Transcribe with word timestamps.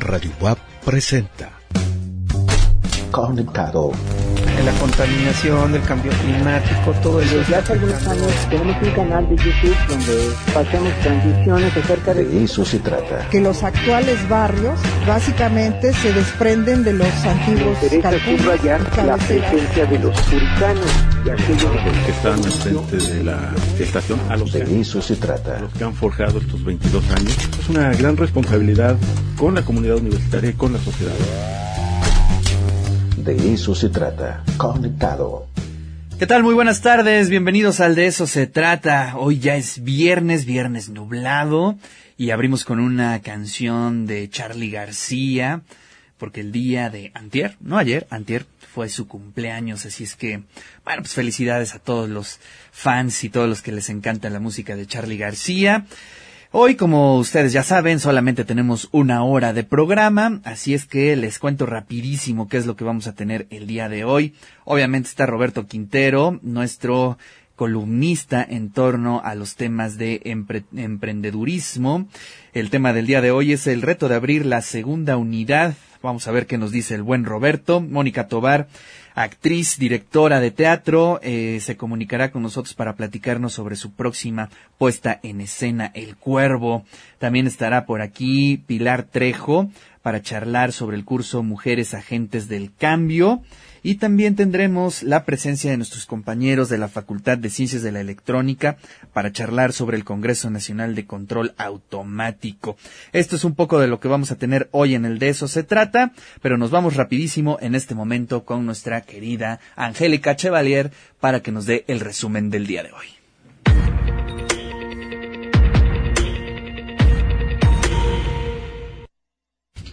Radio 0.00 0.30
WAP 0.40 0.58
presenta. 0.84 1.50
Conectado. 3.10 3.92
En 4.58 4.66
la 4.66 4.72
contaminación, 4.72 5.72
del 5.72 5.82
cambio 5.82 6.12
climático, 6.12 6.92
todo 7.02 7.20
eso. 7.20 7.36
Desde 7.38 7.56
hace 7.56 7.72
algunos 7.72 8.06
años 8.06 8.32
tenemos 8.50 8.82
un 8.82 8.90
canal 8.90 9.28
de 9.28 9.36
YouTube 9.36 9.76
donde 9.88 10.34
hacemos 10.56 10.92
transmisiones 11.00 11.76
acerca 11.76 12.14
de... 12.14 12.24
De 12.24 12.44
eso 12.44 12.64
se 12.64 12.78
trata. 12.78 13.28
Que 13.30 13.40
los 13.40 13.62
actuales 13.62 14.28
barrios 14.28 14.78
básicamente 15.06 15.92
se 15.92 16.12
desprenden 16.12 16.84
de 16.84 16.92
los 16.92 17.24
antiguos 17.24 17.82
interesa 17.82 18.12
subrayar 18.24 18.80
la 19.04 19.16
presencia 19.16 19.86
de 19.86 19.98
los 19.98 20.20
puritanos 20.22 21.07
de 21.24 21.32
aquellos 21.32 21.72
que 22.04 22.10
están 22.12 22.44
al 22.44 22.52
frente 22.52 22.96
de 22.96 23.24
la 23.24 23.54
estación 23.78 24.20
a 24.28 24.36
los, 24.36 24.52
De 24.52 24.64
que, 24.64 24.80
eso 24.80 25.02
se 25.02 25.14
a 25.14 25.16
trata. 25.16 25.60
los 25.60 25.72
que 25.72 25.84
han 25.84 25.94
forjado 25.94 26.38
estos 26.38 26.62
22 26.64 27.10
años. 27.10 27.36
Es 27.60 27.68
una 27.68 27.92
gran 27.94 28.16
responsabilidad 28.16 28.96
con 29.36 29.54
la 29.54 29.62
comunidad 29.62 29.96
universitaria 29.96 30.50
y 30.50 30.54
con 30.54 30.72
la 30.72 30.78
sociedad. 30.78 31.12
De 33.16 33.52
eso 33.52 33.74
se 33.74 33.88
trata. 33.88 34.42
Conectado. 34.56 35.46
¿Qué 36.18 36.26
tal? 36.26 36.42
Muy 36.42 36.54
buenas 36.54 36.80
tardes, 36.80 37.28
bienvenidos 37.30 37.80
al 37.80 37.94
De 37.94 38.06
eso 38.06 38.26
se 38.26 38.46
trata. 38.46 39.14
Hoy 39.16 39.38
ya 39.38 39.56
es 39.56 39.84
viernes, 39.84 40.46
viernes 40.46 40.88
nublado, 40.88 41.76
y 42.16 42.30
abrimos 42.30 42.64
con 42.64 42.80
una 42.80 43.20
canción 43.20 44.06
de 44.06 44.28
Charlie 44.28 44.70
García, 44.70 45.62
porque 46.16 46.40
el 46.40 46.50
día 46.50 46.90
de 46.90 47.12
antier, 47.14 47.56
no 47.60 47.78
ayer, 47.78 48.06
antier 48.10 48.46
fue 48.78 48.88
su 48.88 49.08
cumpleaños, 49.08 49.84
así 49.86 50.04
es 50.04 50.14
que, 50.14 50.44
bueno, 50.84 51.02
pues 51.02 51.12
felicidades 51.12 51.74
a 51.74 51.80
todos 51.80 52.08
los 52.08 52.38
fans 52.70 53.24
y 53.24 53.28
todos 53.28 53.48
los 53.48 53.60
que 53.60 53.72
les 53.72 53.90
encanta 53.90 54.30
la 54.30 54.38
música 54.38 54.76
de 54.76 54.86
Charlie 54.86 55.18
García. 55.18 55.84
Hoy, 56.52 56.76
como 56.76 57.18
ustedes 57.18 57.52
ya 57.52 57.64
saben, 57.64 57.98
solamente 57.98 58.44
tenemos 58.44 58.88
una 58.92 59.24
hora 59.24 59.52
de 59.52 59.64
programa, 59.64 60.40
así 60.44 60.74
es 60.74 60.84
que 60.86 61.16
les 61.16 61.40
cuento 61.40 61.66
rapidísimo 61.66 62.48
qué 62.48 62.56
es 62.56 62.66
lo 62.66 62.76
que 62.76 62.84
vamos 62.84 63.08
a 63.08 63.16
tener 63.16 63.48
el 63.50 63.66
día 63.66 63.88
de 63.88 64.04
hoy. 64.04 64.32
Obviamente 64.64 65.08
está 65.08 65.26
Roberto 65.26 65.66
Quintero, 65.66 66.38
nuestro 66.42 67.18
columnista 67.58 68.46
en 68.48 68.70
torno 68.70 69.20
a 69.22 69.34
los 69.34 69.56
temas 69.56 69.98
de 69.98 70.22
empre- 70.22 70.64
emprendedurismo. 70.74 72.08
El 72.54 72.70
tema 72.70 72.92
del 72.92 73.06
día 73.08 73.20
de 73.20 73.32
hoy 73.32 73.52
es 73.52 73.66
el 73.66 73.82
reto 73.82 74.08
de 74.08 74.14
abrir 74.14 74.46
la 74.46 74.62
segunda 74.62 75.16
unidad. 75.16 75.74
Vamos 76.00 76.28
a 76.28 76.30
ver 76.30 76.46
qué 76.46 76.56
nos 76.56 76.70
dice 76.70 76.94
el 76.94 77.02
buen 77.02 77.24
Roberto. 77.24 77.80
Mónica 77.80 78.28
Tobar, 78.28 78.68
actriz, 79.16 79.76
directora 79.76 80.38
de 80.38 80.52
teatro, 80.52 81.18
eh, 81.24 81.58
se 81.60 81.76
comunicará 81.76 82.30
con 82.30 82.42
nosotros 82.42 82.74
para 82.74 82.94
platicarnos 82.94 83.54
sobre 83.54 83.74
su 83.74 83.92
próxima 83.92 84.48
puesta 84.78 85.18
en 85.24 85.40
escena, 85.40 85.90
El 85.94 86.14
Cuervo. 86.16 86.84
También 87.18 87.48
estará 87.48 87.84
por 87.84 88.00
aquí 88.00 88.62
Pilar 88.68 89.02
Trejo 89.02 89.68
para 90.00 90.22
charlar 90.22 90.70
sobre 90.72 90.96
el 90.96 91.04
curso 91.04 91.42
Mujeres 91.42 91.92
Agentes 91.92 92.48
del 92.48 92.72
Cambio. 92.72 93.42
Y 93.82 93.96
también 93.96 94.36
tendremos 94.36 95.02
la 95.02 95.24
presencia 95.24 95.70
de 95.70 95.76
nuestros 95.76 96.06
compañeros 96.06 96.68
de 96.68 96.78
la 96.78 96.88
Facultad 96.88 97.38
de 97.38 97.50
Ciencias 97.50 97.82
de 97.82 97.92
la 97.92 98.00
Electrónica 98.00 98.76
para 99.12 99.32
charlar 99.32 99.72
sobre 99.72 99.96
el 99.96 100.04
Congreso 100.04 100.50
Nacional 100.50 100.94
de 100.94 101.06
Control 101.06 101.54
Automático. 101.56 102.76
Esto 103.12 103.36
es 103.36 103.44
un 103.44 103.54
poco 103.54 103.78
de 103.80 103.88
lo 103.88 104.00
que 104.00 104.08
vamos 104.08 104.30
a 104.30 104.36
tener 104.36 104.68
hoy 104.72 104.94
en 104.94 105.04
el 105.04 105.18
de 105.18 105.28
eso 105.28 105.48
se 105.48 105.62
trata, 105.62 106.12
pero 106.42 106.58
nos 106.58 106.70
vamos 106.70 106.96
rapidísimo 106.96 107.58
en 107.60 107.74
este 107.74 107.94
momento 107.94 108.44
con 108.44 108.66
nuestra 108.66 109.02
querida 109.02 109.60
Angélica 109.76 110.36
Chevalier 110.36 110.90
para 111.20 111.40
que 111.40 111.52
nos 111.52 111.66
dé 111.66 111.84
el 111.88 112.00
resumen 112.00 112.50
del 112.50 112.66
día 112.66 112.82
de 112.82 112.92
hoy. 112.92 113.17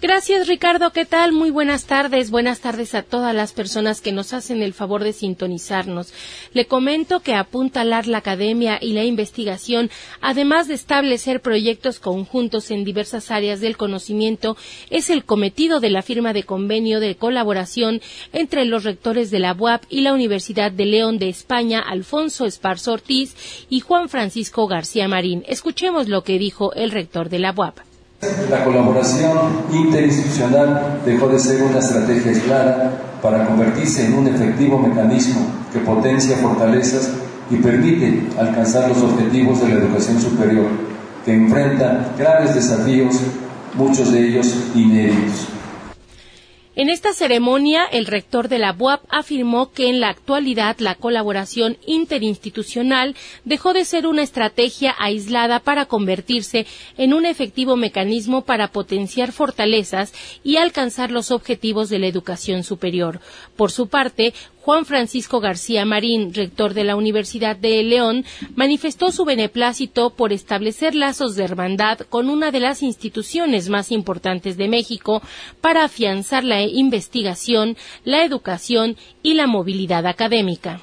Gracias 0.08 0.48
Ricardo, 0.48 0.92
¿qué 0.92 1.04
tal? 1.04 1.32
Muy 1.32 1.50
buenas 1.50 1.86
tardes, 1.88 2.30
buenas 2.30 2.60
tardes 2.60 2.94
a 2.94 3.02
todas 3.02 3.34
las 3.34 3.54
personas 3.54 4.02
que 4.02 4.12
nos 4.12 4.34
hacen 4.34 4.62
el 4.62 4.72
favor 4.72 5.04
de 5.04 5.14
sintonizarnos. 5.14 6.14
Le 6.54 6.68
comento 6.68 7.22
que 7.22 7.34
apuntalar 7.34 8.06
la 8.06 8.20
academia 8.20 8.78
y 8.80 8.94
la 8.94 9.04
investigación, 9.04 9.90
además 10.22 10.68
de 10.68 10.76
establecer 10.76 11.42
proyectos 11.42 12.00
conjuntos 12.00 12.70
en 12.70 12.84
diversas 12.84 13.32
áreas 13.32 13.62
del 13.62 13.78
conocimiento, 13.78 14.58
es 14.92 15.10
el 15.10 15.26
cometido 15.26 15.80
de 15.80 15.90
la 15.90 16.04
firma 16.04 16.34
de 16.34 16.44
convenio 16.44 17.00
de 17.00 17.16
colaboración 17.16 18.00
entre 18.32 18.66
los 18.66 18.84
rectores 18.84 19.32
de 19.32 19.40
la 19.40 19.54
UAP 19.54 19.86
y 19.90 20.02
la 20.02 20.14
Universidad 20.14 20.72
de 20.72 20.86
León 20.86 21.18
de 21.18 21.30
España, 21.30 21.80
Alfonso 21.80 22.46
Esparzo 22.46 22.94
Ortiz 22.94 23.66
y 23.72 23.80
Juan 23.80 24.08
Francisco 24.08 24.68
García 24.68 25.08
Marín. 25.08 25.44
Escuchemos 25.48 26.08
lo 26.08 26.24
que 26.24 26.38
dijo 26.38 26.74
el 26.74 26.92
rector 26.92 27.30
de 27.30 27.40
la 27.40 27.54
UAP. 27.58 27.95
La 28.50 28.64
colaboración 28.64 29.38
interinstitucional 29.74 31.02
dejó 31.06 31.28
de 31.28 31.40
ser 31.40 31.64
una 31.64 31.80
estrategia 31.80 32.32
aislada 32.32 32.94
para 33.22 33.46
convertirse 33.46 34.06
en 34.06 34.14
un 34.14 34.28
efectivo 34.28 34.78
mecanismo 34.78 35.42
que 35.74 35.80
potencia 35.80 36.38
fortalezas 36.38 37.12
y 37.52 37.58
permite 37.58 38.28
alcanzar 38.40 38.88
los 38.90 39.02
objetivos 39.02 39.62
de 39.62 39.70
la 39.70 39.76
educación 39.76 40.20
superior, 40.22 40.68
que 41.26 41.34
enfrenta 41.34 42.14
graves 42.18 42.56
desafíos, 42.56 43.16
muchos 43.76 44.12
de 44.12 44.28
ellos 44.30 44.56
inéditos. 44.74 45.55
En 46.78 46.90
esta 46.90 47.14
ceremonia, 47.14 47.86
el 47.86 48.06
rector 48.06 48.50
de 48.50 48.60
la 48.60 48.74
BUAP 48.74 49.02
afirmó 49.08 49.72
que 49.72 49.88
en 49.88 50.02
la 50.02 50.10
actualidad 50.10 50.76
la 50.80 50.96
colaboración 50.96 51.78
interinstitucional 51.86 53.16
dejó 53.46 53.72
de 53.72 53.86
ser 53.86 54.06
una 54.06 54.24
estrategia 54.24 54.94
aislada 55.00 55.62
para 55.62 55.86
convertirse 55.86 56.66
en 56.98 57.14
un 57.14 57.26
efectivo 57.26 57.78
mecanismo 57.78 58.44
para 58.44 58.74
potenciar 58.74 59.32
fortalezas 59.32 60.12
y 60.44 60.58
alcanzar 60.58 61.12
los 61.12 61.32
objetivos 61.32 61.88
de 61.88 62.00
la 62.00 62.08
educación 62.08 62.66
superior. 62.66 63.22
Por 63.56 63.72
su 63.72 63.88
parte, 63.88 64.34
Juan 64.66 64.86
Francisco 64.86 65.42
García 65.42 65.86
Marín, 65.86 66.34
rector 66.34 66.74
de 66.74 66.84
la 66.84 66.96
Universidad 66.96 67.56
de 67.56 67.84
León, 67.84 68.26
manifestó 68.56 69.12
su 69.12 69.24
beneplácito 69.24 70.10
por 70.10 70.34
establecer 70.34 70.96
lazos 70.96 71.36
de 71.36 71.44
hermandad 71.44 72.00
con 72.00 72.32
una 72.32 72.50
de 72.50 72.62
las 72.62 72.82
instituciones 72.82 73.70
más 73.70 73.92
importantes 73.92 74.58
de 74.58 74.68
México 74.68 75.22
para 75.62 75.84
afianzar 75.84 76.44
la 76.44 76.64
investigación, 76.64 77.78
la 78.06 78.26
educación 78.26 78.98
y 79.22 79.36
la 79.36 79.46
movilidad 79.46 80.08
académica. 80.08 80.82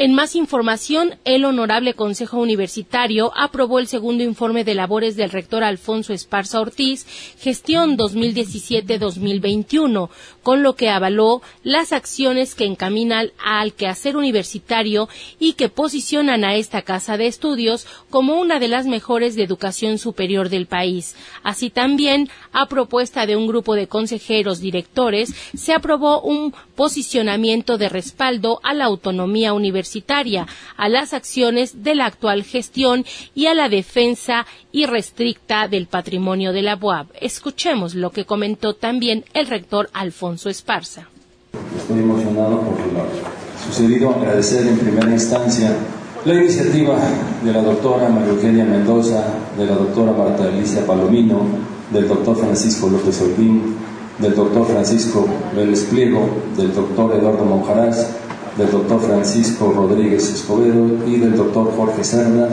En 0.00 0.14
más 0.14 0.36
información, 0.36 1.16
el 1.24 1.44
Honorable 1.44 1.94
Consejo 1.94 2.38
Universitario 2.38 3.32
aprobó 3.36 3.80
el 3.80 3.88
segundo 3.88 4.22
informe 4.22 4.62
de 4.62 4.76
labores 4.76 5.16
del 5.16 5.30
rector 5.30 5.64
Alfonso 5.64 6.12
Esparza 6.12 6.60
Ortiz, 6.60 7.04
gestión 7.40 7.98
2017-2021, 7.98 10.08
con 10.44 10.62
lo 10.62 10.76
que 10.76 10.88
avaló 10.88 11.42
las 11.64 11.92
acciones 11.92 12.54
que 12.54 12.64
encaminan 12.64 13.32
al 13.44 13.72
quehacer 13.72 14.16
universitario 14.16 15.08
y 15.40 15.54
que 15.54 15.68
posicionan 15.68 16.44
a 16.44 16.54
esta 16.54 16.82
casa 16.82 17.16
de 17.16 17.26
estudios 17.26 17.84
como 18.08 18.38
una 18.38 18.60
de 18.60 18.68
las 18.68 18.86
mejores 18.86 19.34
de 19.34 19.42
educación 19.42 19.98
superior 19.98 20.48
del 20.48 20.66
país. 20.66 21.16
Así 21.42 21.70
también, 21.70 22.30
a 22.52 22.68
propuesta 22.68 23.26
de 23.26 23.34
un 23.34 23.48
grupo 23.48 23.74
de 23.74 23.88
consejeros 23.88 24.60
directores, 24.60 25.34
se 25.56 25.72
aprobó 25.72 26.20
un 26.20 26.54
posicionamiento 26.76 27.78
de 27.78 27.88
respaldo 27.88 28.60
a 28.62 28.74
la 28.74 28.84
autonomía 28.84 29.52
universitaria 29.52 29.87
a 30.76 30.88
las 30.88 31.14
acciones 31.14 31.82
de 31.82 31.94
la 31.94 32.06
actual 32.06 32.42
gestión 32.42 33.04
y 33.34 33.46
a 33.46 33.54
la 33.54 33.68
defensa 33.68 34.46
irrestricta 34.72 35.68
del 35.68 35.86
patrimonio 35.86 36.52
de 36.52 36.62
la 36.62 36.76
BUAB. 36.76 37.06
Escuchemos 37.20 37.94
lo 37.94 38.10
que 38.10 38.24
comentó 38.24 38.74
también 38.74 39.24
el 39.34 39.46
rector 39.46 39.88
Alfonso 39.92 40.50
Esparza. 40.50 41.08
Estoy 41.76 42.00
emocionado 42.00 42.60
por 42.60 42.78
lo 42.92 43.04
sucedido. 43.66 44.10
Agradecer 44.10 44.66
en 44.66 44.78
primera 44.78 45.10
instancia 45.10 45.76
la 46.24 46.34
iniciativa 46.34 46.98
de 47.42 47.52
la 47.52 47.62
doctora 47.62 48.08
María 48.08 48.30
Eugenia 48.30 48.64
Mendoza, 48.64 49.24
de 49.56 49.66
la 49.66 49.74
doctora 49.74 50.12
Marta 50.12 50.44
Alicia 50.44 50.86
Palomino, 50.86 51.40
del 51.92 52.06
doctor 52.06 52.36
Francisco 52.36 52.88
López 52.88 53.20
Olguín, 53.22 53.76
del 54.18 54.34
doctor 54.34 54.66
Francisco 54.66 55.26
Vélez 55.54 55.84
Pliego, 55.84 56.28
del 56.56 56.74
doctor 56.74 57.16
Eduardo 57.16 57.44
Monjaraz, 57.44 58.16
del 58.58 58.70
doctor 58.70 59.00
Francisco 59.00 59.72
Rodríguez 59.74 60.28
Escobedo 60.28 61.06
y 61.06 61.16
del 61.16 61.36
doctor 61.36 61.72
Jorge 61.76 62.02
Cerda, 62.02 62.48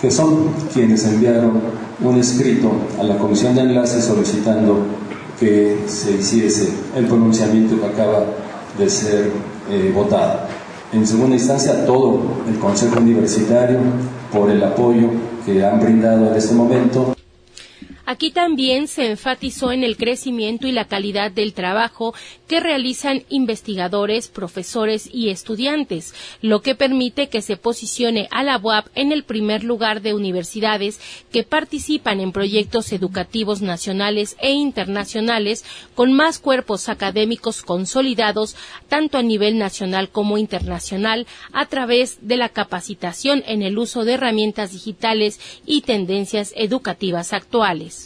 que 0.00 0.10
son 0.10 0.50
quienes 0.72 1.04
enviaron 1.04 1.60
un 2.00 2.16
escrito 2.16 2.70
a 2.98 3.02
la 3.02 3.18
Comisión 3.18 3.56
de 3.56 3.62
Enlace 3.62 4.00
solicitando 4.00 4.86
que 5.38 5.78
se 5.86 6.12
hiciese 6.12 6.72
el 6.96 7.06
pronunciamiento 7.06 7.80
que 7.80 7.86
acaba 7.86 8.24
de 8.78 8.88
ser 8.88 9.32
eh, 9.70 9.92
votado. 9.94 10.40
En 10.92 11.06
segunda 11.06 11.34
instancia, 11.34 11.84
todo 11.84 12.22
el 12.48 12.58
Consejo 12.58 13.00
Universitario 13.00 13.78
por 14.32 14.50
el 14.50 14.62
apoyo 14.62 15.10
que 15.44 15.64
han 15.64 15.80
brindado 15.80 16.28
en 16.30 16.34
este 16.34 16.54
momento 16.54 17.17
Aquí 18.10 18.30
también 18.30 18.88
se 18.88 19.10
enfatizó 19.10 19.70
en 19.70 19.84
el 19.84 19.98
crecimiento 19.98 20.66
y 20.66 20.72
la 20.72 20.86
calidad 20.86 21.30
del 21.30 21.52
trabajo 21.52 22.14
que 22.46 22.58
realizan 22.58 23.24
investigadores, 23.28 24.28
profesores 24.28 25.10
y 25.12 25.28
estudiantes, 25.28 26.14
lo 26.40 26.62
que 26.62 26.74
permite 26.74 27.28
que 27.28 27.42
se 27.42 27.58
posicione 27.58 28.26
a 28.30 28.42
la 28.42 28.56
UAP 28.56 28.86
en 28.94 29.12
el 29.12 29.24
primer 29.24 29.62
lugar 29.62 30.00
de 30.00 30.14
universidades 30.14 30.98
que 31.30 31.42
participan 31.42 32.20
en 32.20 32.32
proyectos 32.32 32.92
educativos 32.92 33.60
nacionales 33.60 34.38
e 34.40 34.52
internacionales 34.52 35.66
con 35.94 36.14
más 36.14 36.38
cuerpos 36.38 36.88
académicos 36.88 37.60
consolidados 37.60 38.56
tanto 38.88 39.18
a 39.18 39.22
nivel 39.22 39.58
nacional 39.58 40.08
como 40.08 40.38
internacional 40.38 41.26
a 41.52 41.66
través 41.66 42.26
de 42.26 42.38
la 42.38 42.48
capacitación 42.48 43.44
en 43.46 43.60
el 43.60 43.76
uso 43.76 44.06
de 44.06 44.14
herramientas 44.14 44.72
digitales 44.72 45.38
y 45.66 45.82
tendencias 45.82 46.54
educativas 46.56 47.34
actuales. 47.34 47.97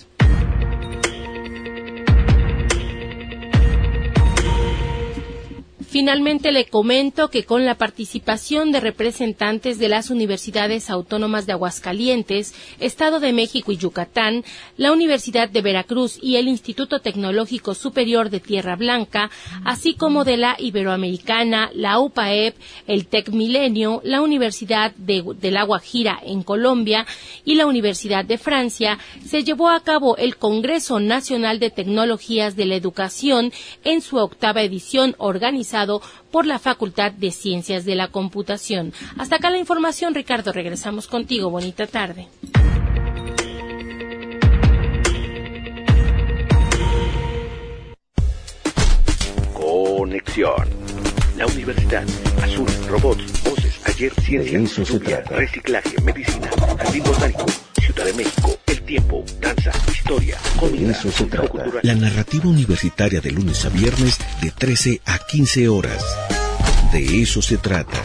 Finalmente 5.93 6.53
le 6.53 6.65
comento 6.65 7.29
que 7.29 7.45
con 7.45 7.67
la 7.67 7.75
participación 7.75 8.73
de 8.73 8.81
representantes 8.81 9.79
de 9.79 9.91
las 9.91 10.09
universidades 10.09 10.89
autónomas 10.89 11.45
de 11.45 11.53
Aguascalientes, 11.53 12.55
Estado 12.81 13.21
de 13.21 13.35
México 13.35 13.73
y 13.73 13.77
Yucatán, 13.77 14.43
la 14.79 14.91
Universidad 14.91 15.51
de 15.51 15.61
Veracruz 15.61 16.19
y 16.23 16.37
el 16.37 16.49
Instituto 16.49 17.01
Tecnológico 17.01 17.75
Superior 17.75 18.31
de 18.31 18.41
Tierra 18.41 18.75
Blanca, 18.75 19.31
así 19.67 19.93
como 19.93 20.25
de 20.25 20.39
la 20.39 20.57
Iberoamericana, 20.59 21.71
la 21.75 21.99
UPAEP, 21.99 22.57
el 22.87 23.07
TEC 23.07 23.29
Milenio, 23.29 24.01
la 24.03 24.23
Universidad 24.23 24.95
de, 24.97 25.23
de 25.39 25.51
la 25.51 25.65
Guajira 25.65 26.19
en 26.25 26.43
Colombia 26.43 27.05
y 27.45 27.57
la 27.57 27.67
Universidad 27.67 28.25
de 28.25 28.39
Francia, 28.39 28.99
se 29.27 29.45
llevó 29.45 29.69
a 29.69 29.81
cabo 29.81 30.17
el 30.17 30.39
Congreso 30.39 31.01
Nacional 31.01 31.59
de 31.59 31.69
Tecnologías 31.69 32.57
de 32.57 32.65
la 32.65 32.77
Educación 32.77 33.53
en 33.85 34.01
su 34.01 34.17
octava 34.17 34.63
edición 34.63 35.15
organizada 35.19 35.82
por 36.31 36.47
la 36.47 36.59
Facultad 36.59 37.13
de 37.13 37.31
Ciencias 37.31 37.85
de 37.85 37.95
la 37.95 38.09
Computación. 38.09 38.93
Hasta 39.19 39.37
acá 39.37 39.51
la 39.51 39.59
información, 39.59 40.15
Ricardo. 40.15 40.53
Regresamos 40.53 41.07
contigo. 41.07 41.51
Bonita 41.51 41.87
tarde. 41.87 42.29
Conexión. 49.55 50.69
La 51.37 51.47
universidad, 51.47 52.05
azul, 52.43 52.69
robots, 52.89 53.43
voces, 53.43 53.81
ayer, 53.87 54.13
ciencia, 54.21 55.25
reciclaje, 55.31 56.01
medicina, 56.03 56.51
jardín 56.79 57.03
botánico, 57.05 57.47
Ciudad 57.93 58.07
de 58.07 58.15
México, 58.15 58.59
el 58.69 58.83
tiempo, 58.85 59.23
danza, 59.39 59.71
historia, 59.93 60.39
comida, 60.59 60.95
se 60.95 61.27
trata. 61.27 61.65
La 61.83 61.95
narrativa 61.95 62.49
universitaria 62.49 63.21
de 63.21 63.31
lunes 63.31 63.67
a 63.67 63.69
viernes 63.69 64.19
de 64.41 64.51
13 64.51 65.03
a 65.05 65.19
15 65.19 65.69
horas. 65.69 66.03
De 66.91 67.21
eso 67.21 67.43
se 67.43 67.59
trata. 67.59 68.03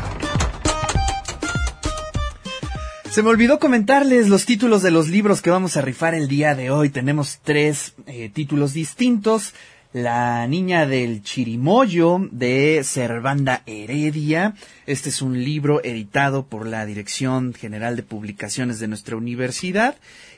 Se 3.09 3.23
me 3.23 3.29
olvidó 3.29 3.59
comentarles 3.59 4.27
los 4.27 4.45
títulos 4.45 4.81
de 4.81 4.91
los 4.91 5.07
libros 5.07 5.41
que 5.41 5.51
vamos 5.51 5.77
a 5.77 5.81
rifar 5.81 6.15
el 6.15 6.27
día 6.27 6.53
de 6.53 6.69
hoy. 6.69 6.89
Tenemos 6.89 7.39
tres 7.41 7.93
eh, 8.07 8.29
títulos 8.33 8.73
distintos. 8.73 9.53
La 10.03 10.45
niña 10.45 10.85
del 10.85 11.23
chirimoyo 11.23 12.19
de 12.29 12.83
Servanda 12.83 13.63
Heredia. 13.65 14.53
Este 14.85 15.09
es 15.09 15.23
un 15.23 15.43
libro 15.43 15.83
editado 15.83 16.45
por 16.45 16.67
la 16.67 16.85
Dirección 16.85 17.55
General 17.55 17.95
de 17.95 18.03
Publicaciones 18.03 18.77
de 18.77 18.87
nuestra 18.87 19.15
universidad 19.15 19.95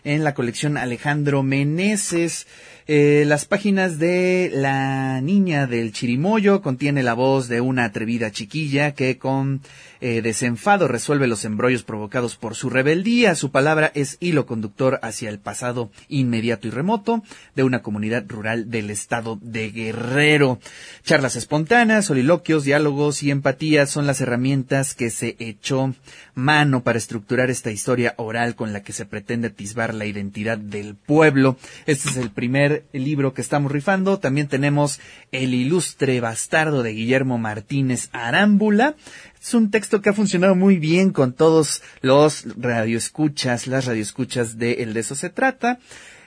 en 0.09 0.23
la 0.23 0.33
colección 0.33 0.75
Alejandro 0.75 1.43
Meneses. 1.43 2.47
Eh, 2.87 3.23
las 3.27 3.45
páginas 3.45 3.99
de 3.99 4.49
La 4.51 5.21
Niña 5.21 5.67
del 5.67 5.93
Chirimoyo 5.93 6.63
contiene 6.63 7.03
la 7.03 7.13
voz 7.13 7.47
de 7.47 7.61
una 7.61 7.85
atrevida 7.85 8.31
chiquilla 8.31 8.95
que 8.95 9.19
con 9.19 9.61
eh, 10.01 10.23
desenfado 10.23 10.87
resuelve 10.87 11.27
los 11.27 11.45
embrollos 11.45 11.83
provocados 11.83 12.35
por 12.35 12.55
su 12.55 12.71
rebeldía. 12.71 13.35
Su 13.35 13.51
palabra 13.51 13.91
es 13.93 14.17
hilo 14.19 14.47
conductor 14.47 14.99
hacia 15.03 15.29
el 15.29 15.37
pasado 15.37 15.91
inmediato 16.07 16.67
y 16.67 16.71
remoto 16.71 17.21
de 17.55 17.63
una 17.63 17.83
comunidad 17.83 18.23
rural 18.27 18.71
del 18.71 18.89
estado 18.89 19.37
de 19.39 19.69
Guerrero. 19.69 20.57
Charlas 21.03 21.35
espontáneas, 21.35 22.05
soliloquios, 22.05 22.63
diálogos 22.63 23.21
y 23.21 23.29
empatías 23.29 23.91
son 23.91 24.07
las 24.07 24.19
herramientas 24.19 24.95
que 24.95 25.11
se 25.11 25.35
echó 25.37 25.93
mano 26.33 26.81
para 26.81 26.97
estructurar 26.97 27.51
esta 27.51 27.69
historia 27.69 28.15
oral 28.17 28.55
con 28.55 28.73
la 28.73 28.81
que 28.81 28.93
se 28.93 29.05
pretende 29.05 29.49
atisbar 29.49 29.93
la 29.99 30.05
identidad 30.05 30.57
del 30.57 30.95
pueblo. 30.95 31.57
Este 31.85 32.09
es 32.09 32.17
el 32.17 32.31
primer 32.31 32.85
libro 32.93 33.35
que 33.35 33.41
estamos 33.41 33.71
rifando. 33.71 34.17
También 34.17 34.47
tenemos 34.47 34.99
El 35.31 35.53
ilustre 35.53 36.19
bastardo 36.21 36.81
de 36.81 36.93
Guillermo 36.93 37.37
Martínez 37.37 38.09
Arámbula. 38.11 38.95
Es 39.39 39.53
un 39.53 39.69
texto 39.69 40.01
que 40.01 40.09
ha 40.09 40.13
funcionado 40.13 40.55
muy 40.55 40.77
bien 40.77 41.11
con 41.11 41.33
todos 41.33 41.83
los 42.01 42.45
radioescuchas, 42.57 43.67
las 43.67 43.85
radioescuchas 43.85 44.57
de 44.57 44.81
El 44.83 44.93
de 44.93 45.01
eso 45.01 45.13
se 45.13 45.29
trata. 45.29 45.79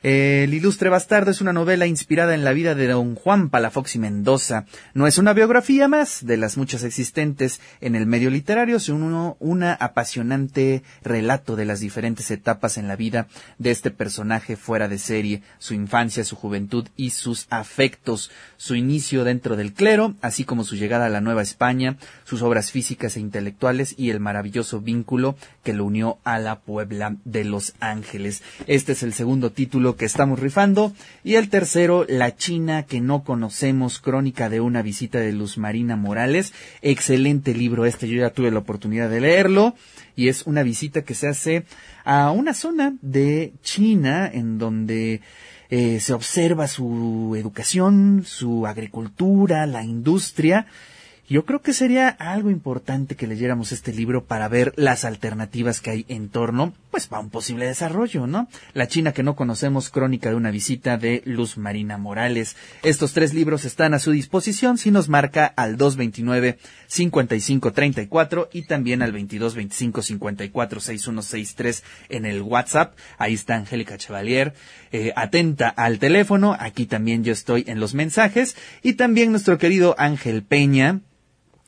El 0.03 0.53
ilustre 0.53 0.89
bastardo 0.89 1.31
es 1.31 1.41
una 1.41 1.53
novela 1.53 1.87
inspirada 1.87 2.35
en 2.35 2.43
la 2.43 2.53
vida 2.53 2.75
de 2.75 2.89
don 2.89 3.15
Juan 3.15 3.51
Palafox 3.51 3.95
y 3.95 4.01
Mendoza. 4.01 4.67
No 4.95 5.07
es 5.07 5.17
una 5.17 5.33
biografía 5.33 5.87
más 5.87 6.27
de 6.27 6.37
las 6.37 6.57
muchas 6.57 6.83
existentes 6.83 7.61
en 7.81 7.95
el 7.95 8.07
medio 8.07 8.29
literario, 8.29 8.81
sino 8.81 9.37
una 9.39 9.75
apasionante 9.75 10.83
relato 11.05 11.55
de 11.55 11.67
las 11.67 11.79
diferentes 11.79 12.33
etapas 12.33 12.79
en 12.79 12.89
la 12.89 12.97
vida 12.97 13.29
de 13.59 13.71
este 13.71 13.93
personaje 13.93 14.57
fuera 14.57 14.89
de 14.89 14.99
serie, 14.99 15.43
su 15.61 15.73
infancia, 15.73 16.25
su 16.25 16.35
juventud 16.35 16.89
y 16.97 17.11
sus 17.11 17.47
afectos, 17.51 18.33
su 18.57 18.75
inicio 18.75 19.23
dentro 19.23 19.55
del 19.55 19.73
clero, 19.73 20.17
así 20.21 20.43
como 20.43 20.65
su 20.65 20.75
llegada 20.75 21.07
a 21.07 21.11
la 21.11 21.21
Nueva 21.21 21.43
España, 21.43 21.97
sus 22.25 22.43
obras 22.43 22.73
físicas 22.73 23.17
e 23.17 23.21
intelectuales 23.21 23.95
y 23.97 24.11
el 24.11 24.19
maravilloso 24.19 24.81
vínculo 24.81 25.37
que 25.63 25.75
lo 25.75 25.85
unió 25.85 26.19
a 26.25 26.41
la 26.41 26.59
Puebla 26.59 27.15
de 27.25 27.45
Los 27.45 27.75
Ángeles. 27.79 28.43
Este 28.67 28.93
es 28.93 29.05
el 29.05 29.13
segundo 29.13 29.53
título 29.53 29.92
que 29.97 30.05
estamos 30.05 30.39
rifando. 30.39 30.93
Y 31.25 31.35
el 31.35 31.49
tercero, 31.49 32.05
La 32.09 32.37
China 32.37 32.85
que 32.85 33.01
no 33.01 33.25
conocemos, 33.25 33.99
crónica 33.99 34.49
de 34.49 34.61
una 34.61 34.83
visita 34.83 35.19
de 35.19 35.33
Luz 35.33 35.59
Marina 35.59 35.97
Morales. 35.97 36.53
Excelente 36.83 37.55
libro 37.55 37.85
este, 37.85 38.09
yo 38.09 38.21
ya 38.21 38.31
tuve 38.31 38.51
la 38.51 38.59
oportunidad 38.61 39.11
de 39.11 39.21
leerlo. 39.21 39.75
Y 40.17 40.29
es 40.29 40.43
una 40.43 40.63
visita 40.63 41.03
que 41.03 41.15
se 41.15 41.29
hace 41.29 41.65
a 42.05 42.31
una 42.31 42.55
zona 42.55 42.95
de 43.01 43.53
China 43.63 44.31
en 44.33 44.59
donde 44.59 45.21
eh, 45.71 46.01
se 46.01 46.13
observa 46.13 46.69
su 46.69 47.35
educación, 47.39 48.25
su 48.27 48.67
agricultura, 48.67 49.67
la 49.67 49.83
industria 49.85 50.67
yo 51.33 51.47
creo 51.47 51.63
que 51.63 51.73
sería 51.73 52.11
algo 52.11 52.51
importante 52.51 53.17
que 53.17 53.27
leyéramos 53.27 53.73
este 53.73 53.95
libro 53.95 54.25
para 54.25 54.49
ver 54.49 54.75
las 54.77 55.07
alternativas 55.07 55.81
que 55.81 55.91
hay 55.91 56.05
en 56.09 56.29
torno, 56.29 56.75
pues, 56.91 57.07
para 57.07 57.23
un 57.23 57.31
posible 57.31 57.65
desarrollo, 57.65 58.27
¿no? 58.27 58.49
La 58.75 58.87
China 58.87 59.13
que 59.13 59.23
no 59.23 59.35
conocemos, 59.35 59.89
crónica 59.89 60.29
de 60.29 60.37
una 60.37 60.51
visita 60.51 60.99
de 60.99 61.23
Luz 61.25 61.57
Marina 61.57 61.97
Morales. 61.97 62.55
Estos 62.83 63.15
tres 63.15 63.33
libros 63.33 63.65
están 63.65 63.95
a 63.95 63.99
su 63.99 64.11
disposición 64.11 64.77
si 64.77 64.91
nos 64.91 65.09
marca 65.09 65.47
al 65.47 65.79
229-5534 65.79 68.49
y 68.53 68.67
también 68.67 69.01
al 69.01 69.15
2225-546163 69.15 71.83
en 72.11 72.27
el 72.27 72.43
WhatsApp. 72.43 72.95
Ahí 73.17 73.33
está 73.33 73.57
Angélica 73.57 73.97
Chevalier, 73.97 74.53
eh, 74.93 75.15
atenta 75.17 75.71
al 75.71 75.99
teléfono. 75.99 76.55
Aquí 76.61 76.85
también 76.85 77.25
yo 77.25 77.33
estoy 77.33 77.65
en 77.67 77.81
los 77.81 77.95
mensajes. 77.95 78.55
Y 78.83 78.93
también 78.93 79.31
nuestro 79.31 79.57
querido 79.57 79.95
Ángel 79.97 80.43
Peña, 80.43 81.01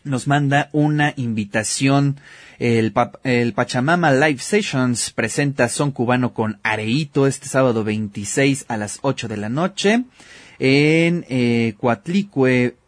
nos 0.04 0.26
manda 0.26 0.68
una 0.73 1.12
invitación. 1.16 2.18
El, 2.58 2.92
el, 3.25 3.52
Pachamama 3.52 4.12
Live 4.12 4.38
Sessions 4.38 5.11
presenta 5.11 5.68
Son 5.68 5.90
Cubano 5.90 6.32
con 6.32 6.61
Areito 6.62 7.26
este 7.26 7.49
sábado 7.49 7.82
26 7.82 8.66
a 8.68 8.76
las 8.76 9.00
8 9.02 9.26
de 9.26 9.37
la 9.37 9.49
noche 9.49 10.04
en 10.58 11.25
eh, 11.28 11.75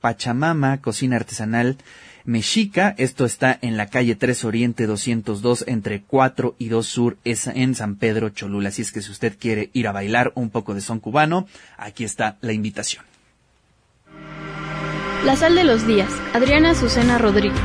Pachamama, 0.00 0.80
cocina 0.80 1.16
artesanal 1.16 1.78
mexica. 2.25 2.94
Esto 2.99 3.25
está 3.25 3.58
en 3.62 3.76
la 3.76 3.87
calle 3.87 4.14
3 4.14 4.44
Oriente 4.44 4.87
202 4.87 5.64
entre 5.66 6.02
4 6.02 6.56
y 6.58 6.68
2 6.68 6.87
Sur 6.87 7.16
es 7.25 7.46
en 7.46 7.75
San 7.75 7.96
Pedro 7.96 8.30
Cholula. 8.30 8.68
Así 8.68 8.82
es 8.82 8.92
que 8.92 9.02
si 9.02 9.11
usted 9.11 9.37
quiere 9.38 9.70
ir 9.73 9.88
a 9.88 9.92
bailar 9.92 10.32
un 10.35 10.50
poco 10.50 10.75
de 10.75 10.80
son 10.80 11.00
cubano, 11.00 11.46
aquí 11.78 12.04
está 12.04 12.37
la 12.40 12.52
invitación. 12.52 13.04
La 15.26 15.35
sal 15.35 15.56
de 15.56 15.64
los 15.64 15.85
días. 15.88 16.09
Adriana 16.35 16.71
Azucena 16.71 17.18
Rodríguez. 17.18 17.59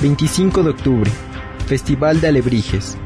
25 0.00 0.62
de 0.62 0.70
octubre. 0.70 1.10
Festival 1.66 2.22
de 2.22 2.28
Alebrijes. 2.28 2.96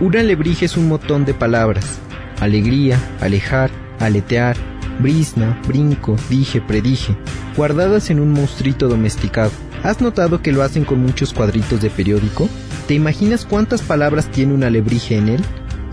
Un 0.00 0.16
alebrije 0.16 0.64
es 0.64 0.76
un 0.76 0.88
montón 0.88 1.24
de 1.24 1.34
palabras. 1.34 2.00
Alegría, 2.40 2.98
alejar, 3.20 3.70
aletear, 4.00 4.56
brisna, 4.98 5.62
brinco, 5.68 6.16
dije, 6.28 6.60
predije, 6.60 7.16
guardadas 7.56 8.10
en 8.10 8.18
un 8.18 8.32
monstruito 8.32 8.88
domesticado. 8.88 9.52
¿Has 9.84 10.00
notado 10.00 10.42
que 10.42 10.50
lo 10.50 10.64
hacen 10.64 10.84
con 10.84 11.00
muchos 11.00 11.32
cuadritos 11.32 11.80
de 11.80 11.90
periódico? 11.90 12.48
¿Te 12.88 12.94
imaginas 12.94 13.46
cuántas 13.46 13.82
palabras 13.82 14.28
tiene 14.32 14.52
un 14.52 14.64
alebrije 14.64 15.16
en 15.16 15.28
él? 15.28 15.44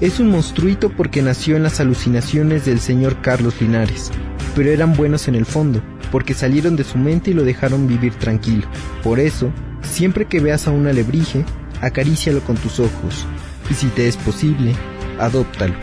Es 0.01 0.20
un 0.20 0.29
monstruito 0.31 0.89
porque 0.89 1.22
nació 1.22 1.55
en 1.55 1.62
las 1.62 1.79
alucinaciones 1.79 2.65
del 2.65 2.79
señor 2.79 3.22
Carlos 3.22 3.62
Linares, 3.62 4.10
pero 4.55 4.72
eran 4.72 4.96
buenos 4.96 5.27
en 5.27 5.36
el 5.36 5.46
fondo, 5.46 5.79
porque 6.12 6.34
salieron 6.34 6.75
de 6.75 6.84
su 6.84 6.98
mente 6.98 7.29
y 7.29 7.36
lo 7.36 7.43
dejaron 7.43 7.88
vivir 7.88 8.15
tranquilo. 8.15 8.67
Por 9.03 9.20
eso, 9.20 9.51
siempre 9.84 10.25
que 10.25 10.39
veas 10.39 10.67
a 10.67 10.72
un 10.72 10.88
alebrije, 10.88 11.46
acarícialo 11.81 12.41
con 12.41 12.58
tus 12.58 12.79
ojos, 12.79 13.27
y 13.70 13.75
si 13.75 13.89
te 13.89 14.08
es 14.08 14.17
posible, 14.17 14.74
adóptalo. 15.20 15.75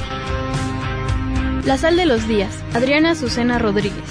La 1.64 1.78
sal 1.78 1.94
de 1.94 2.06
los 2.06 2.26
días, 2.26 2.52
Adriana 2.75 3.12
Azucena 3.12 3.60
Rodríguez. 3.60 4.02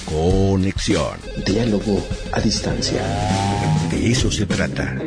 Conexión. 0.10 1.20
Diálogo 1.46 2.02
a 2.34 2.40
distancia. 2.40 3.00
De 3.92 4.10
eso 4.10 4.32
se 4.32 4.48
trata. 4.48 4.98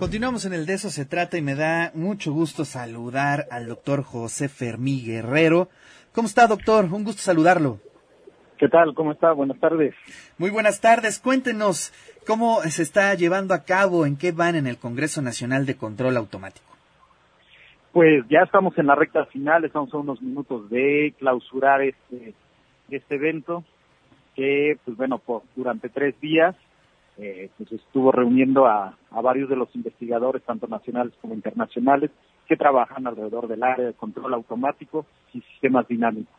Continuamos 0.00 0.44
en 0.44 0.54
el 0.54 0.66
de 0.66 0.74
eso 0.74 0.90
se 0.90 1.04
trata 1.04 1.38
y 1.38 1.42
me 1.42 1.54
da 1.54 1.92
mucho 1.94 2.32
gusto 2.32 2.64
saludar 2.64 3.46
al 3.52 3.68
doctor 3.68 4.02
José 4.02 4.48
Fermí 4.48 5.04
Guerrero. 5.06 5.68
¿Cómo 6.12 6.26
está, 6.26 6.48
doctor? 6.48 6.86
Un 6.86 7.04
gusto 7.04 7.22
saludarlo. 7.22 7.78
¿Qué 8.58 8.68
tal? 8.68 8.92
¿Cómo 8.92 9.12
está? 9.12 9.30
Buenas 9.30 9.60
tardes. 9.60 9.94
Muy 10.36 10.50
buenas 10.50 10.80
tardes. 10.80 11.20
Cuéntenos 11.20 11.92
cómo 12.26 12.60
se 12.62 12.82
está 12.82 13.14
llevando 13.14 13.54
a 13.54 13.62
cabo, 13.62 14.04
en 14.04 14.16
qué 14.16 14.32
van 14.32 14.56
en 14.56 14.66
el 14.66 14.78
Congreso 14.78 15.22
Nacional 15.22 15.64
de 15.64 15.76
Control 15.76 16.16
Automático. 16.16 16.66
Pues 17.92 18.24
ya 18.28 18.40
estamos 18.40 18.76
en 18.78 18.88
la 18.88 18.96
recta 18.96 19.26
final, 19.26 19.64
estamos 19.64 19.94
a 19.94 19.98
unos 19.98 20.20
minutos 20.20 20.68
de 20.68 21.14
clausurar 21.20 21.82
este, 21.82 22.34
este 22.90 23.16
evento 23.16 23.64
que, 24.34 24.78
pues 24.84 24.96
bueno, 24.96 25.18
por, 25.18 25.42
durante 25.56 25.88
tres 25.88 26.18
días 26.20 26.54
eh, 27.16 27.48
pues 27.56 27.70
estuvo 27.72 28.10
reuniendo 28.10 28.66
a, 28.66 28.96
a 29.10 29.20
varios 29.20 29.48
de 29.48 29.56
los 29.56 29.74
investigadores, 29.74 30.42
tanto 30.42 30.66
nacionales 30.66 31.14
como 31.20 31.34
internacionales, 31.34 32.10
que 32.48 32.56
trabajan 32.56 33.06
alrededor 33.06 33.48
del 33.48 33.62
área 33.62 33.86
de 33.86 33.92
control 33.94 34.34
automático 34.34 35.06
y 35.32 35.40
sistemas 35.40 35.86
dinámicos. 35.88 36.34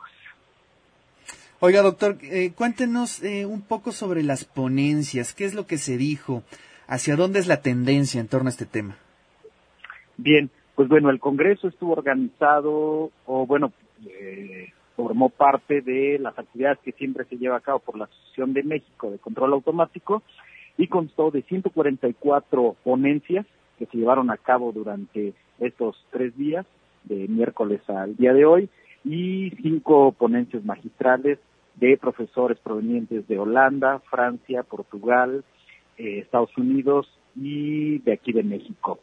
Oiga, 1.61 1.81
doctor, 1.81 2.17
eh, 2.21 2.51
cuéntenos 2.53 3.23
eh, 3.23 3.45
un 3.45 3.61
poco 3.61 3.91
sobre 3.91 4.21
las 4.21 4.43
ponencias. 4.43 5.33
¿Qué 5.33 5.45
es 5.45 5.55
lo 5.55 5.65
que 5.65 5.77
se 5.77 5.97
dijo? 5.97 6.43
¿Hacia 6.87 7.15
dónde 7.15 7.39
es 7.39 7.47
la 7.47 7.61
tendencia 7.61 8.19
en 8.19 8.27
torno 8.27 8.47
a 8.47 8.51
este 8.51 8.65
tema? 8.65 8.97
Bien, 10.17 10.51
pues 10.75 10.89
bueno, 10.89 11.09
el 11.09 11.19
Congreso 11.19 11.67
estuvo 11.67 11.93
organizado, 11.93 13.11
o 13.25 13.45
bueno, 13.47 13.71
eh, 14.05 14.73
formó 14.95 15.29
parte 15.29 15.81
de 15.81 16.17
las 16.19 16.37
actividades 16.37 16.79
que 16.79 16.91
siempre 16.93 17.25
se 17.25 17.37
lleva 17.37 17.57
a 17.57 17.61
cabo 17.61 17.79
por 17.79 17.97
la 17.97 18.05
Asociación 18.05 18.53
de 18.53 18.63
México 18.63 19.11
de 19.11 19.19
Control 19.19 19.53
Automático 19.53 20.23
y 20.77 20.87
constó 20.87 21.31
de 21.31 21.41
144 21.43 22.75
ponencias 22.83 23.45
que 23.77 23.85
se 23.85 23.97
llevaron 23.97 24.31
a 24.31 24.37
cabo 24.37 24.71
durante 24.71 25.33
estos 25.59 25.95
tres 26.11 26.35
días, 26.37 26.65
de 27.03 27.27
miércoles 27.27 27.81
al 27.89 28.15
día 28.15 28.33
de 28.33 28.45
hoy, 28.45 28.69
y 29.03 29.51
cinco 29.61 30.11
ponencias 30.13 30.65
magistrales 30.65 31.39
de 31.75 31.97
profesores 31.97 32.57
provenientes 32.59 33.27
de 33.27 33.37
Holanda, 33.37 33.99
Francia, 34.09 34.63
Portugal, 34.63 35.43
eh, 35.97 36.19
Estados 36.19 36.55
Unidos 36.57 37.07
y 37.35 37.99
de 37.99 38.13
aquí 38.13 38.31
de 38.31 38.43
México. 38.43 38.99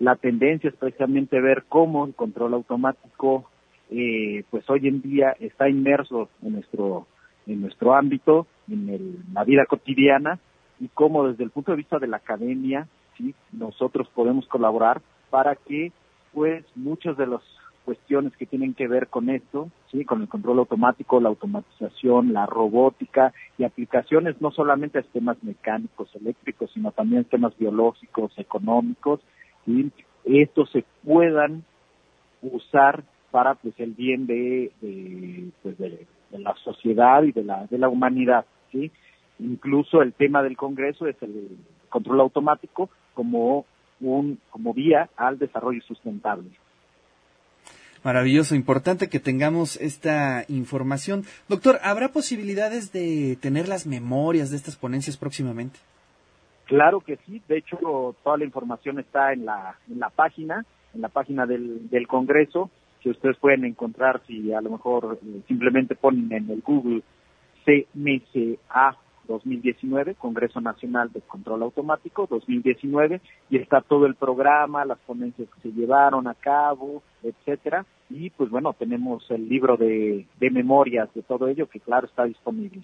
La 0.00 0.16
tendencia 0.16 0.70
es 0.70 0.76
precisamente 0.76 1.40
ver 1.40 1.64
cómo 1.68 2.06
el 2.06 2.14
control 2.14 2.54
automático, 2.54 3.48
eh, 3.90 4.44
pues 4.50 4.68
hoy 4.68 4.88
en 4.88 5.02
día 5.02 5.36
está 5.40 5.68
inmerso 5.68 6.28
en 6.42 6.52
nuestro 6.54 7.06
en 7.46 7.60
nuestro 7.60 7.94
ámbito, 7.94 8.46
en 8.68 8.88
el, 8.88 9.18
la 9.32 9.44
vida 9.44 9.66
cotidiana 9.66 10.38
y 10.80 10.88
cómo 10.88 11.28
desde 11.28 11.44
el 11.44 11.50
punto 11.50 11.72
de 11.72 11.76
vista 11.76 11.98
de 11.98 12.06
la 12.06 12.16
academia, 12.18 12.88
sí, 13.16 13.34
nosotros 13.52 14.08
podemos 14.14 14.46
colaborar 14.48 15.02
para 15.30 15.54
que, 15.54 15.92
pues, 16.32 16.64
muchas 16.74 17.16
de 17.16 17.26
las 17.26 17.42
cuestiones 17.84 18.34
que 18.36 18.46
tienen 18.46 18.72
que 18.72 18.88
ver 18.88 19.08
con 19.08 19.28
esto, 19.28 19.68
sí, 19.90 20.04
con 20.04 20.22
el 20.22 20.28
control 20.28 20.60
automático, 20.60 21.20
la 21.20 21.28
automatización, 21.28 22.32
la 22.32 22.46
robótica 22.46 23.32
y 23.58 23.64
aplicaciones 23.64 24.40
no 24.40 24.50
solamente 24.50 24.98
a 24.98 25.02
sistemas 25.02 25.36
mecánicos, 25.42 26.08
eléctricos, 26.14 26.70
sino 26.72 26.92
también 26.92 27.24
temas 27.24 27.56
biológicos, 27.58 28.32
económicos, 28.38 29.20
y 29.66 29.92
estos 30.24 30.70
se 30.70 30.84
puedan 31.04 31.64
usar 32.42 33.04
para 33.34 33.56
pues 33.56 33.74
el 33.78 33.94
bien 33.94 34.28
de, 34.28 34.70
de, 34.80 35.48
pues, 35.60 35.76
de, 35.76 36.06
de 36.30 36.38
la 36.38 36.54
sociedad 36.62 37.24
y 37.24 37.32
de 37.32 37.42
la 37.42 37.66
de 37.66 37.78
la 37.78 37.88
humanidad, 37.88 38.46
sí. 38.70 38.92
Incluso 39.40 40.02
el 40.02 40.12
tema 40.12 40.44
del 40.44 40.56
Congreso 40.56 41.08
es 41.08 41.20
el 41.20 41.48
control 41.88 42.20
automático 42.20 42.90
como 43.12 43.66
un 44.00 44.38
como 44.50 44.72
vía 44.72 45.10
al 45.16 45.36
desarrollo 45.40 45.82
sustentable. 45.82 46.48
Maravilloso, 48.04 48.54
importante 48.54 49.08
que 49.08 49.18
tengamos 49.18 49.80
esta 49.80 50.44
información. 50.46 51.24
Doctor, 51.48 51.80
¿habrá 51.82 52.10
posibilidades 52.10 52.92
de 52.92 53.36
tener 53.40 53.66
las 53.66 53.84
memorias 53.84 54.52
de 54.52 54.58
estas 54.58 54.76
ponencias 54.76 55.16
próximamente? 55.16 55.80
Claro 56.66 57.00
que 57.00 57.18
sí, 57.26 57.42
de 57.48 57.56
hecho 57.58 58.14
toda 58.22 58.36
la 58.38 58.44
información 58.44 59.00
está 59.00 59.32
en 59.32 59.44
la, 59.44 59.76
en 59.90 59.98
la 59.98 60.10
página, 60.10 60.64
en 60.94 61.00
la 61.00 61.08
página 61.08 61.46
del, 61.46 61.90
del 61.90 62.06
Congreso, 62.06 62.70
que 63.04 63.10
ustedes 63.10 63.36
pueden 63.36 63.66
encontrar 63.66 64.22
si 64.26 64.50
a 64.54 64.62
lo 64.62 64.70
mejor 64.70 65.18
eh, 65.22 65.42
simplemente 65.46 65.94
ponen 65.94 66.32
en 66.32 66.50
el 66.50 66.62
Google 66.62 67.02
CMCA 67.66 68.96
2019, 69.28 70.14
Congreso 70.14 70.62
Nacional 70.62 71.12
de 71.12 71.20
Control 71.20 71.62
Automático 71.62 72.26
2019, 72.26 73.20
y 73.50 73.58
está 73.58 73.82
todo 73.82 74.06
el 74.06 74.14
programa, 74.14 74.86
las 74.86 74.98
ponencias 75.00 75.48
que 75.50 75.68
se 75.68 75.74
llevaron 75.74 76.26
a 76.28 76.34
cabo, 76.34 77.02
etcétera, 77.22 77.84
y 78.08 78.30
pues 78.30 78.48
bueno, 78.48 78.72
tenemos 78.72 79.30
el 79.30 79.50
libro 79.50 79.76
de 79.76 80.26
memorias 80.40 81.12
de 81.14 81.22
todo 81.22 81.48
ello 81.48 81.68
que 81.68 81.80
claro 81.80 82.06
está 82.06 82.24
disponible. 82.24 82.82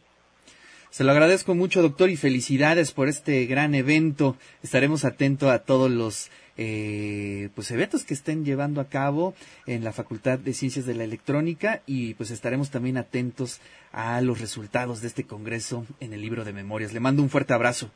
Se 0.90 1.04
lo 1.04 1.12
agradezco 1.12 1.54
mucho, 1.54 1.82
doctor, 1.82 2.11
y 2.11 2.16
felicidades 2.16 2.92
por 2.92 3.06
este 3.06 3.47
gran 3.47 3.76
evento. 3.76 4.35
Estaremos 4.64 5.04
atentos 5.04 5.49
a 5.49 5.61
todos 5.61 5.88
los 5.88 6.32
eh, 6.56 7.49
pues 7.54 7.70
eventos 7.70 8.04
que 8.04 8.12
estén 8.12 8.44
llevando 8.44 8.80
a 8.80 8.87
cabo 8.87 9.35
en 9.66 9.85
la 9.85 9.92
Facultad 9.92 10.40
de 10.40 10.52
Ciencias 10.52 10.87
de 10.87 10.94
la 10.94 11.04
Electrónica 11.04 11.80
y 11.87 12.14
pues 12.14 12.32
estaremos 12.32 12.73
también 12.73 12.97
atentos 12.97 13.61
a 13.92 14.20
los 14.20 14.40
resultados 14.40 15.00
de 15.00 15.06
este 15.06 15.25
congreso 15.25 15.87
en 16.00 16.12
el 16.12 16.23
libro 16.23 16.44
de 16.44 16.52
memorias. 16.52 16.92
Le 16.92 16.99
mando 16.99 17.23
un 17.23 17.30
fuerte 17.30 17.54
abrazo. 17.54 17.88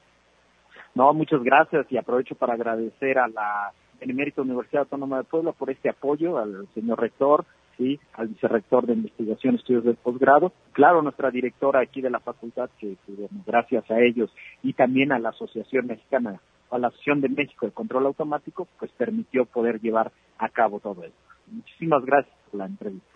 No, 0.94 1.12
muchas 1.12 1.42
gracias 1.42 1.86
y 1.90 1.96
aprovecho 1.96 2.36
para 2.36 2.54
agradecer 2.54 3.18
a 3.18 3.26
la 3.26 3.72
Benemérita 3.98 4.42
Universidad 4.42 4.84
Autónoma 4.84 5.18
de 5.18 5.24
Puebla 5.24 5.50
por 5.50 5.68
este 5.68 5.88
apoyo, 5.88 6.38
al 6.38 6.68
señor 6.74 7.00
rector, 7.00 7.44
sí, 7.76 7.98
al 8.14 8.28
vicerrector 8.28 8.86
de 8.86 8.94
investigación 8.94 9.56
estudios 9.56 9.84
del 9.84 9.96
posgrado, 9.96 10.52
claro, 10.72 11.02
nuestra 11.02 11.30
directora 11.30 11.80
aquí 11.80 12.00
de 12.00 12.10
la 12.10 12.20
facultad, 12.20 12.70
que, 12.78 12.96
que 13.06 13.28
gracias 13.46 13.90
a 13.90 14.00
ellos, 14.00 14.30
y 14.62 14.72
también 14.72 15.12
a 15.12 15.18
la 15.18 15.30
Asociación 15.30 15.86
Mexicana, 15.86 16.40
a 16.70 16.78
la 16.78 16.88
Asociación 16.88 17.20
de 17.20 17.28
México 17.28 17.66
de 17.66 17.72
Control 17.72 18.06
Automático, 18.06 18.68
pues 18.78 18.90
permitió 18.92 19.44
poder 19.44 19.80
llevar 19.80 20.12
a 20.38 20.48
cabo 20.48 20.80
todo 20.80 21.04
esto. 21.04 21.18
Muchísimas 21.46 22.04
gracias 22.04 22.34
por 22.50 22.58
la 22.58 22.66
entrevista. 22.66 23.13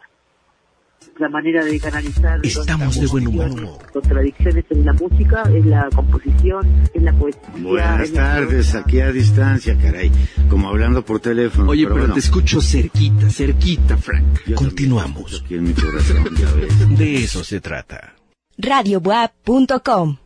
La 1.18 1.28
manera 1.28 1.64
de 1.64 1.80
canalizar 1.80 2.38
Estamos 2.44 3.00
de 3.00 3.06
buen 3.08 3.26
humor. 3.26 3.50
contradicciones 3.92 4.64
en 4.70 4.84
la 4.84 4.92
música, 4.92 5.42
en 5.46 5.68
la 5.70 5.88
composición, 5.94 6.64
en 6.94 7.04
la 7.04 7.12
poesía. 7.12 7.40
Buenas 7.58 8.10
la- 8.10 8.22
tardes, 8.22 8.74
aquí 8.76 9.00
a 9.00 9.10
distancia, 9.10 9.76
caray. 9.76 10.12
Como 10.48 10.68
hablando 10.68 11.04
por 11.04 11.18
teléfono. 11.18 11.70
Oye, 11.70 11.84
pero, 11.84 11.98
bueno, 11.98 12.14
te 12.14 12.20
escucho 12.20 12.60
cerquita, 12.60 13.28
cerquita, 13.30 13.96
Frank. 13.96 14.24
yo 14.46 14.54
Continuamos. 14.54 15.42
Aquí 15.44 15.54
en 15.56 15.64
mi 15.64 15.72
corazón, 15.72 16.36
ya 16.36 16.52
ves. 16.54 16.88
De 16.98 17.16
eso 17.24 17.42
se 17.42 17.60
trata. 17.60 18.14
radiobuap.com 18.56 20.18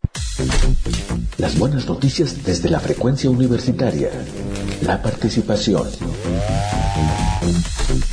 Las 1.38 1.58
buenas 1.58 1.86
noticias 1.86 2.44
desde 2.44 2.68
la 2.68 2.80
frecuencia 2.80 3.30
universitaria. 3.30 4.10
La 4.86 5.00
participación. 5.02 5.84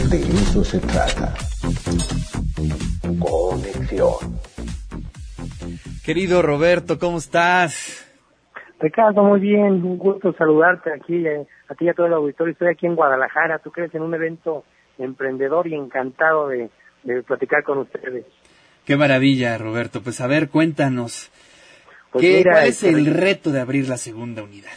De 0.09 0.19
eso 0.21 0.63
se 0.63 0.79
trata. 0.79 1.33
Conexión. 3.19 4.39
Querido 6.05 6.41
Roberto, 6.41 6.97
¿cómo 6.99 7.17
estás? 7.17 8.05
Ricardo, 8.79 9.23
muy 9.23 9.39
bien, 9.39 9.83
un 9.83 9.97
gusto 9.97 10.33
saludarte 10.38 10.91
aquí, 10.93 11.25
eh, 11.27 11.45
a 11.67 11.75
ti 11.75 11.85
y 11.85 11.89
a 11.89 11.93
todo 11.93 12.07
el 12.07 12.13
auditorio. 12.13 12.53
Estoy 12.53 12.69
aquí 12.69 12.85
en 12.85 12.95
Guadalajara, 12.95 13.59
tú 13.59 13.71
crees, 13.71 13.93
en 13.93 14.01
un 14.03 14.13
evento 14.13 14.63
emprendedor 14.97 15.67
y 15.67 15.75
encantado 15.75 16.47
de, 16.47 16.69
de 17.03 17.21
platicar 17.23 17.63
con 17.63 17.79
ustedes. 17.79 18.25
Qué 18.85 18.95
maravilla, 18.95 19.57
Roberto. 19.57 20.01
Pues 20.01 20.21
a 20.21 20.27
ver, 20.27 20.49
cuéntanos. 20.49 21.29
Pues 22.11 22.21
¿qué- 22.23 22.38
mira, 22.38 22.51
¿Cuál 22.53 22.63
es 22.67 22.83
este, 22.83 22.89
el 22.89 23.05
reto 23.13 23.51
de 23.51 23.59
abrir 23.59 23.88
la 23.88 23.97
segunda 23.97 24.43
unidad? 24.43 24.71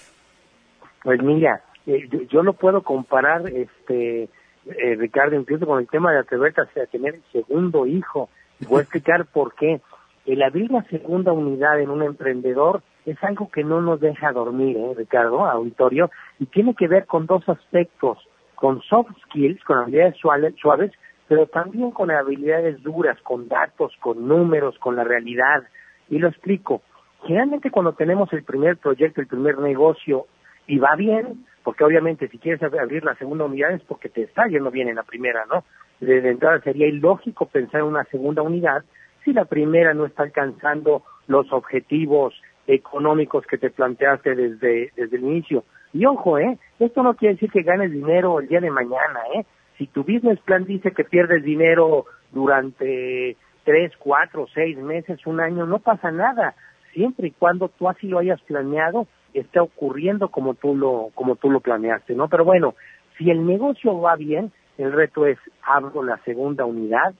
Pues 1.04 1.20
mira, 1.22 1.62
eh, 1.86 2.08
yo, 2.28 2.42
no 2.42 2.52
puedo 2.52 2.82
comparar, 2.82 3.48
este, 3.48 4.24
eh, 4.66 4.94
Ricardo, 4.96 5.44
con 5.66 5.80
el 5.80 5.88
tema 5.88 6.12
de 6.12 6.20
atreverte 6.20 6.60
a 6.60 6.86
tener 6.86 7.16
el 7.16 7.22
segundo 7.32 7.86
hijo. 7.86 8.28
Voy 8.68 8.80
a 8.80 8.82
explicar 8.82 9.26
por 9.26 9.54
qué. 9.54 9.80
El 10.24 10.42
abrir 10.42 10.70
la 10.70 10.84
segunda 10.84 11.32
unidad 11.32 11.80
en 11.80 11.90
un 11.90 12.02
emprendedor 12.02 12.82
es 13.06 13.22
algo 13.24 13.50
que 13.50 13.64
no 13.64 13.80
nos 13.80 14.00
deja 14.00 14.30
dormir, 14.30 14.76
¿eh, 14.76 14.94
Ricardo, 14.96 15.44
auditorio, 15.44 16.10
y 16.38 16.46
tiene 16.46 16.74
que 16.74 16.86
ver 16.86 17.06
con 17.06 17.26
dos 17.26 17.48
aspectos, 17.48 18.18
con 18.54 18.80
soft 18.82 19.10
skills, 19.24 19.62
con 19.64 19.78
habilidades 19.78 20.16
suaves, 20.18 20.92
pero 21.26 21.46
también 21.46 21.90
con 21.90 22.10
habilidades 22.12 22.80
duras, 22.82 23.18
con 23.22 23.48
datos, 23.48 23.92
con 24.00 24.28
números, 24.28 24.78
con 24.78 24.94
la 24.94 25.02
realidad. 25.02 25.64
Y 26.08 26.18
lo 26.18 26.28
explico. 26.28 26.82
Generalmente 27.24 27.70
cuando 27.70 27.94
tenemos 27.94 28.32
el 28.32 28.44
primer 28.44 28.76
proyecto, 28.76 29.20
el 29.20 29.26
primer 29.26 29.58
negocio, 29.58 30.26
y 30.66 30.78
va 30.78 30.94
bien, 30.94 31.44
porque 31.62 31.84
obviamente 31.84 32.28
si 32.28 32.38
quieres 32.38 32.62
abrir 32.62 33.04
la 33.04 33.14
segunda 33.16 33.44
unidad 33.44 33.72
es 33.72 33.82
porque 33.82 34.08
te 34.08 34.22
está 34.22 34.46
yendo 34.46 34.70
bien 34.70 34.88
en 34.88 34.96
la 34.96 35.02
primera, 35.02 35.44
¿no? 35.46 35.64
De, 36.00 36.18
entrada 36.28 36.60
sería 36.60 36.88
ilógico 36.88 37.46
pensar 37.46 37.80
en 37.80 37.86
una 37.86 38.04
segunda 38.04 38.42
unidad 38.42 38.84
si 39.24 39.32
la 39.32 39.44
primera 39.44 39.94
no 39.94 40.06
está 40.06 40.24
alcanzando 40.24 41.02
los 41.28 41.52
objetivos 41.52 42.34
económicos 42.66 43.46
que 43.46 43.58
te 43.58 43.70
planteaste 43.70 44.34
desde, 44.34 44.90
desde 44.96 45.16
el 45.16 45.22
inicio. 45.22 45.64
Y 45.92 46.06
ojo, 46.06 46.38
¿eh? 46.38 46.58
Esto 46.80 47.02
no 47.02 47.14
quiere 47.14 47.34
decir 47.34 47.50
que 47.50 47.62
ganes 47.62 47.92
dinero 47.92 48.40
el 48.40 48.48
día 48.48 48.60
de 48.60 48.70
mañana, 48.70 49.20
¿eh? 49.34 49.44
Si 49.78 49.86
tu 49.86 50.02
business 50.02 50.40
plan 50.40 50.64
dice 50.64 50.92
que 50.92 51.04
pierdes 51.04 51.44
dinero 51.44 52.06
durante 52.32 53.36
tres, 53.64 53.92
cuatro, 53.98 54.46
seis 54.52 54.76
meses, 54.78 55.24
un 55.26 55.40
año, 55.40 55.66
no 55.66 55.78
pasa 55.78 56.10
nada. 56.10 56.54
Siempre 56.92 57.28
y 57.28 57.32
cuando 57.32 57.68
tú 57.68 57.88
así 57.88 58.08
lo 58.08 58.18
hayas 58.18 58.40
planeado, 58.42 59.06
esté 59.34 59.60
ocurriendo 59.60 60.28
como 60.28 60.54
tú 60.54 60.76
lo, 60.76 61.10
como 61.14 61.36
tú 61.36 61.50
lo 61.50 61.60
planeaste, 61.60 62.14
¿no? 62.14 62.28
Pero 62.28 62.44
bueno, 62.44 62.74
si 63.16 63.30
el 63.30 63.46
negocio 63.46 64.00
va 64.00 64.16
bien, 64.16 64.52
el 64.78 64.92
reto 64.92 65.26
es 65.26 65.38
abro 65.62 66.02
la 66.02 66.18
segunda 66.24 66.64
unidad. 66.64 67.14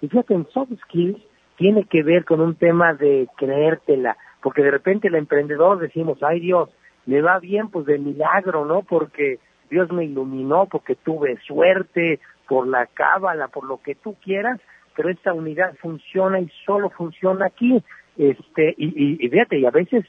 Y 0.00 0.08
fíjate, 0.08 0.34
en 0.34 0.46
soft 0.50 0.72
skills 0.84 1.20
tiene 1.56 1.84
que 1.84 2.02
ver 2.02 2.24
con 2.24 2.40
un 2.40 2.54
tema 2.54 2.94
de 2.94 3.28
creértela, 3.36 4.16
porque 4.42 4.62
de 4.62 4.70
repente 4.70 5.08
el 5.08 5.14
emprendedor 5.14 5.78
decimos, 5.78 6.22
ay 6.22 6.40
Dios, 6.40 6.70
me 7.06 7.20
va 7.20 7.38
bien, 7.38 7.68
pues 7.68 7.86
de 7.86 7.98
milagro, 7.98 8.64
¿no? 8.64 8.82
Porque 8.82 9.38
Dios 9.70 9.90
me 9.92 10.04
iluminó, 10.04 10.66
porque 10.66 10.94
tuve 10.94 11.38
suerte, 11.46 12.20
por 12.48 12.66
la 12.66 12.86
cábala, 12.86 13.48
por 13.48 13.64
lo 13.64 13.80
que 13.80 13.94
tú 13.94 14.16
quieras, 14.24 14.60
pero 14.96 15.08
esta 15.08 15.32
unidad 15.32 15.74
funciona 15.80 16.40
y 16.40 16.50
solo 16.66 16.90
funciona 16.90 17.46
aquí. 17.46 17.82
Este, 18.18 18.74
y, 18.76 18.88
y, 18.88 19.24
y 19.24 19.28
fíjate, 19.28 19.58
y 19.58 19.66
a 19.66 19.70
veces 19.70 20.04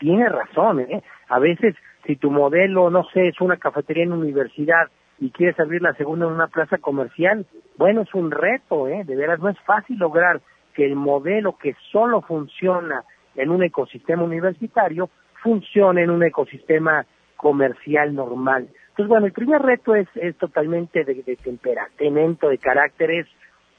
tiene 0.00 0.28
razón, 0.28 0.80
¿eh? 0.80 1.04
A 1.28 1.38
veces, 1.38 1.76
si 2.06 2.16
tu 2.16 2.32
modelo, 2.32 2.90
no 2.90 3.04
sé, 3.12 3.28
es 3.28 3.40
una 3.40 3.58
cafetería 3.58 4.02
en 4.02 4.12
universidad 4.12 4.88
y 5.20 5.30
quieres 5.30 5.60
abrir 5.60 5.82
la 5.82 5.94
segunda 5.94 6.26
en 6.26 6.32
una 6.32 6.48
plaza 6.48 6.78
comercial, 6.78 7.46
bueno, 7.76 8.00
es 8.00 8.12
un 8.14 8.32
reto, 8.32 8.88
¿eh? 8.88 9.04
De 9.04 9.14
veras, 9.14 9.38
no 9.38 9.50
es 9.50 9.58
fácil 9.60 9.98
lograr 9.98 10.40
que 10.74 10.86
el 10.86 10.96
modelo 10.96 11.56
que 11.56 11.76
solo 11.92 12.22
funciona 12.22 13.04
en 13.36 13.50
un 13.50 13.62
ecosistema 13.62 14.24
universitario 14.24 15.10
funcione 15.42 16.02
en 16.02 16.10
un 16.10 16.24
ecosistema 16.24 17.04
comercial 17.36 18.14
normal. 18.14 18.68
Entonces, 18.88 19.08
bueno, 19.08 19.26
el 19.26 19.32
primer 19.32 19.62
reto 19.62 19.94
es, 19.94 20.08
es 20.14 20.36
totalmente 20.36 21.04
de, 21.04 21.22
de 21.22 21.36
temperamento, 21.36 22.48
de 22.48 22.58
carácter, 22.58 23.10
es 23.10 23.26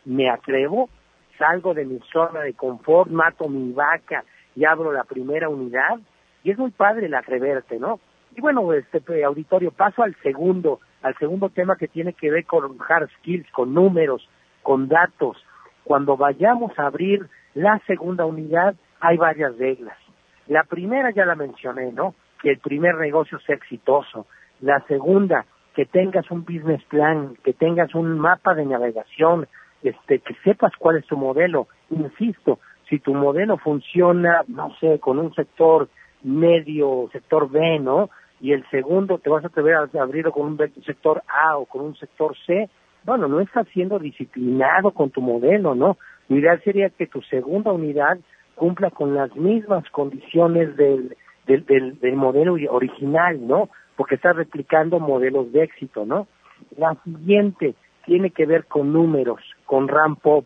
me 0.06 0.30
atrevo, 0.30 0.90
salgo 1.38 1.74
de 1.74 1.86
mi 1.86 2.00
zona 2.12 2.42
de 2.42 2.54
confort, 2.54 3.10
mato 3.10 3.48
mi 3.48 3.72
vaca 3.74 4.24
y 4.56 4.66
abro 4.66 4.92
la 4.92 5.04
primera 5.04 5.50
unidad, 5.50 6.00
y 6.44 6.52
es 6.52 6.58
muy 6.58 6.72
padre 6.72 7.08
el 7.08 7.14
atreverte, 7.14 7.80
¿no? 7.80 8.00
Y 8.36 8.42
bueno, 8.42 8.72
este 8.74 9.24
auditorio, 9.24 9.72
paso 9.72 10.04
al 10.04 10.16
segundo, 10.24 10.80
al 11.02 11.16
segundo 11.18 11.50
tema 11.50 11.76
que 11.76 11.88
tiene 11.88 12.14
que 12.14 12.32
ver 12.32 12.46
con 12.46 12.78
hard 12.88 13.10
skills, 13.20 13.50
con 13.52 13.74
números, 13.74 14.28
con 14.64 14.88
datos. 14.88 15.38
Cuando 15.84 16.16
vayamos 16.16 16.78
a 16.80 16.86
abrir 16.88 17.28
la 17.54 17.80
segunda 17.88 18.26
unidad, 18.26 18.76
hay 19.00 19.18
varias 19.18 19.58
reglas. 19.58 19.98
La 20.48 20.64
primera 20.64 21.12
ya 21.12 21.26
la 21.26 21.36
mencioné, 21.36 21.92
¿no? 21.92 22.16
Que 22.42 22.52
el 22.52 22.60
primer 22.60 22.96
negocio 22.96 23.40
sea 23.40 23.56
exitoso. 23.56 24.28
La 24.62 24.80
segunda, 24.88 25.46
que 25.76 25.86
tengas 25.86 26.30
un 26.32 26.44
business 26.44 26.84
plan, 26.86 27.36
que 27.44 27.54
tengas 27.54 27.94
un 27.96 28.18
mapa 28.20 28.54
de 28.54 28.66
navegación, 28.66 29.48
este, 29.84 30.20
que 30.20 30.36
sepas 30.44 30.72
cuál 30.78 30.98
es 30.98 31.06
tu 31.06 31.18
modelo. 31.18 31.68
Insisto, 31.90 32.60
si 32.90 33.00
tu 33.00 33.14
modelo 33.14 33.58
funciona, 33.58 34.44
no 34.48 34.74
sé, 34.80 35.00
con 35.00 35.20
un 35.20 35.34
sector 35.34 35.90
medio, 36.24 37.10
sector 37.12 37.50
B, 37.50 37.80
¿no? 37.80 38.10
Y 38.40 38.54
el 38.54 38.68
segundo 38.70 39.20
te 39.20 39.30
vas 39.30 39.44
a 39.44 39.48
atrever 39.48 39.76
a 39.76 39.90
abrirlo 40.02 40.32
con 40.32 40.48
un 40.48 40.58
sector 40.86 41.22
A 41.28 41.58
o 41.58 41.66
con 41.66 41.82
un 41.82 41.96
sector 41.96 42.36
C, 42.46 42.70
bueno, 43.04 43.28
no 43.28 43.40
estás 43.40 43.68
siendo 43.70 44.00
disciplinado 44.00 44.92
con 44.92 45.10
tu 45.10 45.22
modelo, 45.22 45.76
¿no? 45.76 45.98
Lo 46.30 46.38
ideal 46.38 46.62
sería 46.64 46.90
que 46.90 47.08
tu 47.08 47.22
segunda 47.24 47.72
unidad 47.72 48.20
cumpla 48.56 48.92
con 48.92 49.16
las 49.16 49.36
mismas 49.36 49.90
condiciones 49.90 50.76
del, 50.78 51.16
del, 51.48 51.66
del, 51.66 52.00
del 52.00 52.16
modelo 52.16 52.56
original, 52.70 53.48
¿no? 53.48 53.70
Porque 53.96 54.16
estás 54.16 54.36
replicando 54.36 55.00
modelos 55.00 55.52
de 55.52 55.64
éxito, 55.64 56.06
¿no? 56.06 56.28
La 56.78 56.96
siguiente 57.04 57.76
tiene 58.06 58.32
que 58.32 58.46
ver 58.46 58.66
con 58.66 58.94
números, 58.94 59.42
con 59.66 59.88
ramp 59.88 60.26
up, 60.26 60.46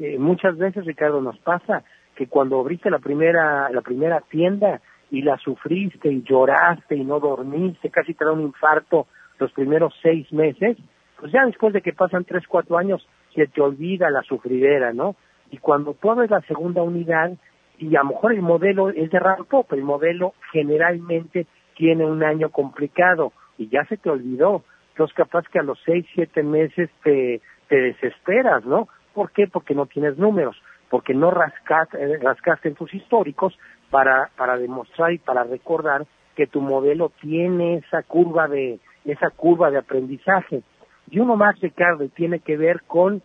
eh, 0.00 0.18
muchas 0.18 0.56
veces, 0.56 0.86
Ricardo, 0.86 1.20
nos 1.20 1.38
pasa 1.40 1.84
que 2.14 2.26
cuando 2.26 2.58
abriste 2.58 2.90
la 2.90 2.98
primera, 2.98 3.68
la 3.70 3.82
primera 3.82 4.22
tienda 4.22 4.80
y 5.10 5.22
la 5.22 5.36
sufriste 5.38 6.10
y 6.10 6.22
lloraste 6.22 6.96
y 6.96 7.04
no 7.04 7.20
dormiste, 7.20 7.90
casi 7.90 8.14
te 8.14 8.24
da 8.24 8.32
un 8.32 8.42
infarto 8.42 9.06
los 9.38 9.52
primeros 9.52 9.94
seis 10.02 10.30
meses, 10.32 10.76
pues 11.18 11.32
ya 11.32 11.44
después 11.46 11.72
de 11.72 11.82
que 11.82 11.92
pasan 11.92 12.24
tres, 12.24 12.46
cuatro 12.46 12.78
años, 12.78 13.06
se 13.34 13.46
te 13.46 13.60
olvida 13.60 14.10
la 14.10 14.22
sufridera, 14.22 14.92
¿no? 14.92 15.16
Y 15.50 15.58
cuando 15.58 15.94
tú 15.94 16.10
abres 16.10 16.30
la 16.30 16.40
segunda 16.42 16.82
unidad, 16.82 17.32
y 17.78 17.96
a 17.96 18.02
lo 18.02 18.10
mejor 18.10 18.32
el 18.34 18.42
modelo 18.42 18.90
es 18.90 19.10
de 19.10 19.18
ramp 19.18 19.52
up, 19.52 19.66
el 19.70 19.82
modelo 19.82 20.34
generalmente 20.52 21.46
tiene 21.74 22.04
un 22.04 22.22
año 22.22 22.50
complicado 22.50 23.32
y 23.56 23.68
ya 23.68 23.84
se 23.86 23.96
te 23.96 24.10
olvidó. 24.10 24.62
Entonces 24.90 25.16
capaz 25.16 25.48
que 25.48 25.58
a 25.58 25.62
los 25.62 25.78
seis, 25.84 26.06
siete 26.14 26.42
meses 26.42 26.90
te, 27.02 27.40
te 27.68 27.80
desesperas, 27.80 28.64
¿no? 28.66 28.88
¿Por 29.14 29.32
qué? 29.32 29.46
Porque 29.46 29.74
no 29.74 29.86
tienes 29.86 30.18
números, 30.18 30.60
porque 30.90 31.14
no 31.14 31.30
rascaste, 31.30 32.02
eh, 32.02 32.18
rascaste 32.18 32.68
en 32.68 32.74
tus 32.74 32.92
históricos 32.92 33.58
para, 33.90 34.30
para 34.36 34.56
demostrar 34.56 35.12
y 35.12 35.18
para 35.18 35.44
recordar 35.44 36.06
que 36.36 36.46
tu 36.46 36.60
modelo 36.60 37.12
tiene 37.20 37.76
esa 37.76 38.02
curva 38.02 38.48
de, 38.48 38.78
esa 39.04 39.30
curva 39.30 39.70
de 39.70 39.78
aprendizaje. 39.78 40.62
Y 41.10 41.18
uno 41.18 41.36
más, 41.36 41.60
Ricardo, 41.60 42.08
tiene 42.08 42.40
que 42.40 42.56
ver 42.56 42.82
con 42.86 43.22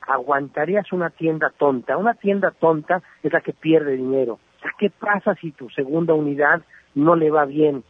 aguantarías 0.00 0.92
una 0.92 1.10
tienda 1.10 1.52
tonta. 1.56 1.96
Una 1.96 2.14
tienda 2.14 2.50
tonta 2.50 3.02
es 3.22 3.32
la 3.32 3.40
que 3.40 3.52
pierde 3.52 3.96
dinero. 3.96 4.38
¿qué 4.78 4.90
pasa 4.90 5.34
si 5.34 5.52
tu 5.52 5.68
segunda 5.70 6.14
unidad 6.14 6.62
no 6.94 7.16
le 7.16 7.30
va 7.30 7.44
bien? 7.44 7.84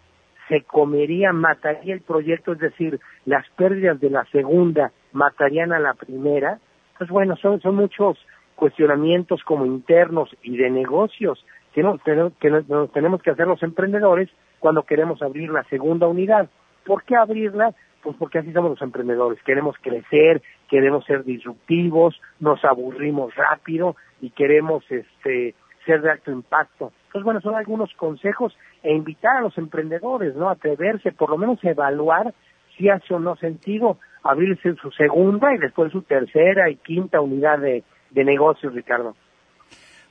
Se 0.48 0.62
comería, 0.62 1.32
mataría 1.32 1.94
el 1.94 2.02
proyecto, 2.02 2.52
es 2.52 2.58
decir, 2.58 3.00
las 3.24 3.48
pérdidas 3.50 3.98
de 4.00 4.10
la 4.10 4.24
segunda 4.26 4.92
matarían 5.12 5.72
a 5.72 5.78
la 5.78 5.94
primera. 5.94 6.58
Pues 6.98 7.08
bueno, 7.10 7.36
son, 7.36 7.60
son 7.60 7.76
muchos 7.76 8.18
cuestionamientos 8.56 9.42
como 9.44 9.66
internos 9.66 10.30
y 10.42 10.56
de 10.56 10.70
negocios 10.70 11.44
que, 11.74 11.82
no, 11.82 11.98
que 11.98 12.50
nos 12.50 12.92
tenemos 12.92 13.20
que 13.20 13.30
hacer 13.30 13.46
los 13.46 13.62
emprendedores 13.62 14.30
cuando 14.60 14.84
queremos 14.84 15.20
abrir 15.22 15.50
la 15.50 15.64
segunda 15.64 16.06
unidad. 16.06 16.48
¿Por 16.86 17.02
qué 17.02 17.16
abrirla? 17.16 17.74
Pues 18.02 18.16
porque 18.16 18.38
así 18.38 18.52
somos 18.52 18.70
los 18.70 18.82
emprendedores. 18.82 19.42
Queremos 19.42 19.76
crecer, 19.80 20.40
queremos 20.68 21.04
ser 21.04 21.24
disruptivos, 21.24 22.20
nos 22.38 22.64
aburrimos 22.64 23.34
rápido 23.34 23.96
y 24.20 24.30
queremos 24.30 24.84
este, 24.90 25.54
ser 25.84 26.02
de 26.02 26.12
alto 26.12 26.30
impacto. 26.30 26.92
Entonces, 27.06 27.24
bueno, 27.24 27.40
son 27.40 27.56
algunos 27.56 27.92
consejos 27.94 28.56
e 28.82 28.94
invitar 28.94 29.38
a 29.38 29.40
los 29.40 29.58
emprendedores, 29.58 30.36
¿no? 30.36 30.48
Atreverse, 30.48 31.12
por 31.12 31.30
lo 31.30 31.38
menos 31.38 31.62
evaluar 31.64 32.34
si 32.76 32.88
hace 32.88 33.14
o 33.14 33.18
no 33.18 33.36
sentido 33.36 33.98
abrirse 34.22 34.74
su 34.76 34.90
segunda 34.92 35.54
y 35.54 35.58
después 35.58 35.92
su 35.92 36.02
tercera 36.02 36.70
y 36.70 36.76
quinta 36.76 37.20
unidad 37.20 37.58
de, 37.58 37.84
de 38.10 38.24
negocios, 38.24 38.74
Ricardo. 38.74 39.14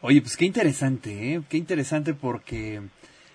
Oye, 0.05 0.19
pues 0.19 0.35
qué 0.35 0.43
interesante, 0.43 1.33
¿eh? 1.33 1.41
Qué 1.47 1.55
interesante 1.55 2.13
porque 2.13 2.81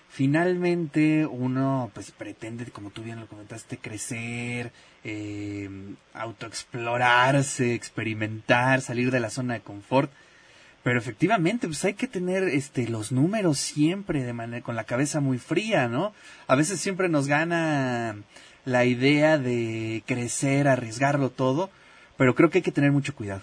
finalmente 0.07 1.25
uno 1.25 1.89
pues 1.95 2.11
pretende, 2.11 2.65
como 2.65 2.91
tú 2.91 3.01
bien 3.01 3.19
lo 3.19 3.25
comentaste, 3.25 3.79
crecer, 3.79 4.71
eh, 5.03 5.67
autoexplorarse, 6.13 7.73
experimentar, 7.73 8.81
salir 8.81 9.09
de 9.09 9.19
la 9.19 9.31
zona 9.31 9.55
de 9.55 9.61
confort. 9.61 10.11
Pero 10.83 10.99
efectivamente, 10.99 11.65
pues 11.65 11.83
hay 11.85 11.95
que 11.95 12.07
tener 12.07 12.43
este 12.43 12.87
los 12.87 13.11
números 13.11 13.57
siempre 13.57 14.23
de 14.23 14.33
manera 14.33 14.63
con 14.63 14.75
la 14.75 14.83
cabeza 14.83 15.21
muy 15.21 15.39
fría, 15.39 15.87
¿no? 15.87 16.13
A 16.45 16.55
veces 16.55 16.79
siempre 16.79 17.09
nos 17.09 17.25
gana 17.27 18.15
la 18.65 18.85
idea 18.85 19.39
de 19.39 20.03
crecer, 20.05 20.67
arriesgarlo 20.67 21.31
todo, 21.31 21.71
pero 22.15 22.35
creo 22.35 22.51
que 22.51 22.59
hay 22.59 22.63
que 22.63 22.71
tener 22.71 22.91
mucho 22.91 23.15
cuidado. 23.15 23.41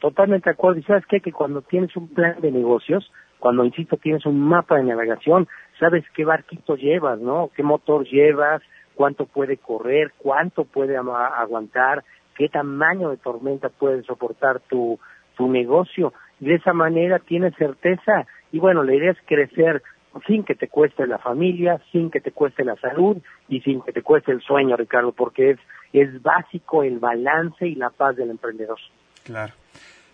Totalmente 0.00 0.50
de 0.50 0.54
acuerdo. 0.54 0.80
Y 0.80 0.82
sabes 0.84 1.04
qué? 1.06 1.20
que 1.20 1.32
cuando 1.32 1.62
tienes 1.62 1.96
un 1.96 2.08
plan 2.08 2.40
de 2.40 2.50
negocios, 2.50 3.10
cuando, 3.38 3.64
insisto, 3.64 3.96
tienes 3.96 4.26
un 4.26 4.40
mapa 4.40 4.76
de 4.76 4.84
navegación, 4.84 5.46
sabes 5.78 6.04
qué 6.14 6.24
barquito 6.24 6.76
llevas, 6.76 7.18
¿no? 7.20 7.50
¿Qué 7.54 7.62
motor 7.62 8.04
llevas? 8.06 8.62
¿Cuánto 8.94 9.26
puede 9.26 9.58
correr? 9.58 10.12
¿Cuánto 10.18 10.64
puede 10.64 10.96
aguantar? 10.96 12.04
¿Qué 12.34 12.48
tamaño 12.48 13.10
de 13.10 13.16
tormenta 13.18 13.68
puede 13.68 14.02
soportar 14.02 14.60
tu, 14.60 14.98
tu 15.36 15.48
negocio. 15.48 16.12
De 16.40 16.54
esa 16.54 16.72
manera 16.72 17.18
tienes 17.20 17.54
certeza. 17.56 18.26
Y 18.50 18.58
bueno, 18.58 18.82
la 18.82 18.94
idea 18.94 19.12
es 19.12 19.18
crecer 19.26 19.82
sin 20.26 20.44
que 20.44 20.54
te 20.54 20.68
cueste 20.68 21.06
la 21.06 21.18
familia, 21.18 21.80
sin 21.92 22.10
que 22.10 22.20
te 22.20 22.32
cueste 22.32 22.64
la 22.64 22.76
salud 22.76 23.18
y 23.48 23.60
sin 23.60 23.82
que 23.82 23.92
te 23.92 24.02
cueste 24.02 24.32
el 24.32 24.40
sueño, 24.40 24.76
Ricardo, 24.76 25.12
porque 25.12 25.50
es, 25.50 25.58
es 25.92 26.22
básico 26.22 26.82
el 26.82 26.98
balance 26.98 27.66
y 27.66 27.74
la 27.74 27.90
paz 27.90 28.16
del 28.16 28.30
emprendedor. 28.30 28.78
Claro, 29.24 29.52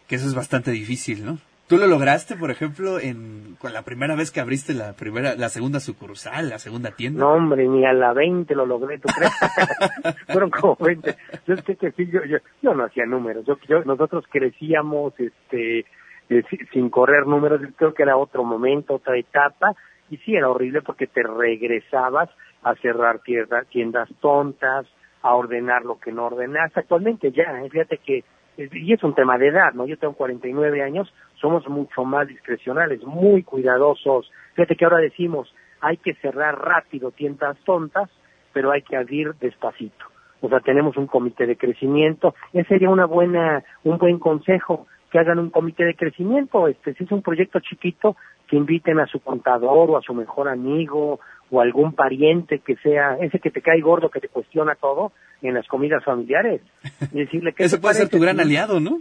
que 0.06 0.16
eso 0.16 0.26
es 0.26 0.34
bastante 0.34 0.70
difícil, 0.70 1.24
¿no? 1.24 1.38
¿Tú 1.68 1.78
lo 1.78 1.86
lograste, 1.86 2.36
por 2.36 2.50
ejemplo, 2.50 2.98
en 2.98 3.56
con 3.58 3.72
la 3.72 3.82
primera 3.82 4.14
vez 4.14 4.30
que 4.30 4.40
abriste 4.40 4.74
la 4.74 4.92
primera, 4.92 5.36
la 5.36 5.48
segunda 5.48 5.80
sucursal, 5.80 6.50
la 6.50 6.58
segunda 6.58 6.90
tienda? 6.90 7.20
No, 7.20 7.32
hombre, 7.32 7.66
ni 7.66 7.86
a 7.86 7.94
la 7.94 8.12
20 8.12 8.54
lo 8.54 8.66
logré, 8.66 8.98
¿tú 8.98 9.08
crees? 9.08 9.32
Fueron 10.26 10.50
como 10.50 10.76
20. 10.76 11.16
Yo 11.46 11.56
sé 11.56 11.76
que 11.76 11.92
sí, 11.92 12.10
yo, 12.12 12.24
yo, 12.24 12.38
yo 12.60 12.74
no 12.74 12.84
hacía 12.84 13.06
números. 13.06 13.46
Yo, 13.46 13.56
yo, 13.68 13.84
nosotros 13.84 14.24
crecíamos, 14.28 15.14
este, 15.18 15.86
eh, 16.28 16.42
sin 16.72 16.90
correr 16.90 17.26
números. 17.26 17.62
Creo 17.76 17.94
que 17.94 18.02
era 18.02 18.18
otro 18.18 18.44
momento, 18.44 18.96
otra 18.96 19.16
etapa. 19.16 19.74
Y 20.10 20.18
sí, 20.18 20.34
era 20.34 20.50
horrible 20.50 20.82
porque 20.82 21.06
te 21.06 21.22
regresabas 21.22 22.28
a 22.64 22.74
cerrar 22.74 23.20
tiendas, 23.20 23.66
tiendas 23.68 24.10
tontas, 24.20 24.86
a 25.22 25.34
ordenar 25.34 25.86
lo 25.86 25.98
que 25.98 26.12
no 26.12 26.26
ordenaste. 26.26 26.80
Actualmente 26.80 27.32
ya, 27.32 27.62
¿eh? 27.62 27.70
fíjate 27.70 27.98
que 27.98 28.24
y 28.56 28.92
es 28.92 29.02
un 29.02 29.14
tema 29.14 29.38
de 29.38 29.48
edad, 29.48 29.72
¿no? 29.72 29.86
Yo 29.86 29.96
tengo 29.96 30.14
49 30.14 30.82
años, 30.82 31.12
somos 31.40 31.66
mucho 31.68 32.04
más 32.04 32.28
discrecionales, 32.28 33.02
muy 33.02 33.42
cuidadosos. 33.42 34.30
Fíjate 34.54 34.76
que 34.76 34.84
ahora 34.84 34.98
decimos, 34.98 35.54
hay 35.80 35.96
que 35.96 36.14
cerrar 36.14 36.60
rápido 36.60 37.10
tiendas 37.10 37.56
tontas, 37.64 38.10
pero 38.52 38.70
hay 38.70 38.82
que 38.82 38.96
abrir 38.96 39.34
despacito. 39.40 40.04
O 40.40 40.48
sea, 40.48 40.60
tenemos 40.60 40.96
un 40.96 41.06
comité 41.06 41.46
de 41.46 41.56
crecimiento. 41.56 42.34
Ese 42.52 42.68
sería 42.68 42.90
una 42.90 43.06
buena, 43.06 43.64
un 43.84 43.98
buen 43.98 44.18
consejo, 44.18 44.86
que 45.10 45.18
hagan 45.18 45.38
un 45.38 45.50
comité 45.50 45.84
de 45.84 45.94
crecimiento. 45.94 46.68
Este, 46.68 46.94
si 46.94 47.04
es 47.04 47.12
un 47.12 47.22
proyecto 47.22 47.60
chiquito, 47.60 48.16
que 48.48 48.56
inviten 48.56 48.98
a 48.98 49.06
su 49.06 49.20
contador 49.20 49.90
o 49.90 49.96
a 49.96 50.02
su 50.02 50.14
mejor 50.14 50.48
amigo 50.48 51.20
o 51.52 51.60
algún 51.60 51.92
pariente 51.92 52.60
que 52.60 52.76
sea 52.76 53.18
ese 53.20 53.38
que 53.38 53.50
te 53.50 53.60
cae 53.60 53.82
gordo, 53.82 54.08
que 54.08 54.20
te 54.20 54.28
cuestiona 54.28 54.74
todo 54.74 55.12
en 55.42 55.52
las 55.54 55.68
comidas 55.68 56.02
familiares. 56.02 56.62
Y 57.12 57.18
decirle 57.18 57.52
que 57.52 57.64
ese 57.64 57.78
puede 57.78 57.94
ser 57.94 58.08
tu 58.08 58.18
gran 58.18 58.40
aliado, 58.40 58.80
¿no? 58.80 59.00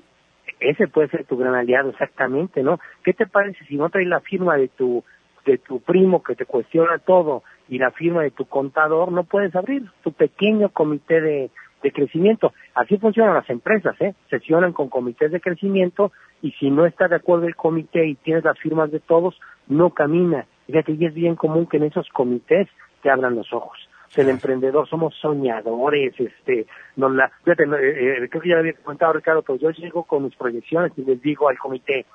Ese 0.60 0.88
puede 0.88 1.08
ser 1.08 1.24
tu 1.26 1.38
gran 1.38 1.56
aliado, 1.56 1.90
exactamente, 1.90 2.62
¿no? 2.62 2.80
¿Qué 3.04 3.14
te 3.14 3.26
parece 3.26 3.64
si 3.66 3.78
no 3.78 3.90
traes 3.90 4.08
la 4.08 4.20
firma 4.20 4.58
de 4.58 4.68
tu 4.68 5.04
de 5.46 5.58
tu 5.58 5.80
primo 5.80 6.22
que 6.22 6.36
te 6.36 6.46
cuestiona 6.46 7.00
todo 7.00 7.42
y 7.68 7.80
la 7.80 7.90
firma 7.90 8.22
de 8.22 8.30
tu 8.30 8.46
contador, 8.46 9.12
no 9.12 9.24
puedes 9.24 9.56
abrir 9.56 9.90
tu 10.04 10.12
pequeño 10.12 10.70
comité 10.70 11.20
de, 11.20 11.50
de 11.82 11.92
crecimiento. 11.92 12.54
Así 12.76 12.98
funcionan 12.98 13.34
las 13.34 13.50
empresas, 13.50 14.00
¿eh? 14.02 14.14
Sesionan 14.30 14.74
con 14.74 14.90
comités 14.90 15.32
de 15.32 15.42
crecimiento 15.42 16.12
y 16.42 16.52
si 16.52 16.70
no 16.70 16.86
está 16.86 17.08
de 17.08 17.16
acuerdo 17.16 17.48
el 17.48 17.56
comité 17.56 18.06
y 18.06 18.16
tienes 18.16 18.44
las 18.44 18.60
firmas 18.60 18.92
de 18.92 19.00
todos, 19.00 19.40
no 19.68 19.92
camina. 19.92 20.46
Fíjate, 20.72 20.94
y 20.94 21.06
es 21.06 21.14
bien 21.14 21.36
común 21.36 21.68
que 21.68 21.78
en 21.78 21.84
esos 21.84 22.08
comités 22.10 22.68
te 23.02 23.10
abran 23.10 23.36
los 23.36 23.52
ojos. 23.52 23.78
O 24.08 24.14
sea, 24.14 24.24
el 24.24 24.30
emprendedor, 24.30 24.88
somos 24.88 25.16
soñadores, 25.16 26.14
este, 26.20 26.66
no 26.96 27.10
la, 27.10 27.30
fíjate, 27.44 27.64
eh, 27.64 28.24
eh, 28.24 28.30
creo 28.30 28.42
que 28.42 28.50
ya 28.50 28.58
había 28.58 28.74
comentado 28.74 29.14
Ricardo, 29.14 29.42
pero 29.42 29.58
yo 29.58 29.70
llego 29.72 30.04
con 30.04 30.24
mis 30.24 30.36
proyecciones 30.36 30.92
y 30.98 31.04
les 31.04 31.22
digo 31.22 31.50
al 31.50 31.58
comité, 31.58 32.06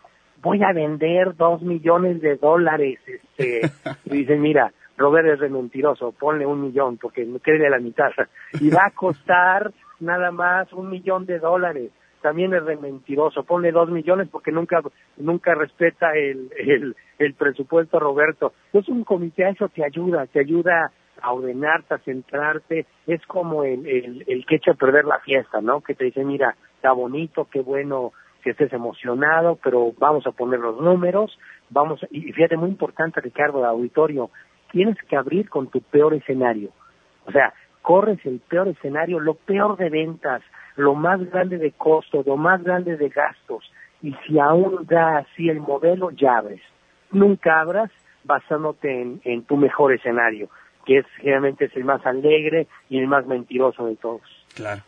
voy 0.43 0.63
a 0.63 0.73
vender 0.73 1.37
dos 1.37 1.63
millones 1.63 2.21
de 2.21 2.37
dólares, 2.37 2.99
este, 3.07 3.71
y 4.07 4.11
dicen, 4.11 4.41
mira, 4.41 4.73
Robert 4.97 5.29
es 5.29 5.41
de 5.41 5.49
mentiroso, 5.49 6.13
ponle 6.13 6.47
un 6.47 6.63
millón 6.63 6.97
porque 6.99 7.25
no 7.25 7.39
quiere 7.39 7.69
la 7.69 7.79
mitad, 7.79 8.11
y 8.61 8.71
va 8.71 8.87
a 8.87 8.91
costar 8.91 9.73
nada 10.01 10.31
más 10.31 10.73
un 10.73 10.91
millón 10.91 11.27
de 11.27 11.39
dólares 11.39 11.91
también 12.27 12.53
es 12.55 12.67
de 12.67 12.77
mentiroso. 12.77 13.45
Ponle 13.45 13.71
dos 13.71 13.89
millones 13.89 14.27
porque 14.29 14.51
nunca 14.51 14.83
nunca 15.17 15.55
respeta 15.55 16.13
el, 16.17 16.51
el, 17.19 17.35
presupuesto, 17.35 18.01
Roberto. 18.01 18.53
Entonces 18.67 18.93
un 18.93 19.05
comité 19.05 19.49
eso 19.49 19.69
te 19.69 19.85
ayuda, 19.85 20.27
te 20.27 20.41
ayuda 20.41 20.91
a 21.23 21.33
ordenarte, 21.33 21.95
a 21.95 21.99
centrarte. 21.99 22.87
Es 23.07 23.25
como 23.27 23.63
el, 23.63 23.87
el, 23.87 24.25
el 24.27 24.45
que 24.45 24.57
echa 24.57 24.73
a 24.73 24.75
perder 24.75 25.05
la 25.05 25.21
fiesta, 25.21 25.61
¿no? 25.61 25.83
Que 25.83 25.95
te 25.95 26.07
dice, 26.07 26.25
mira, 26.25 26.57
está 26.75 26.91
bonito, 26.91 27.47
qué 27.49 27.61
bueno 27.61 28.11
que 28.43 28.51
estés 28.51 28.73
emocionado, 28.73 29.57
pero 29.63 29.93
vamos 29.97 30.27
a 30.27 30.33
poner 30.33 30.59
los 30.59 30.81
números, 30.81 31.39
vamos, 31.71 32.01
y 32.11 32.33
fíjate, 32.33 32.57
muy 32.57 32.71
importante, 32.71 33.21
Ricardo, 33.21 33.61
de 33.61 33.69
auditorio, 33.69 34.31
tienes 34.73 34.97
que 35.09 35.17
abrir 35.17 35.49
con 35.49 35.69
tu 35.69 35.81
peor 35.81 36.13
escenario. 36.15 36.71
O 37.25 37.31
sea, 37.31 37.55
corres 37.83 38.19
el 38.27 38.41
peor 38.41 38.67
escenario, 38.67 39.21
lo 39.21 39.35
peor 39.35 39.77
de 39.77 39.91
ventas, 39.91 40.43
lo 40.77 40.95
más 40.95 41.21
grande 41.31 41.59
de 41.59 41.73
costo, 41.73 42.23
lo 42.25 42.37
más 42.37 42.63
grande 42.63 42.97
de 42.97 43.09
gastos. 43.09 43.71
Y 44.03 44.15
si 44.27 44.39
aún 44.39 44.87
da 44.87 45.19
así 45.19 45.49
el 45.49 45.61
modelo, 45.61 46.11
ya 46.11 46.39
abres. 46.39 46.61
Nunca 47.11 47.61
abras 47.61 47.91
basándote 48.25 49.03
en, 49.03 49.21
en 49.25 49.45
tu 49.45 49.57
mejor 49.57 49.93
escenario, 49.93 50.49
que 50.85 50.99
es 50.99 51.07
generalmente 51.19 51.67
es 51.67 51.77
el 51.77 51.85
más 51.85 52.05
alegre 52.05 52.67
y 52.89 52.99
el 52.99 53.07
más 53.07 53.27
mentiroso 53.27 53.87
de 53.87 53.97
todos. 53.97 54.23
Claro. 54.55 54.83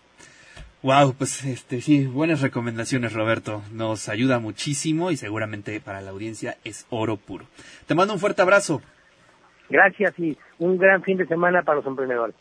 Wow, 0.83 1.14
pues 1.18 1.44
este 1.44 1.81
sí, 1.81 2.07
buenas 2.07 2.40
recomendaciones, 2.40 3.12
Roberto. 3.12 3.62
Nos 3.72 4.09
ayuda 4.09 4.38
muchísimo 4.38 5.11
y 5.11 5.16
seguramente 5.16 5.81
para 5.81 6.01
la 6.01 6.11
audiencia 6.11 6.57
es 6.62 6.87
oro 6.90 7.16
puro. 7.16 7.46
Te 7.87 7.96
mando 7.96 8.14
un 8.14 8.20
fuerte 8.20 8.42
abrazo. 8.42 8.81
Gracias 9.68 10.16
y 10.18 10.38
un 10.59 10.79
gran 10.79 11.03
fin 11.03 11.18
de 11.18 11.27
semana 11.27 11.62
para 11.62 11.79
los 11.79 11.87
emprendedores. 11.87 12.37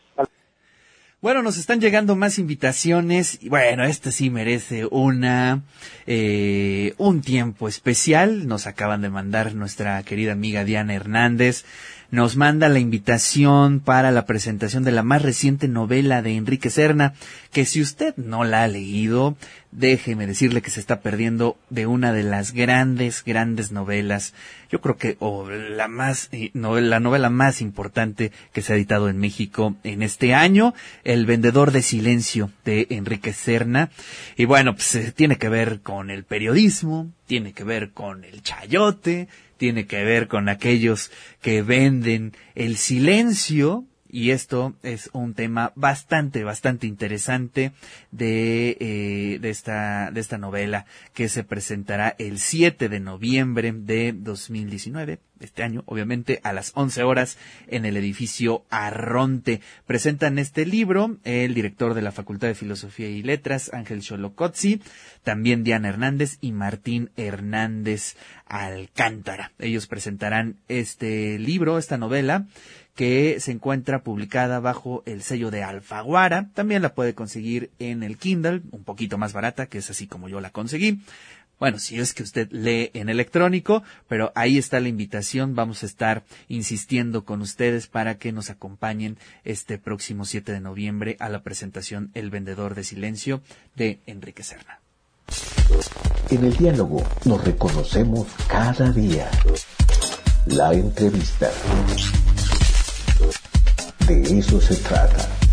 Bueno, 1.20 1.42
nos 1.42 1.58
están 1.58 1.80
llegando 1.80 2.14
más 2.14 2.38
invitaciones 2.38 3.40
bueno, 3.42 3.82
este 3.82 4.12
sí 4.12 4.30
merece 4.30 4.86
una 4.86 5.62
eh, 6.06 6.94
un 6.96 7.22
tiempo 7.22 7.66
especial. 7.66 8.46
Nos 8.46 8.68
acaban 8.68 9.02
de 9.02 9.10
mandar 9.10 9.52
nuestra 9.56 10.00
querida 10.04 10.30
amiga 10.30 10.62
Diana 10.62 10.94
Hernández 10.94 11.64
nos 12.10 12.36
manda 12.36 12.68
la 12.68 12.78
invitación 12.78 13.80
para 13.80 14.10
la 14.10 14.24
presentación 14.24 14.82
de 14.82 14.92
la 14.92 15.02
más 15.02 15.22
reciente 15.22 15.68
novela 15.68 16.22
de 16.22 16.36
Enrique 16.36 16.70
Serna, 16.70 17.14
que 17.52 17.66
si 17.66 17.82
usted 17.82 18.16
no 18.16 18.44
la 18.44 18.62
ha 18.62 18.68
leído, 18.68 19.36
déjeme 19.70 20.26
decirle 20.26 20.62
que 20.62 20.70
se 20.70 20.80
está 20.80 21.00
perdiendo 21.00 21.56
de 21.70 21.86
una 21.86 22.12
de 22.12 22.22
las 22.22 22.52
grandes, 22.52 23.22
grandes 23.24 23.70
novelas, 23.70 24.34
yo 24.70 24.80
creo 24.80 24.96
que 24.96 25.16
o 25.20 25.48
la 25.48 25.88
más, 25.88 26.28
eh, 26.32 26.50
la 26.54 27.00
novela 27.00 27.30
más 27.30 27.60
importante 27.60 28.32
que 28.52 28.62
se 28.62 28.72
ha 28.72 28.76
editado 28.76 29.08
en 29.08 29.18
México 29.18 29.76
en 29.84 30.02
este 30.02 30.34
año, 30.34 30.74
El 31.04 31.26
vendedor 31.26 31.72
de 31.72 31.82
silencio 31.82 32.50
de 32.64 32.86
Enrique 32.90 33.32
Serna. 33.32 33.90
Y 34.36 34.44
bueno, 34.44 34.74
pues 34.74 34.94
eh, 34.94 35.12
tiene 35.12 35.36
que 35.36 35.48
ver 35.48 35.80
con 35.80 36.10
el 36.10 36.24
periodismo, 36.24 37.10
tiene 37.26 37.52
que 37.52 37.64
ver 37.64 37.90
con 37.90 38.24
el 38.24 38.42
chayote, 38.42 39.28
tiene 39.56 39.86
que 39.86 40.04
ver 40.04 40.28
con 40.28 40.48
aquellos 40.48 41.10
que 41.42 41.62
venden 41.62 42.32
el 42.54 42.76
silencio 42.76 43.84
y 44.10 44.30
esto 44.30 44.74
es 44.82 45.10
un 45.12 45.34
tema 45.34 45.72
bastante, 45.74 46.44
bastante 46.44 46.86
interesante 46.86 47.72
de, 48.10 48.76
eh, 48.80 49.38
de, 49.40 49.50
esta, 49.50 50.10
de 50.10 50.20
esta 50.20 50.38
novela 50.38 50.86
que 51.14 51.28
se 51.28 51.44
presentará 51.44 52.14
el 52.18 52.38
7 52.38 52.88
de 52.88 53.00
noviembre 53.00 53.72
de 53.72 54.12
2019, 54.12 55.18
este 55.40 55.62
año, 55.62 55.82
obviamente, 55.86 56.40
a 56.42 56.52
las 56.52 56.72
11 56.74 57.02
horas 57.02 57.38
en 57.68 57.84
el 57.84 57.96
edificio 57.96 58.64
Arronte. 58.70 59.60
Presentan 59.86 60.38
este 60.38 60.66
libro 60.66 61.18
el 61.24 61.54
director 61.54 61.94
de 61.94 62.02
la 62.02 62.12
Facultad 62.12 62.48
de 62.48 62.54
Filosofía 62.54 63.08
y 63.08 63.22
Letras, 63.22 63.70
Ángel 63.72 64.00
Cholocotzi, 64.00 64.82
también 65.22 65.64
Diana 65.64 65.88
Hernández 65.88 66.38
y 66.40 66.52
Martín 66.52 67.10
Hernández 67.16 68.16
Alcántara. 68.46 69.52
Ellos 69.58 69.86
presentarán 69.86 70.56
este 70.68 71.38
libro, 71.38 71.78
esta 71.78 71.98
novela, 71.98 72.46
que 72.98 73.38
se 73.38 73.52
encuentra 73.52 74.02
publicada 74.02 74.58
bajo 74.58 75.04
el 75.06 75.22
sello 75.22 75.52
de 75.52 75.62
Alfaguara. 75.62 76.50
También 76.52 76.82
la 76.82 76.94
puede 76.96 77.14
conseguir 77.14 77.70
en 77.78 78.02
el 78.02 78.18
Kindle, 78.18 78.62
un 78.72 78.82
poquito 78.82 79.18
más 79.18 79.32
barata, 79.32 79.66
que 79.66 79.78
es 79.78 79.88
así 79.88 80.08
como 80.08 80.28
yo 80.28 80.40
la 80.40 80.50
conseguí. 80.50 80.98
Bueno, 81.60 81.78
si 81.78 82.00
es 82.00 82.12
que 82.12 82.24
usted 82.24 82.50
lee 82.50 82.90
en 82.94 83.08
electrónico, 83.08 83.84
pero 84.08 84.32
ahí 84.34 84.58
está 84.58 84.80
la 84.80 84.88
invitación. 84.88 85.54
Vamos 85.54 85.84
a 85.84 85.86
estar 85.86 86.24
insistiendo 86.48 87.24
con 87.24 87.40
ustedes 87.40 87.86
para 87.86 88.18
que 88.18 88.32
nos 88.32 88.50
acompañen 88.50 89.16
este 89.44 89.78
próximo 89.78 90.24
7 90.24 90.50
de 90.50 90.60
noviembre 90.60 91.16
a 91.20 91.28
la 91.28 91.44
presentación 91.44 92.10
El 92.14 92.30
Vendedor 92.30 92.74
de 92.74 92.82
Silencio 92.82 93.42
de 93.76 94.00
Enrique 94.06 94.42
Serna. 94.42 94.80
En 96.30 96.44
el 96.44 96.56
diálogo 96.56 97.04
nos 97.24 97.44
reconocemos 97.44 98.26
cada 98.48 98.90
día. 98.90 99.30
La 100.46 100.72
entrevista. 100.72 101.48
De 104.08 104.38
eso 104.38 104.58
se 104.58 104.74
trata. 104.76 105.47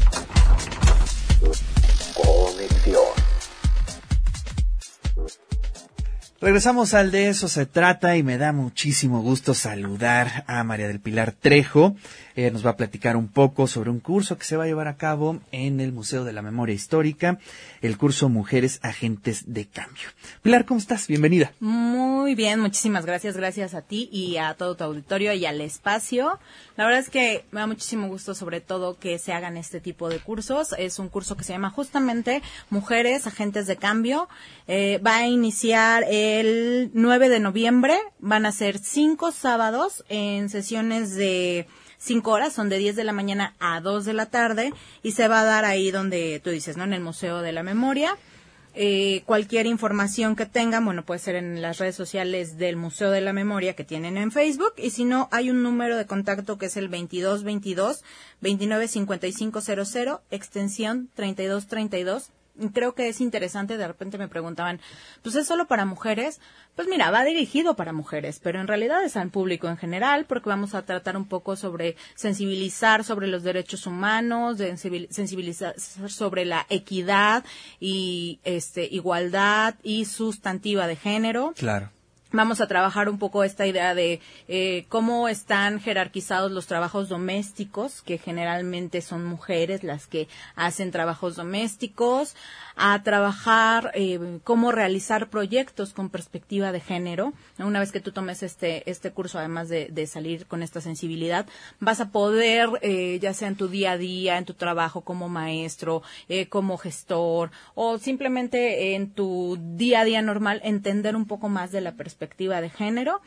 Regresamos 6.42 6.94
al 6.94 7.12
de 7.12 7.30
eso 7.30 7.48
se 7.48 7.66
trata 7.66 8.18
y 8.18 8.24
me 8.24 8.38
da 8.38 8.52
muchísimo 8.52 9.22
gusto 9.22 9.54
saludar 9.54 10.44
a 10.48 10.66
María 10.66 10.90
del 10.90 11.00
Pilar 11.00 11.32
Trejo. 11.32 11.96
Nos 12.36 12.66
va 12.66 12.72
a 12.72 12.76
platicar 12.76 13.16
un 13.16 13.30
poco 13.30 13.68
sobre 13.68 13.90
un 13.90 14.02
curso 14.02 14.38
que 14.38 14.44
se 14.44 14.58
va 14.58 14.66
a 14.66 14.68
llevar 14.68 14.90
a 14.90 14.98
cabo 14.98 15.40
en 15.54 15.80
el 15.80 15.94
Museo 15.94 16.26
de 16.26 16.34
la 16.34 16.42
Memoria 16.42 16.76
Histórica, 16.76 17.40
el 17.82 17.98
curso 17.98 18.28
Mujeres 18.28 18.82
Agentes 18.84 19.54
de 19.54 19.66
Cambio. 19.68 20.10
Pilar, 20.42 20.66
¿cómo 20.66 20.82
estás? 20.82 21.08
Bienvenida. 21.08 21.54
Muy 21.62 22.36
bien, 22.36 22.60
muchísimas 22.60 23.06
gracias, 23.06 23.38
gracias 23.38 23.74
a 23.74 23.82
ti 23.82 24.10
y 24.12 24.36
a 24.36 24.56
todo 24.56 24.76
tu 24.76 24.84
auditorio 24.84 25.32
y 25.32 25.46
al 25.46 25.62
espacio. 25.62 26.38
La 26.76 26.84
verdad 26.84 27.00
es 27.00 27.10
que 27.10 27.46
me 27.52 27.62
da 27.62 27.68
muchísimo 27.68 28.10
gusto 28.10 28.36
sobre 28.36 28.60
todo 28.60 29.00
que 29.00 29.18
se 29.18 29.32
hagan 29.32 29.56
este 29.56 29.80
tipo 29.80 30.10
de 30.10 30.20
cursos. 30.20 30.76
Es 30.78 31.00
un 31.00 31.08
curso 31.08 31.38
que 31.38 31.46
se 31.46 31.54
llama 31.54 31.70
justamente 31.70 32.42
Mujeres 32.70 33.26
Agentes 33.28 33.66
de 33.66 33.78
Cambio. 33.78 34.28
Eh, 34.68 35.00
va 35.06 35.20
a 35.20 35.28
iniciar 35.28 36.04
el 36.40 36.92
9 36.94 37.30
de 37.30 37.40
noviembre. 37.40 37.98
Van 38.20 38.46
a 38.46 38.52
ser 38.52 38.78
cinco 38.80 39.32
sábados 39.32 40.04
en 40.10 40.50
sesiones 40.50 41.16
de 41.16 41.68
cinco 41.98 42.32
horas, 42.32 42.54
son 42.54 42.70
de 42.70 42.78
10 42.78 42.96
de 42.96 43.04
la 43.04 43.14
mañana 43.14 43.56
a 43.60 43.82
2 43.82 44.06
de 44.06 44.14
la 44.14 44.28
tarde 44.28 44.74
y 45.02 45.12
se 45.12 45.28
va 45.28 45.42
a 45.42 45.46
dar 45.46 45.66
ahí 45.66 45.92
donde 45.92 46.40
tú 46.44 46.50
dices, 46.52 46.78
¿no? 46.78 46.84
En 46.84 46.94
el 46.94 47.02
Museo 47.02 47.42
de 47.42 47.52
la 47.52 47.64
Memoria. 47.64 48.18
Eh, 48.78 49.24
cualquier 49.26 49.68
información 49.68 50.36
que 50.36 50.46
tengan, 50.46 50.84
bueno, 50.84 51.06
puede 51.06 51.22
ser 51.22 51.36
en 51.36 51.62
las 51.62 51.78
redes 51.78 51.96
sociales 51.96 52.58
del 52.58 52.76
Museo 52.76 53.10
de 53.10 53.22
la 53.22 53.32
Memoria 53.32 53.74
que 53.74 53.86
tienen 53.86 54.18
en 54.18 54.32
Facebook 54.32 54.74
y 54.76 54.90
si 54.90 55.06
no, 55.06 55.30
hay 55.32 55.50
un 55.50 55.64
número 55.64 55.96
de 55.96 56.06
contacto 56.06 56.58
que 56.58 56.66
es 56.66 56.76
el 56.76 56.92
2222 56.92 58.04
295500 58.42 60.20
extensión 60.30 61.10
3232 61.16 62.32
creo 62.74 62.96
que 62.96 63.10
es 63.10 63.22
interesante, 63.22 63.78
de 63.78 63.88
repente 63.88 64.18
me 64.18 64.28
preguntaban, 64.28 64.80
pues 65.22 65.36
es 65.36 65.48
solo 65.48 65.68
para 65.68 65.86
mujeres. 65.86 66.40
Pues 66.76 66.88
mira, 66.88 67.10
va 67.12 67.24
dirigido 67.24 67.76
para 67.76 67.94
mujeres, 67.94 68.40
pero 68.44 68.60
en 68.60 68.68
realidad 68.68 69.04
es 69.04 69.16
al 69.16 69.30
público 69.30 69.70
en 69.70 69.78
general, 69.78 70.26
porque 70.26 70.50
vamos 70.50 70.76
a 70.76 70.84
tratar 70.86 71.16
un 71.16 71.26
poco 71.28 71.56
sobre 71.56 71.96
sensibilizar 72.16 73.04
sobre 73.04 73.28
los 73.28 73.44
derechos 73.44 73.88
humanos, 73.88 74.58
de 74.58 74.76
sensibilizar 74.78 75.80
sobre 75.80 76.46
la 76.46 76.66
equidad 76.70 77.46
y 77.80 78.40
este 78.44 78.86
igualdad 78.86 79.76
y 79.84 80.06
sustantiva 80.06 80.88
de 80.88 80.96
género. 80.96 81.54
Claro 81.56 81.95
vamos 82.36 82.62
a 82.62 82.68
trabajar 82.68 83.10
un 83.10 83.18
poco 83.18 83.44
esta 83.44 83.66
idea 83.66 83.96
de 83.96 84.22
eh, 84.48 84.86
cómo 84.90 85.28
están 85.28 85.80
jerarquizados 85.80 86.52
los 86.52 86.68
trabajos 86.68 87.10
domésticos, 87.10 88.02
que 88.02 88.18
generalmente 88.18 89.02
son 89.02 89.26
mujeres 89.26 89.84
las 89.84 90.08
que 90.08 90.28
hacen 90.56 90.92
trabajos 90.92 91.36
domésticos, 91.36 92.36
a 92.76 93.02
trabajar 93.04 93.92
eh, 93.94 94.40
cómo 94.44 94.72
realizar 94.72 95.30
proyectos 95.30 95.94
con 95.94 96.10
perspectiva 96.10 96.72
de 96.72 96.80
género. 96.80 97.34
Una 97.58 97.80
vez 97.80 97.92
que 97.92 98.02
tú 98.02 98.12
tomes 98.12 98.44
este, 98.44 98.90
este 98.90 99.12
curso, 99.12 99.40
además 99.40 99.70
de, 99.70 100.06
salir 100.08 100.46
con 100.46 100.62
esta 100.62 100.82
sensibilidad, 100.82 101.48
vas 101.80 102.00
a 102.00 102.10
poder, 102.10 102.70
eh, 102.82 103.18
ya 103.22 103.34
sea 103.34 103.48
en 103.48 103.56
tu 103.56 103.68
día 103.68 103.94
a 103.94 103.98
día, 103.98 104.38
en 104.38 104.46
tu 104.46 104.54
trabajo 104.54 105.02
como 105.02 105.30
maestro, 105.30 106.04
eh, 106.30 106.48
como 106.48 106.78
gestor, 106.78 107.52
o 107.74 107.98
simplemente 107.98 108.96
en 108.96 109.10
tu 109.10 109.58
día 109.60 110.02
a 110.02 110.06
día 110.06 110.22
normal, 110.22 110.62
entender 110.64 111.16
un 111.16 111.26
poco 111.26 111.50
más 111.50 111.72
de 111.72 111.82
la 111.82 111.94
perspectiva 111.94 112.62
de 112.62 112.70
género 112.70 113.22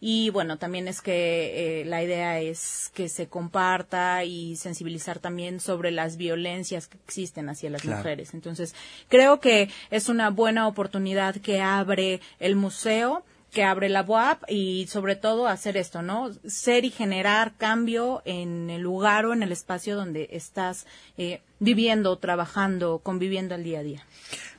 y 0.00 0.30
bueno, 0.30 0.58
también 0.58 0.88
es 0.88 1.00
que 1.00 1.80
eh, 1.80 1.84
la 1.84 2.02
idea 2.02 2.40
es 2.40 2.90
que 2.94 3.08
se 3.08 3.28
comparta 3.28 4.24
y 4.24 4.56
sensibilizar 4.56 5.18
también 5.18 5.60
sobre 5.60 5.90
las 5.90 6.16
violencias 6.16 6.86
que 6.86 6.98
existen 7.06 7.48
hacia 7.48 7.70
las 7.70 7.84
mujeres. 7.84 8.34
Entonces, 8.34 8.74
creo 9.08 9.40
que 9.40 9.70
es 9.90 10.08
una 10.08 10.30
buena 10.30 10.68
oportunidad 10.68 11.36
que 11.36 11.60
abre 11.60 12.20
el 12.38 12.56
museo 12.56 13.24
que 13.54 13.64
abre 13.64 13.88
la 13.88 14.02
UAP 14.02 14.42
y 14.50 14.86
sobre 14.88 15.16
todo 15.16 15.46
hacer 15.46 15.78
esto, 15.78 16.02
¿no? 16.02 16.30
Ser 16.46 16.84
y 16.84 16.90
generar 16.90 17.52
cambio 17.56 18.20
en 18.26 18.68
el 18.68 18.82
lugar 18.82 19.24
o 19.24 19.32
en 19.32 19.42
el 19.42 19.52
espacio 19.52 19.96
donde 19.96 20.28
estás 20.32 20.86
eh, 21.16 21.40
viviendo, 21.60 22.18
trabajando, 22.18 22.98
conviviendo 22.98 23.54
el 23.54 23.62
día 23.62 23.78
a 23.78 23.82
día. 23.82 24.06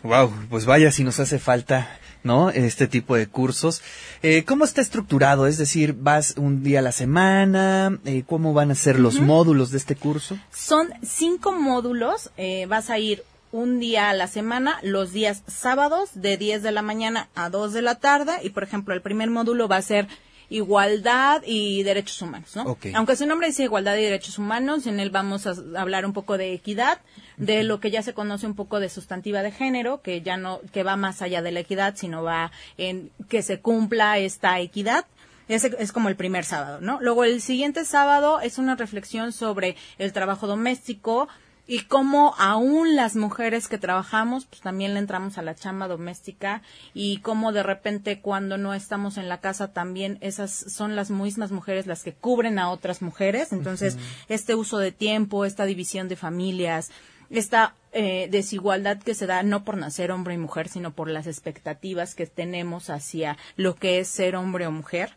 Wow, 0.02 0.32
pues 0.50 0.66
vaya 0.66 0.92
si 0.92 1.04
nos 1.04 1.20
hace 1.20 1.40
falta, 1.40 2.00
¿no? 2.24 2.50
Este 2.50 2.88
tipo 2.88 3.16
de 3.16 3.28
cursos. 3.28 3.82
Eh, 4.24 4.46
¿Cómo 4.46 4.64
está 4.64 4.82
estructurado? 4.82 5.46
Es 5.46 5.58
decir, 5.58 5.94
¿vas 5.94 6.36
un 6.38 6.64
día 6.64 6.80
a 6.80 6.82
la 6.82 6.94
semana? 6.94 8.00
Eh, 8.06 8.24
¿Cómo 8.26 8.54
van 8.54 8.72
a 8.72 8.76
ser 8.76 8.98
los 8.98 9.20
módulos 9.20 9.72
de 9.72 9.78
este 9.78 9.96
curso? 9.96 10.40
Son 10.54 10.88
cinco 11.04 11.52
módulos. 11.52 12.32
vas 12.68 12.90
a 12.90 12.98
ir 12.98 13.24
un 13.56 13.80
día 13.80 14.10
a 14.10 14.14
la 14.14 14.28
semana, 14.28 14.80
los 14.84 15.14
días 15.14 15.42
sábados 15.48 16.10
de 16.14 16.36
10 16.36 16.62
de 16.62 16.74
la 16.74 16.82
mañana 16.82 17.30
a 17.36 17.50
2 17.50 17.72
de 17.72 17.82
la 17.82 17.96
tarde 17.96 18.34
y 18.44 18.50
por 18.50 18.64
ejemplo 18.64 18.94
el 18.94 19.02
primer 19.02 19.30
módulo 19.30 19.70
va 19.70 19.78
a 19.78 19.82
ser 19.82 20.08
igualdad 20.50 21.42
y 21.46 21.84
derechos 21.84 22.22
humanos, 22.22 22.54
¿no? 22.56 22.78
Aunque 22.94 23.16
su 23.16 23.26
nombre 23.26 23.48
dice 23.48 23.64
igualdad 23.64 23.96
y 23.96 24.04
derechos 24.04 24.38
humanos, 24.38 24.86
en 24.88 25.00
él 25.00 25.10
vamos 25.10 25.48
a 25.48 25.56
hablar 25.78 26.06
un 26.06 26.12
poco 26.12 26.38
de 26.38 26.54
equidad, 26.54 27.00
de 27.38 27.64
lo 27.64 27.80
que 27.80 27.92
ya 27.92 28.04
se 28.04 28.14
conoce 28.14 28.46
un 28.46 28.56
poco 28.56 28.82
de 28.82 28.90
sustantiva 28.90 29.42
de 29.42 29.52
género, 29.52 30.02
que 30.02 30.22
ya 30.22 30.36
no, 30.36 30.60
que 30.74 30.84
va 30.84 30.98
más 30.98 31.22
allá 31.22 31.42
de 31.42 31.52
la 31.52 31.62
equidad, 31.62 31.96
sino 31.96 32.24
va 32.24 32.52
en 32.78 33.10
que 33.30 33.42
se 33.42 33.62
cumpla 33.62 34.20
esta 34.20 34.60
equidad. 34.60 35.06
Ese 35.48 35.76
es 35.80 35.92
como 35.92 36.10
el 36.10 36.16
primer 36.16 36.44
sábado, 36.44 36.80
¿no? 36.82 37.00
Luego 37.02 37.24
el 37.24 37.40
siguiente 37.40 37.86
sábado 37.86 38.40
es 38.42 38.58
una 38.58 38.76
reflexión 38.76 39.32
sobre 39.32 39.76
el 39.98 40.12
trabajo 40.12 40.48
doméstico, 40.48 41.28
y 41.68 41.82
cómo 41.82 42.36
aún 42.38 42.96
las 42.96 43.16
mujeres 43.16 43.68
que 43.68 43.78
trabajamos, 43.78 44.46
pues 44.46 44.62
también 44.62 44.94
le 44.94 45.00
entramos 45.00 45.38
a 45.38 45.42
la 45.42 45.56
chamba 45.56 45.88
doméstica 45.88 46.62
y 46.94 47.18
cómo 47.18 47.52
de 47.52 47.64
repente 47.64 48.22
cuando 48.22 48.58
no 48.58 48.74
estamos 48.74 49.18
en 49.18 49.30
la 49.30 49.42
casa 49.42 49.74
también 49.74 50.18
esas 50.22 50.52
son 50.52 50.96
las 50.96 51.10
mismas 51.10 51.52
mujeres 51.52 51.88
las 51.88 52.04
que 52.04 52.14
cubren 52.14 52.60
a 52.60 52.70
otras 52.70 53.02
mujeres. 53.02 53.52
Entonces, 53.52 53.98
este 54.30 54.56
uso 54.56 54.78
de 54.78 54.92
tiempo, 54.92 55.46
esta 55.46 55.66
división 55.66 56.08
de 56.08 56.16
familias, 56.16 56.92
esta 57.32 57.74
eh, 57.92 58.28
desigualdad 58.30 59.00
que 59.00 59.16
se 59.16 59.26
da 59.26 59.42
no 59.42 59.64
por 59.64 59.78
nacer 59.78 60.12
hombre 60.12 60.36
y 60.36 60.38
mujer, 60.38 60.68
sino 60.68 60.92
por 60.92 61.10
las 61.10 61.26
expectativas 61.26 62.14
que 62.14 62.28
tenemos 62.28 62.90
hacia 62.90 63.38
lo 63.56 63.76
que 63.76 64.00
es 64.00 64.08
ser 64.08 64.36
hombre 64.36 64.68
o 64.68 64.72
mujer 64.72 65.14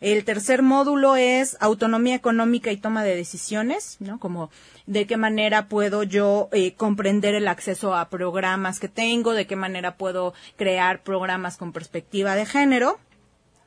el 0.00 0.24
tercer 0.24 0.62
módulo 0.62 1.16
es 1.16 1.56
autonomía 1.60 2.14
económica 2.14 2.70
y 2.72 2.76
toma 2.76 3.02
de 3.02 3.16
decisiones, 3.16 3.96
¿no? 4.00 4.18
Como 4.18 4.50
de 4.86 5.06
qué 5.06 5.16
manera 5.16 5.68
puedo 5.68 6.02
yo 6.02 6.48
eh, 6.52 6.74
comprender 6.74 7.34
el 7.34 7.48
acceso 7.48 7.94
a 7.94 8.08
programas 8.08 8.78
que 8.78 8.88
tengo, 8.88 9.32
de 9.32 9.46
qué 9.46 9.56
manera 9.56 9.96
puedo 9.96 10.34
crear 10.56 11.02
programas 11.02 11.56
con 11.56 11.72
perspectiva 11.72 12.34
de 12.34 12.46
género. 12.46 12.98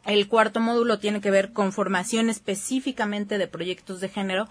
El 0.06 0.28
cuarto 0.28 0.60
módulo 0.60 1.00
tiene 1.00 1.22
que 1.22 1.32
ver 1.32 1.52
con 1.52 1.72
formación 1.72 2.30
específicamente 2.30 3.38
de 3.38 3.48
proyectos 3.48 4.00
de 4.00 4.10
género 4.10 4.48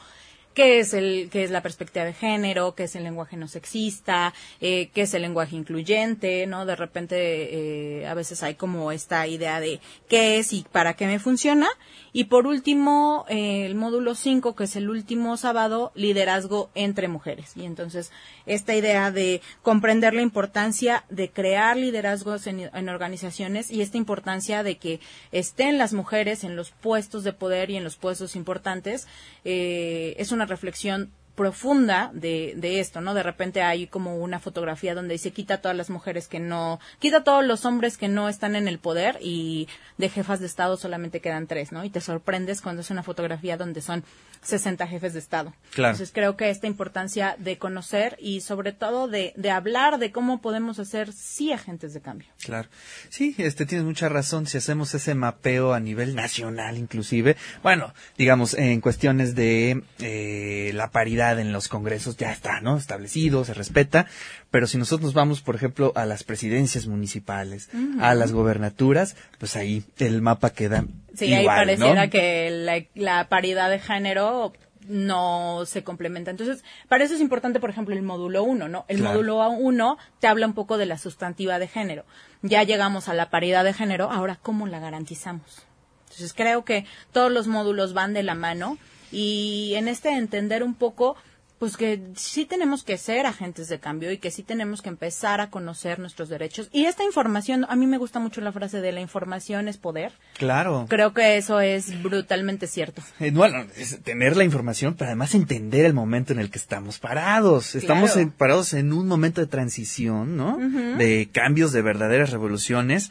qué 0.58 0.80
es 0.80 0.92
el 0.92 1.28
qué 1.30 1.44
es 1.44 1.52
la 1.52 1.62
perspectiva 1.62 2.04
de 2.04 2.12
género, 2.12 2.74
qué 2.74 2.82
es 2.82 2.96
el 2.96 3.04
lenguaje 3.04 3.36
no 3.36 3.46
sexista, 3.46 4.34
eh, 4.60 4.90
qué 4.92 5.02
es 5.02 5.14
el 5.14 5.22
lenguaje 5.22 5.54
incluyente, 5.54 6.48
¿no? 6.48 6.66
De 6.66 6.74
repente 6.74 8.00
eh, 8.00 8.08
a 8.08 8.14
veces 8.14 8.42
hay 8.42 8.56
como 8.56 8.90
esta 8.90 9.24
idea 9.28 9.60
de 9.60 9.78
qué 10.08 10.40
es 10.40 10.52
y 10.52 10.66
para 10.72 10.94
qué 10.94 11.06
me 11.06 11.20
funciona. 11.20 11.68
Y 12.12 12.24
por 12.24 12.48
último, 12.48 13.24
eh, 13.28 13.66
el 13.66 13.76
módulo 13.76 14.16
5, 14.16 14.56
que 14.56 14.64
es 14.64 14.74
el 14.74 14.90
último 14.90 15.36
sábado, 15.36 15.92
liderazgo 15.94 16.70
entre 16.74 17.06
mujeres. 17.06 17.52
Y 17.56 17.64
entonces 17.64 18.10
esta 18.44 18.74
idea 18.74 19.12
de 19.12 19.40
comprender 19.62 20.12
la 20.12 20.22
importancia 20.22 21.04
de 21.08 21.30
crear 21.30 21.76
liderazgos 21.76 22.48
en 22.48 22.88
organizaciones 22.88 23.70
y 23.70 23.82
esta 23.82 23.96
importancia 23.96 24.64
de 24.64 24.78
que 24.78 24.98
estén 25.30 25.78
las 25.78 25.92
mujeres 25.92 26.42
en 26.42 26.56
los 26.56 26.72
puestos 26.72 27.22
de 27.22 27.32
poder 27.32 27.70
y 27.70 27.76
en 27.76 27.84
los 27.84 27.94
puestos 27.94 28.34
importantes, 28.34 29.06
es 29.44 30.32
una 30.32 30.47
reflexión 30.48 31.12
profunda 31.38 32.10
de, 32.12 32.54
de 32.56 32.80
esto, 32.80 33.00
¿no? 33.00 33.14
De 33.14 33.22
repente 33.22 33.62
hay 33.62 33.86
como 33.86 34.16
una 34.16 34.40
fotografía 34.40 34.96
donde 34.96 35.14
dice 35.14 35.30
quita 35.30 35.54
a 35.54 35.58
todas 35.58 35.76
las 35.76 35.88
mujeres 35.88 36.26
que 36.26 36.40
no, 36.40 36.80
quita 36.98 37.18
a 37.18 37.24
todos 37.24 37.46
los 37.46 37.64
hombres 37.64 37.96
que 37.96 38.08
no 38.08 38.28
están 38.28 38.56
en 38.56 38.66
el 38.66 38.80
poder 38.80 39.18
y 39.22 39.68
de 39.98 40.08
jefas 40.08 40.40
de 40.40 40.46
Estado 40.46 40.76
solamente 40.76 41.20
quedan 41.20 41.46
tres, 41.46 41.70
¿no? 41.70 41.84
Y 41.84 41.90
te 41.90 42.00
sorprendes 42.00 42.60
cuando 42.60 42.82
es 42.82 42.90
una 42.90 43.04
fotografía 43.04 43.56
donde 43.56 43.82
son 43.82 44.02
60 44.42 44.86
jefes 44.88 45.12
de 45.12 45.20
Estado. 45.20 45.54
Claro. 45.74 45.94
Entonces 45.94 46.12
creo 46.12 46.36
que 46.36 46.50
esta 46.50 46.66
importancia 46.66 47.36
de 47.38 47.56
conocer 47.56 48.16
y 48.20 48.40
sobre 48.40 48.72
todo 48.72 49.06
de, 49.06 49.32
de 49.36 49.50
hablar 49.52 49.98
de 49.98 50.10
cómo 50.10 50.40
podemos 50.40 50.80
hacer 50.80 51.12
sí 51.12 51.52
agentes 51.52 51.94
de 51.94 52.00
cambio. 52.00 52.28
Claro. 52.42 52.68
Sí, 53.10 53.36
este 53.38 53.64
tienes 53.64 53.86
mucha 53.86 54.08
razón. 54.08 54.46
Si 54.46 54.58
hacemos 54.58 54.92
ese 54.94 55.14
mapeo 55.14 55.72
a 55.72 55.78
nivel 55.78 56.16
nacional 56.16 56.78
inclusive, 56.78 57.36
bueno, 57.62 57.94
digamos, 58.16 58.54
en 58.54 58.80
cuestiones 58.80 59.36
de 59.36 59.84
eh, 60.00 60.72
la 60.74 60.90
paridad 60.90 61.27
en 61.32 61.52
los 61.52 61.68
congresos 61.68 62.16
ya 62.16 62.32
está, 62.32 62.60
¿no? 62.60 62.76
Establecido, 62.76 63.44
se 63.44 63.54
respeta, 63.54 64.06
pero 64.50 64.66
si 64.66 64.78
nosotros 64.78 65.06
nos 65.06 65.14
vamos, 65.14 65.40
por 65.40 65.54
ejemplo, 65.54 65.92
a 65.96 66.06
las 66.06 66.24
presidencias 66.24 66.86
municipales, 66.86 67.68
a 68.00 68.14
las 68.14 68.32
gobernaturas, 68.32 69.16
pues 69.38 69.56
ahí 69.56 69.84
el 69.98 70.22
mapa 70.22 70.50
queda 70.50 70.84
Sí, 71.14 71.34
ahí 71.34 71.46
pareciera 71.46 72.08
que 72.08 72.86
la, 72.94 73.28
paridad 73.28 73.70
de 73.70 73.80
género 73.80 74.52
no 74.86 75.64
se 75.66 75.82
complementa. 75.82 76.30
Entonces, 76.30 76.62
para 76.88 77.04
eso 77.04 77.14
es 77.14 77.20
importante, 77.20 77.60
por 77.60 77.70
ejemplo, 77.70 77.94
el 77.94 78.02
módulo 78.02 78.44
1, 78.44 78.68
¿no? 78.68 78.84
El 78.88 79.02
módulo 79.02 79.48
1 79.50 79.98
te 80.20 80.28
habla 80.28 80.46
un 80.46 80.54
poco 80.54 80.78
de 80.78 80.86
la 80.86 80.96
sustantiva 80.96 81.58
de 81.58 81.66
género. 81.66 82.04
Ya 82.42 82.62
llegamos 82.62 83.08
a 83.08 83.14
la 83.14 83.30
paridad 83.30 83.64
de 83.64 83.72
género, 83.72 84.10
ahora, 84.10 84.38
¿cómo 84.40 84.66
la 84.66 84.78
garantizamos? 84.78 85.66
Entonces, 86.04 86.32
creo 86.34 86.64
que 86.64 86.86
todos 87.12 87.32
los 87.32 87.48
módulos 87.48 87.94
van 87.94 88.14
de 88.14 88.22
la 88.22 88.34
mano 88.34 88.78
y 89.12 89.74
en 89.76 89.88
este 89.88 90.10
entender 90.10 90.62
un 90.62 90.74
poco 90.74 91.16
pues 91.58 91.76
que 91.76 92.00
sí 92.14 92.44
tenemos 92.44 92.84
que 92.84 92.96
ser 92.98 93.26
agentes 93.26 93.68
de 93.68 93.80
cambio 93.80 94.12
y 94.12 94.18
que 94.18 94.30
sí 94.30 94.42
tenemos 94.42 94.80
que 94.80 94.88
empezar 94.88 95.40
a 95.40 95.50
conocer 95.50 95.98
nuestros 95.98 96.28
derechos. 96.28 96.68
Y 96.72 96.84
esta 96.84 97.04
información, 97.04 97.66
a 97.68 97.74
mí 97.74 97.86
me 97.86 97.98
gusta 97.98 98.20
mucho 98.20 98.40
la 98.40 98.52
frase 98.52 98.80
de 98.80 98.92
la 98.92 99.00
información 99.00 99.66
es 99.66 99.76
poder. 99.76 100.12
Claro. 100.38 100.86
Creo 100.88 101.12
que 101.12 101.36
eso 101.36 101.60
es 101.60 102.00
brutalmente 102.02 102.68
cierto. 102.68 103.02
Eh, 103.18 103.32
bueno, 103.32 103.66
es 103.76 104.00
tener 104.02 104.36
la 104.36 104.44
información, 104.44 104.94
pero 104.94 105.08
además 105.08 105.34
entender 105.34 105.84
el 105.84 105.94
momento 105.94 106.32
en 106.32 106.38
el 106.38 106.50
que 106.50 106.58
estamos 106.58 107.00
parados. 107.00 107.74
Estamos 107.74 108.16
parados 108.36 108.72
en 108.74 108.92
un 108.92 109.08
momento 109.08 109.40
de 109.40 109.48
transición, 109.48 110.36
¿no? 110.36 110.58
De 110.96 111.28
cambios, 111.32 111.72
de 111.72 111.82
verdaderas 111.82 112.30
revoluciones 112.30 113.10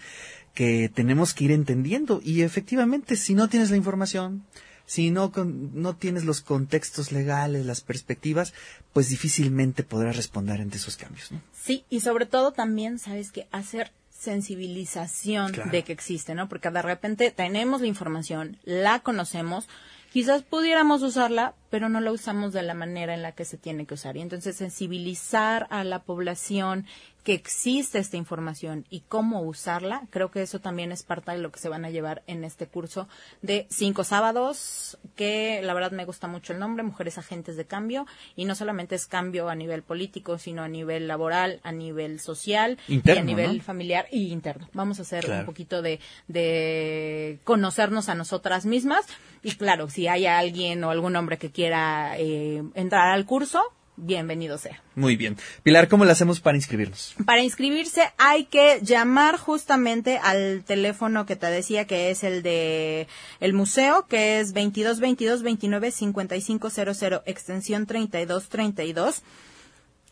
que 0.53 0.89
tenemos 0.93 1.33
que 1.33 1.43
ir 1.43 1.51
entendiendo. 1.51 2.21
Y 2.23 2.43
efectivamente, 2.43 3.17
si 3.17 3.35
no 3.35 3.49
tienes 3.49 3.69
la 3.71 3.77
información, 3.77 4.45
si 4.87 5.11
no, 5.11 5.31
no 5.35 5.95
tienes 5.97 6.23
los 6.23 6.41
contextos 6.41 7.11
legales, 7.11 7.65
las 7.65 7.81
perspectivas, 7.81 8.53
pues 8.93 9.09
difícilmente 9.09 9.83
podrás 9.83 10.15
responder 10.15 10.61
ante 10.61 10.77
esos 10.77 10.95
cambios. 10.95 11.31
¿no? 11.31 11.41
Sí, 11.61 11.83
y 11.89 11.99
sobre 11.99 12.25
todo 12.25 12.53
también, 12.53 12.97
sabes 12.97 13.31
que 13.31 13.47
hacer 13.51 13.91
sensibilización 14.09 15.51
de 15.71 15.83
que 15.83 15.91
existe, 15.91 16.33
¿no? 16.33 16.49
Porque 16.49 16.71
de 16.71 16.81
repente 16.81 17.31
tenemos 17.31 17.81
la 17.81 17.87
información, 17.87 18.57
la 18.63 19.01
conocemos, 19.01 19.67
quizás 20.11 20.41
pudiéramos 20.41 21.03
usarla, 21.03 21.53
pero 21.69 21.89
no 21.89 21.99
la 21.99 22.11
usamos 22.11 22.53
de 22.53 22.63
la 22.63 22.73
manera 22.73 23.13
en 23.13 23.21
la 23.21 23.33
que 23.33 23.45
se 23.45 23.57
tiene 23.57 23.85
que 23.85 23.93
usar. 23.93 24.17
Y 24.17 24.21
entonces 24.21 24.55
sensibilizar 24.55 25.67
a 25.69 25.83
la 25.83 26.03
población 26.03 26.85
que 27.27 27.33
existe 27.33 27.99
esta 27.99 28.15
información 28.15 28.85
y 28.89 29.01
cómo 29.01 29.41
usarla, 29.41 30.03
creo 30.11 30.31
que 30.31 30.41
eso 30.41 30.61
también 30.61 30.93
es 30.93 31.03
parte 31.03 31.33
de 31.33 31.39
lo 31.39 31.51
que 31.51 31.59
se 31.59 31.67
van 31.67 31.83
a 31.83 31.89
llevar 31.89 32.23
en 32.25 32.45
este 32.45 32.67
curso 32.67 33.09
de 33.41 33.67
cinco 33.69 34.05
sábados, 34.05 34.97
que 35.17 35.59
la 35.61 35.73
verdad 35.73 35.91
me 35.91 36.05
gusta 36.05 36.29
mucho 36.29 36.53
el 36.53 36.59
nombre, 36.59 36.83
Mujeres 36.83 37.17
Agentes 37.17 37.57
de 37.57 37.65
Cambio, 37.65 38.05
y 38.37 38.45
no 38.45 38.55
solamente 38.55 38.95
es 38.95 39.07
cambio 39.07 39.49
a 39.49 39.55
nivel 39.55 39.83
político, 39.83 40.37
sino 40.37 40.63
a 40.63 40.69
nivel 40.69 41.09
laboral, 41.09 41.59
a 41.63 41.73
nivel 41.73 42.21
social 42.21 42.77
y 42.87 43.01
a 43.11 43.21
nivel 43.21 43.61
familiar 43.61 44.07
y 44.09 44.31
interno. 44.31 44.69
Vamos 44.71 44.99
a 44.99 45.01
hacer 45.01 45.29
un 45.29 45.43
poquito 45.43 45.81
de, 45.81 45.99
de 46.29 47.41
conocernos 47.43 48.07
a 48.07 48.15
nosotras 48.15 48.65
mismas. 48.65 49.05
Y 49.43 49.51
claro, 49.55 49.89
si 49.89 50.07
hay 50.07 50.27
alguien 50.27 50.81
o 50.85 50.91
algún 50.91 51.13
hombre 51.17 51.37
que 51.37 51.51
quiera 51.51 52.17
eh, 52.17 52.63
entrar 52.73 53.09
al 53.09 53.25
curso, 53.25 53.73
bienvenido 53.97 54.57
sea. 54.57 54.81
Muy 54.95 55.17
bien. 55.17 55.35
Pilar, 55.63 55.89
¿cómo 55.89 56.05
le 56.05 56.11
hacemos 56.11 56.39
para 56.39 56.55
inscribirnos? 56.55 57.15
Para 57.25 57.41
inscribirse 57.41 58.03
hay 58.17 58.45
que 58.45 58.79
llamar 58.81 59.37
justamente 59.37 60.19
al 60.19 60.63
teléfono 60.63 61.25
que 61.25 61.35
te 61.35 61.47
decía 61.47 61.85
que 61.85 62.11
es 62.11 62.23
el 62.23 62.43
de 62.43 63.07
el 63.39 63.53
museo, 63.53 64.07
que 64.07 64.39
es 64.39 64.53
22 64.53 64.99
22 64.99 65.41
29 65.41 65.91
55 65.91 66.69
00 66.69 67.23
extensión 67.25 67.85
32 67.85 68.49
32. 68.49 69.23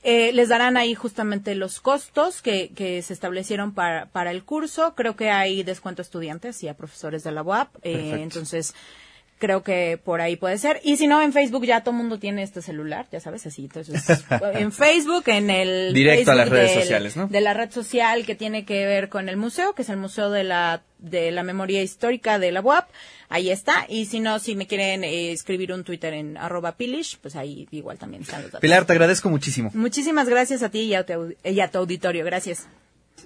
Eh, 0.07 0.33
les 0.33 0.49
darán 0.49 0.77
ahí 0.77 0.93
justamente 0.93 1.55
los 1.55 1.79
costos 1.79 2.43
que, 2.43 2.69
que 2.75 3.01
se 3.01 3.11
establecieron 3.11 3.73
para, 3.73 4.05
para 4.07 4.29
el 4.29 4.43
curso. 4.43 4.93
Creo 4.93 5.15
que 5.15 5.31
hay 5.31 5.63
descuento 5.63 6.03
a 6.03 6.03
estudiantes 6.03 6.61
y 6.61 6.67
a 6.67 6.75
profesores 6.75 7.23
de 7.23 7.31
la 7.31 7.41
UAP. 7.41 7.75
Eh, 7.81 8.19
entonces, 8.21 8.75
creo 9.37 9.63
que 9.63 9.99
por 10.03 10.21
ahí 10.21 10.35
puede 10.35 10.57
ser. 10.57 10.79
Y 10.83 10.97
si 10.97 11.07
no, 11.07 11.21
en 11.21 11.33
Facebook 11.33 11.65
ya 11.65 11.81
todo 11.81 11.91
el 11.91 11.97
mundo 11.97 12.19
tiene 12.19 12.43
este 12.43 12.61
celular, 12.61 13.07
ya 13.11 13.19
sabes, 13.19 13.45
así. 13.45 13.63
Entonces, 13.63 14.03
en 14.53 14.71
Facebook, 14.71 15.23
en 15.27 15.49
el... 15.49 15.93
Directo 15.93 16.31
a 16.31 16.35
las 16.35 16.49
redes 16.49 16.73
sociales, 16.73 17.15
¿no? 17.15 17.27
De 17.27 17.41
la 17.41 17.53
red 17.53 17.71
social 17.71 18.25
que 18.25 18.35
tiene 18.35 18.65
que 18.65 18.85
ver 18.85 19.09
con 19.09 19.29
el 19.29 19.37
museo, 19.37 19.73
que 19.73 19.81
es 19.81 19.89
el 19.89 19.97
Museo 19.97 20.29
de 20.29 20.43
la, 20.43 20.83
de 20.99 21.31
la 21.31 21.43
Memoria 21.43 21.81
Histórica 21.81 22.39
de 22.39 22.51
la 22.51 22.61
UAP. 22.61 22.87
Ahí 23.29 23.49
está. 23.49 23.85
Y 23.89 24.05
si 24.05 24.19
no, 24.19 24.39
si 24.39 24.55
me 24.55 24.67
quieren 24.67 25.03
eh, 25.03 25.31
escribir 25.31 25.73
un 25.73 25.83
Twitter 25.83 26.13
en 26.13 26.37
arroba 26.37 26.77
pilish, 26.77 27.17
pues 27.19 27.35
ahí 27.35 27.67
igual 27.71 27.97
también 27.97 28.23
están 28.23 28.41
los 28.41 28.51
datos. 28.51 28.61
Pilar, 28.61 28.85
te 28.85 28.93
agradezco 28.93 29.29
muchísimo. 29.29 29.71
Muchísimas 29.73 30.29
gracias 30.29 30.63
a 30.63 30.69
ti 30.69 30.81
y 30.81 30.95
a 30.95 31.05
tu, 31.05 31.35
y 31.43 31.59
a 31.59 31.69
tu 31.69 31.79
auditorio. 31.79 32.23
Gracias 32.23 32.67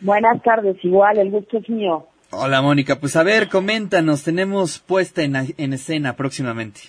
Buenas 0.00 0.42
tardes, 0.42 0.76
igual, 0.84 1.16
el 1.16 1.30
gusto 1.30 1.56
es 1.56 1.70
mío. 1.70 2.06
Hola 2.30 2.60
Mónica, 2.60 2.96
pues 3.00 3.16
a 3.16 3.22
ver, 3.22 3.48
coméntanos, 3.48 4.22
tenemos 4.22 4.78
puesta 4.78 5.22
en, 5.22 5.36
en 5.56 5.72
escena 5.72 6.16
próximamente. 6.16 6.80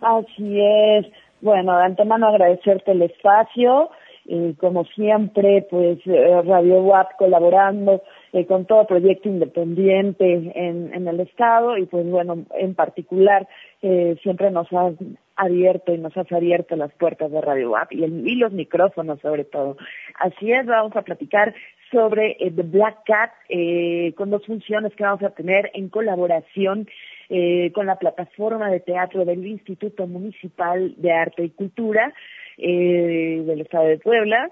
Así 0.00 0.60
es. 0.60 1.06
Bueno, 1.40 1.76
de 1.78 1.84
antemano 1.84 2.28
agradecerte 2.28 2.92
el 2.92 3.02
espacio. 3.02 3.90
y 4.24 4.52
como 4.54 4.84
siempre, 4.84 5.66
pues 5.68 5.98
eh, 6.06 6.42
Radio 6.44 6.82
WAP 6.82 7.16
colaborando 7.18 8.02
eh, 8.32 8.46
con 8.46 8.66
todo 8.66 8.86
proyecto 8.86 9.28
independiente 9.28 10.32
en, 10.32 10.92
en, 10.94 11.08
el 11.08 11.20
Estado 11.20 11.76
y 11.76 11.86
pues 11.86 12.08
bueno, 12.08 12.44
en 12.54 12.74
particular 12.74 13.48
eh, 13.82 14.16
siempre 14.22 14.50
nos 14.50 14.72
ha 14.72 14.90
abierto 15.36 15.94
y 15.94 15.98
nos 15.98 16.16
has 16.16 16.30
abierto 16.32 16.76
las 16.76 16.92
puertas 16.94 17.30
de 17.30 17.40
Radio 17.40 17.70
WAP 17.70 17.92
y, 17.92 18.04
y, 18.04 18.34
los 18.36 18.52
micrófonos 18.52 19.20
sobre 19.20 19.44
todo. 19.44 19.76
Así 20.18 20.52
es, 20.52 20.66
vamos 20.66 20.94
a 20.96 21.02
platicar 21.02 21.54
sobre 21.90 22.36
eh, 22.40 22.50
The 22.54 22.62
Black 22.62 23.04
Cat 23.06 23.30
eh, 23.48 24.12
con 24.16 24.30
dos 24.30 24.44
funciones 24.46 24.94
que 24.94 25.04
vamos 25.04 25.22
a 25.22 25.30
tener 25.30 25.70
en 25.74 25.88
colaboración 25.88 26.88
eh, 27.30 27.72
con 27.72 27.86
la 27.86 27.96
plataforma 27.96 28.70
de 28.70 28.80
teatro 28.80 29.24
del 29.24 29.46
Instituto 29.46 30.06
Municipal 30.06 30.94
de 30.96 31.12
Arte 31.12 31.44
y 31.44 31.50
Cultura 31.50 32.14
eh, 32.56 33.42
del 33.44 33.60
Estado 33.60 33.86
de 33.86 33.98
Puebla 33.98 34.50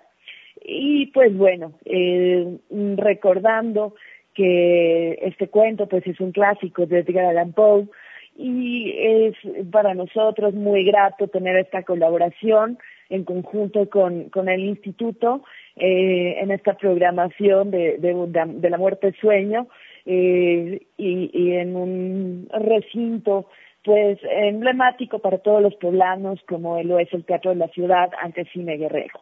y 0.62 1.06
pues 1.06 1.36
bueno, 1.36 1.72
eh, 1.84 2.58
recordando 2.96 3.94
que 4.34 5.18
este 5.22 5.48
cuento 5.48 5.88
pues 5.88 6.06
es 6.06 6.20
un 6.20 6.32
clásico 6.32 6.86
de 6.86 7.00
Edgar 7.00 7.24
Allan 7.26 7.52
Poe 7.52 7.88
y 8.36 8.92
es 8.98 9.34
para 9.70 9.94
nosotros 9.94 10.54
muy 10.54 10.84
grato 10.84 11.28
tener 11.28 11.56
esta 11.56 11.82
colaboración 11.82 12.78
en 13.08 13.24
conjunto 13.24 13.88
con, 13.88 14.28
con 14.30 14.48
el 14.48 14.64
instituto 14.64 15.42
eh, 15.76 16.36
en 16.40 16.50
esta 16.50 16.74
programación 16.74 17.70
de, 17.70 17.98
de, 17.98 18.70
la 18.70 18.78
muerte 18.78 19.14
sueño 19.20 19.68
eh, 20.04 20.80
y, 20.98 21.30
y 21.32 21.52
en 21.52 21.76
un 21.76 22.48
recinto 22.52 23.48
pues 23.84 24.18
emblemático 24.28 25.20
para 25.20 25.38
todos 25.38 25.62
los 25.62 25.74
poblanos 25.76 26.40
como 26.48 26.82
lo 26.82 26.98
es 26.98 27.12
el 27.12 27.24
Teatro 27.24 27.52
de 27.52 27.58
la 27.58 27.68
Ciudad 27.68 28.10
ante 28.20 28.44
Cine 28.46 28.76
Guerrero. 28.76 29.20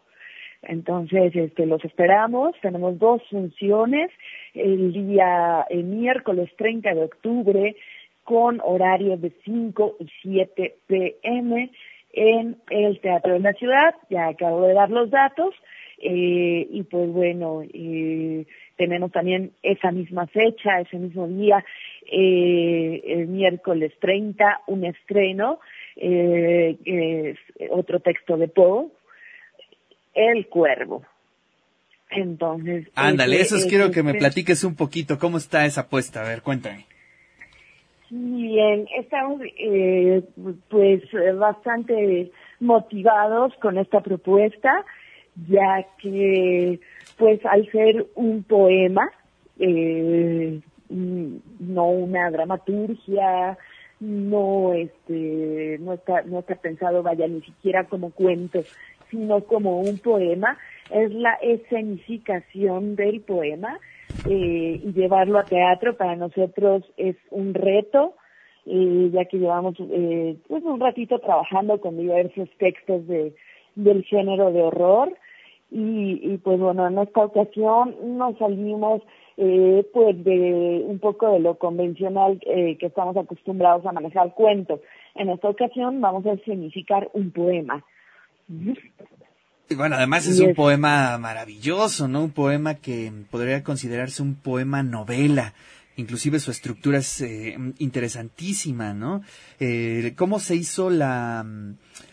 Entonces, 0.68 1.34
este, 1.34 1.66
los 1.66 1.84
esperamos. 1.84 2.54
Tenemos 2.60 2.98
dos 2.98 3.22
funciones 3.30 4.10
el 4.54 4.92
día 4.92 5.66
el 5.70 5.84
miércoles 5.84 6.50
30 6.56 6.94
de 6.94 7.04
octubre 7.04 7.76
con 8.24 8.60
horarios 8.62 9.20
de 9.20 9.32
5 9.44 9.96
y 10.00 10.08
7 10.22 10.76
pm 10.86 11.70
en 12.12 12.56
el 12.70 13.00
Teatro 13.00 13.34
de 13.34 13.40
la 13.40 13.52
Ciudad. 13.54 13.94
Ya 14.10 14.28
acabo 14.28 14.62
de 14.62 14.74
dar 14.74 14.90
los 14.90 15.10
datos. 15.10 15.54
Eh, 15.98 16.66
y 16.70 16.82
pues 16.84 17.10
bueno, 17.10 17.62
eh, 17.62 18.46
tenemos 18.76 19.12
también 19.12 19.52
esa 19.62 19.92
misma 19.92 20.26
fecha, 20.26 20.80
ese 20.80 20.98
mismo 20.98 21.28
día, 21.28 21.64
eh, 22.10 23.02
el 23.06 23.28
miércoles 23.28 23.92
30, 24.00 24.62
un 24.66 24.84
estreno, 24.84 25.60
eh, 25.96 26.76
es 26.84 27.38
otro 27.70 28.00
texto 28.00 28.36
de 28.36 28.48
Poe, 28.48 28.88
el 30.14 30.46
cuervo. 30.48 31.02
Entonces. 32.10 32.88
Ándale, 32.94 33.40
eso 33.40 33.56
es, 33.56 33.66
quiero 33.66 33.90
que 33.90 34.02
me 34.02 34.14
platiques 34.14 34.64
un 34.64 34.76
poquito. 34.76 35.18
¿Cómo 35.18 35.38
está 35.38 35.66
esa 35.66 35.82
apuesta? 35.82 36.22
A 36.22 36.28
ver, 36.28 36.42
cuéntame. 36.42 36.86
Bien, 38.10 38.86
estamos 38.96 39.40
eh, 39.58 40.22
pues 40.68 41.02
bastante 41.36 42.30
motivados 42.60 43.52
con 43.60 43.78
esta 43.78 44.00
propuesta. 44.00 44.84
ya 45.48 45.84
que 46.00 46.78
pues 47.18 47.44
al 47.46 47.68
ser 47.72 48.06
un 48.14 48.44
poema, 48.44 49.10
eh, 49.58 50.60
no 50.88 51.88
una 51.88 52.30
dramaturgia, 52.30 53.58
no 54.00 54.74
este 54.74 55.78
no 55.80 55.94
está 55.94 56.22
no 56.22 56.40
está 56.40 56.56
pensado 56.56 57.02
vaya 57.02 57.26
ni 57.26 57.40
siquiera 57.42 57.84
como 57.84 58.10
cuento 58.10 58.62
sino 59.14 59.44
como 59.44 59.80
un 59.80 59.98
poema 59.98 60.58
es 60.90 61.12
la 61.14 61.34
escenificación 61.34 62.96
del 62.96 63.20
poema 63.20 63.78
eh, 64.28 64.80
y 64.82 64.92
llevarlo 64.92 65.38
a 65.38 65.44
teatro 65.44 65.96
para 65.96 66.16
nosotros 66.16 66.82
es 66.96 67.16
un 67.30 67.54
reto 67.54 68.14
eh, 68.66 69.10
ya 69.12 69.24
que 69.26 69.38
llevamos 69.38 69.76
eh, 69.78 70.36
pues 70.48 70.64
un 70.64 70.80
ratito 70.80 71.18
trabajando 71.20 71.80
con 71.80 71.96
diversos 71.96 72.48
textos 72.58 73.06
de 73.06 73.34
del 73.76 74.04
género 74.04 74.52
de 74.52 74.62
horror 74.62 75.12
y, 75.70 76.20
y 76.22 76.38
pues 76.38 76.58
bueno 76.58 76.86
en 76.86 76.98
esta 76.98 77.20
ocasión 77.24 77.96
nos 78.18 78.36
salimos 78.38 79.02
eh, 79.36 79.84
pues 79.92 80.22
de 80.22 80.84
un 80.86 80.98
poco 81.00 81.32
de 81.32 81.40
lo 81.40 81.58
convencional 81.58 82.38
eh, 82.46 82.76
que 82.78 82.86
estamos 82.86 83.16
acostumbrados 83.16 83.84
a 83.84 83.92
manejar 83.92 84.32
cuentos. 84.34 84.80
En 85.16 85.28
esta 85.28 85.48
ocasión 85.48 86.00
vamos 86.00 86.24
a 86.26 86.36
significar 86.44 87.10
un 87.14 87.32
poema. 87.32 87.84
Y 88.48 89.74
bueno, 89.74 89.96
además 89.96 90.26
es 90.26 90.40
un 90.40 90.54
poema 90.54 91.16
maravilloso, 91.18 92.06
¿no? 92.06 92.22
Un 92.24 92.32
poema 92.32 92.74
que 92.74 93.10
podría 93.30 93.62
considerarse 93.62 94.22
un 94.22 94.34
poema 94.34 94.82
novela. 94.82 95.54
Inclusive 95.96 96.40
su 96.40 96.50
estructura 96.50 96.98
es 96.98 97.20
eh, 97.20 97.56
interesantísima, 97.78 98.92
¿no? 98.94 99.22
Eh, 99.60 100.12
¿Cómo 100.16 100.40
se 100.40 100.56
hizo 100.56 100.90
la, 100.90 101.46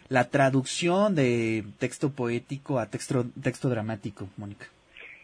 la 0.08 0.30
traducción 0.30 1.16
de 1.16 1.66
texto 1.80 2.12
poético 2.12 2.80
a 2.80 2.86
texto, 2.86 3.26
texto 3.42 3.70
dramático, 3.70 4.30
Mónica? 4.38 4.68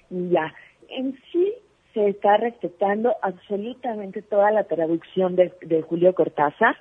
Ya, 0.10 0.53
en 0.89 1.18
sí 1.32 1.53
se 1.93 2.10
está 2.10 2.38
respetando 2.38 3.16
absolutamente 3.22 4.22
toda 4.22 4.51
la 4.51 4.64
traducción 4.64 5.36
de, 5.36 5.53
de 5.62 5.82
Julio 5.82 6.14
Cortázar, 6.14 6.76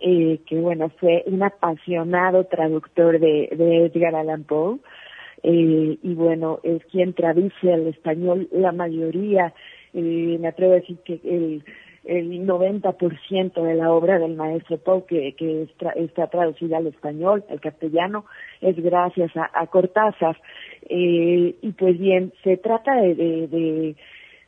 eh, 0.00 0.40
que 0.46 0.56
bueno, 0.56 0.90
fue 1.00 1.22
un 1.26 1.42
apasionado 1.42 2.44
traductor 2.44 3.18
de, 3.18 3.48
Edgar 3.50 4.14
Allan 4.14 4.44
Poe, 4.44 4.78
eh, 5.42 5.98
y 6.02 6.14
bueno, 6.14 6.60
es 6.62 6.84
quien 6.86 7.12
traduce 7.12 7.72
al 7.72 7.86
español 7.86 8.48
la 8.52 8.72
mayoría, 8.72 9.52
eh, 9.92 10.38
me 10.40 10.48
atrevo 10.48 10.72
a 10.72 10.76
decir 10.76 10.98
que 11.04 11.20
el, 11.24 11.64
el 12.04 12.46
90% 12.46 13.62
de 13.62 13.74
la 13.74 13.92
obra 13.92 14.18
del 14.18 14.34
maestro 14.34 14.78
Poe 14.78 15.04
que, 15.06 15.68
está, 15.96 16.26
traducida 16.28 16.78
al 16.78 16.86
español, 16.86 17.44
al 17.50 17.60
castellano, 17.60 18.24
es 18.60 18.76
gracias 18.76 19.36
a, 19.36 19.50
a 19.52 19.66
Cortázar. 19.66 20.40
Eh, 20.88 21.54
y 21.60 21.72
pues 21.72 21.98
bien, 21.98 22.32
se 22.42 22.56
trata 22.56 22.94
de 22.96 23.94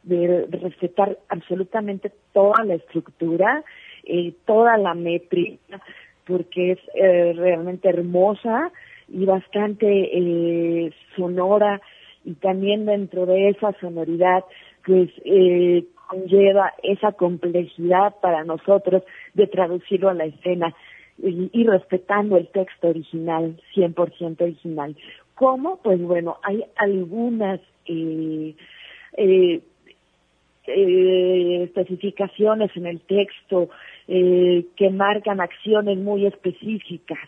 de 0.07 0.47
respetar 0.51 1.19
absolutamente 1.29 2.13
toda 2.33 2.65
la 2.65 2.75
estructura, 2.75 3.65
eh, 4.07 4.33
toda 4.47 4.79
la 4.79 4.95
métrica, 4.95 5.81
porque 6.27 6.73
es 6.73 6.79
eh, 6.95 7.33
realmente 7.37 7.89
hermosa 7.89 8.73
y 9.09 9.25
bastante 9.25 9.87
eh, 9.87 10.93
sonora 11.15 11.81
y 12.25 12.35
también 12.35 12.87
dentro 12.87 13.27
de 13.27 13.51
esa 13.51 13.73
sonoridad 13.81 14.45
pues 14.85 15.11
eh, 15.25 15.85
conlleva 16.09 16.73
esa 16.83 17.13
complejidad 17.13 18.15
para 18.21 18.45
nosotros 18.45 19.03
de 19.35 19.47
traducirlo 19.47 20.09
a 20.09 20.15
la 20.15 20.27
escena 20.27 20.75
y, 21.19 21.65
respetando 21.65 22.37
el 22.37 22.47
texto 22.49 22.89
original, 22.89 23.59
100% 23.75 24.43
original. 24.43 24.95
¿Cómo? 25.35 25.79
Pues 25.83 25.99
bueno, 26.03 26.37
hay 26.43 26.63
algunas 26.77 27.59
eh, 27.87 28.55
especificaciones 31.63 32.71
en 32.77 32.87
el 32.87 33.01
texto 33.01 33.71
eh, 34.09 34.67
que 34.77 34.91
marcan 34.91 35.41
acciones 35.41 35.99
muy 35.99 36.27
específicas. 36.27 37.19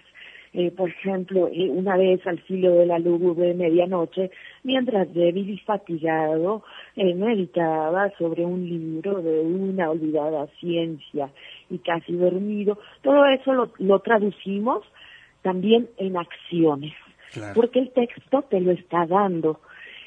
Eh, 0.54 0.70
por 0.70 0.88
ejemplo, 0.88 1.48
eh, 1.48 1.68
una 1.68 1.96
vez 1.96 2.26
al 2.26 2.38
filo 2.40 2.72
de 2.72 2.86
la 2.86 2.98
lúgubre 2.98 3.52
medianoche, 3.54 4.30
mientras 4.64 5.12
débil 5.12 5.50
y 5.50 5.58
fatigado, 5.58 6.64
eh, 6.96 7.14
meditaba 7.14 8.10
sobre 8.16 8.44
un 8.46 8.66
libro 8.66 9.20
de 9.20 9.40
una 9.40 9.90
olvidada 9.90 10.46
ciencia 10.58 11.30
y 11.68 11.78
casi 11.78 12.14
dormido. 12.14 12.78
Todo 13.02 13.26
eso 13.26 13.52
lo, 13.52 13.72
lo 13.78 13.98
traducimos 14.00 14.84
también 15.42 15.88
en 15.98 16.16
acciones, 16.16 16.94
claro. 17.32 17.52
porque 17.54 17.80
el 17.80 17.90
texto 17.90 18.42
te 18.48 18.60
lo 18.60 18.72
está 18.72 19.06
dando. 19.06 19.60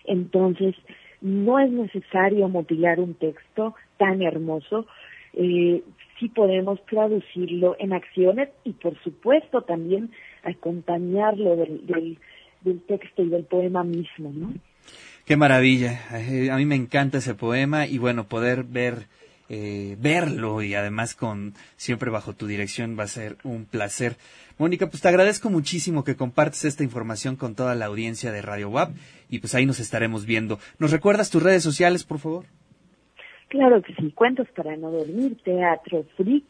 Entonces, 0.06 0.76
no 1.22 1.60
es 1.60 1.72
necesario 1.72 2.50
mutilar 2.50 3.00
un 3.00 3.14
texto 3.14 3.76
tan 3.98 4.24
hermoso, 4.24 4.88
eh, 5.34 5.84
sí 6.22 6.30
podemos 6.30 6.80
traducirlo 6.86 7.76
en 7.80 7.92
acciones 7.92 8.50
y 8.64 8.72
por 8.74 8.98
supuesto 9.04 9.64
también 9.64 10.12
acompañarlo 10.44 11.58
del, 11.58 11.86
del, 11.88 12.20
del 12.62 12.82
texto 12.84 13.24
y 13.24 13.30
del 13.30 13.44
poema 13.44 13.84
mismo, 13.84 14.32
¿no? 14.34 14.54
Qué 15.26 15.36
maravilla. 15.36 16.00
Eh, 16.14 16.50
a 16.52 16.58
mí 16.58 16.66
me 16.66 16.76
encanta 16.76 17.18
ese 17.18 17.36
poema 17.36 17.88
y 17.88 17.98
bueno, 17.98 18.28
poder 18.28 18.64
ver 18.64 19.08
eh, 19.50 19.98
verlo 20.00 20.62
y 20.62 20.76
además 20.76 21.14
con 21.14 21.56
siempre 21.76 22.10
bajo 22.10 22.34
tu 22.34 22.48
dirección 22.48 22.98
va 22.98 23.04
a 23.04 23.08
ser 23.08 23.38
un 23.44 23.66
placer. 23.66 24.16
Mónica, 24.58 24.90
pues 24.90 25.02
te 25.02 25.10
agradezco 25.10 25.50
muchísimo 25.50 26.04
que 26.04 26.16
compartes 26.16 26.64
esta 26.66 26.84
información 26.84 27.36
con 27.36 27.56
toda 27.56 27.76
la 27.76 27.88
audiencia 27.88 28.32
de 28.32 28.42
Radio 28.42 28.70
WAP 28.70 28.96
y 29.30 29.40
pues 29.40 29.54
ahí 29.54 29.66
nos 29.66 29.80
estaremos 29.80 30.26
viendo. 30.26 30.60
¿Nos 30.80 30.92
recuerdas 30.92 31.30
tus 31.30 31.44
redes 31.44 31.64
sociales, 31.64 32.04
por 32.04 32.20
favor? 32.20 32.46
Claro 33.52 33.82
que 33.82 33.94
sí, 33.96 34.14
Cuentos 34.14 34.48
para 34.56 34.78
no 34.78 34.92
dormir, 34.92 35.36
Teatro 35.44 36.06
Freak, 36.16 36.46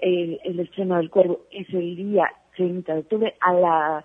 eh, 0.00 0.38
el 0.44 0.60
estreno 0.60 0.96
del 0.96 1.10
cuervo 1.10 1.40
es 1.50 1.68
el 1.74 1.96
día 1.96 2.30
30 2.56 2.94
de 2.94 3.00
octubre 3.00 3.34
a 3.40 3.52
la 3.54 4.04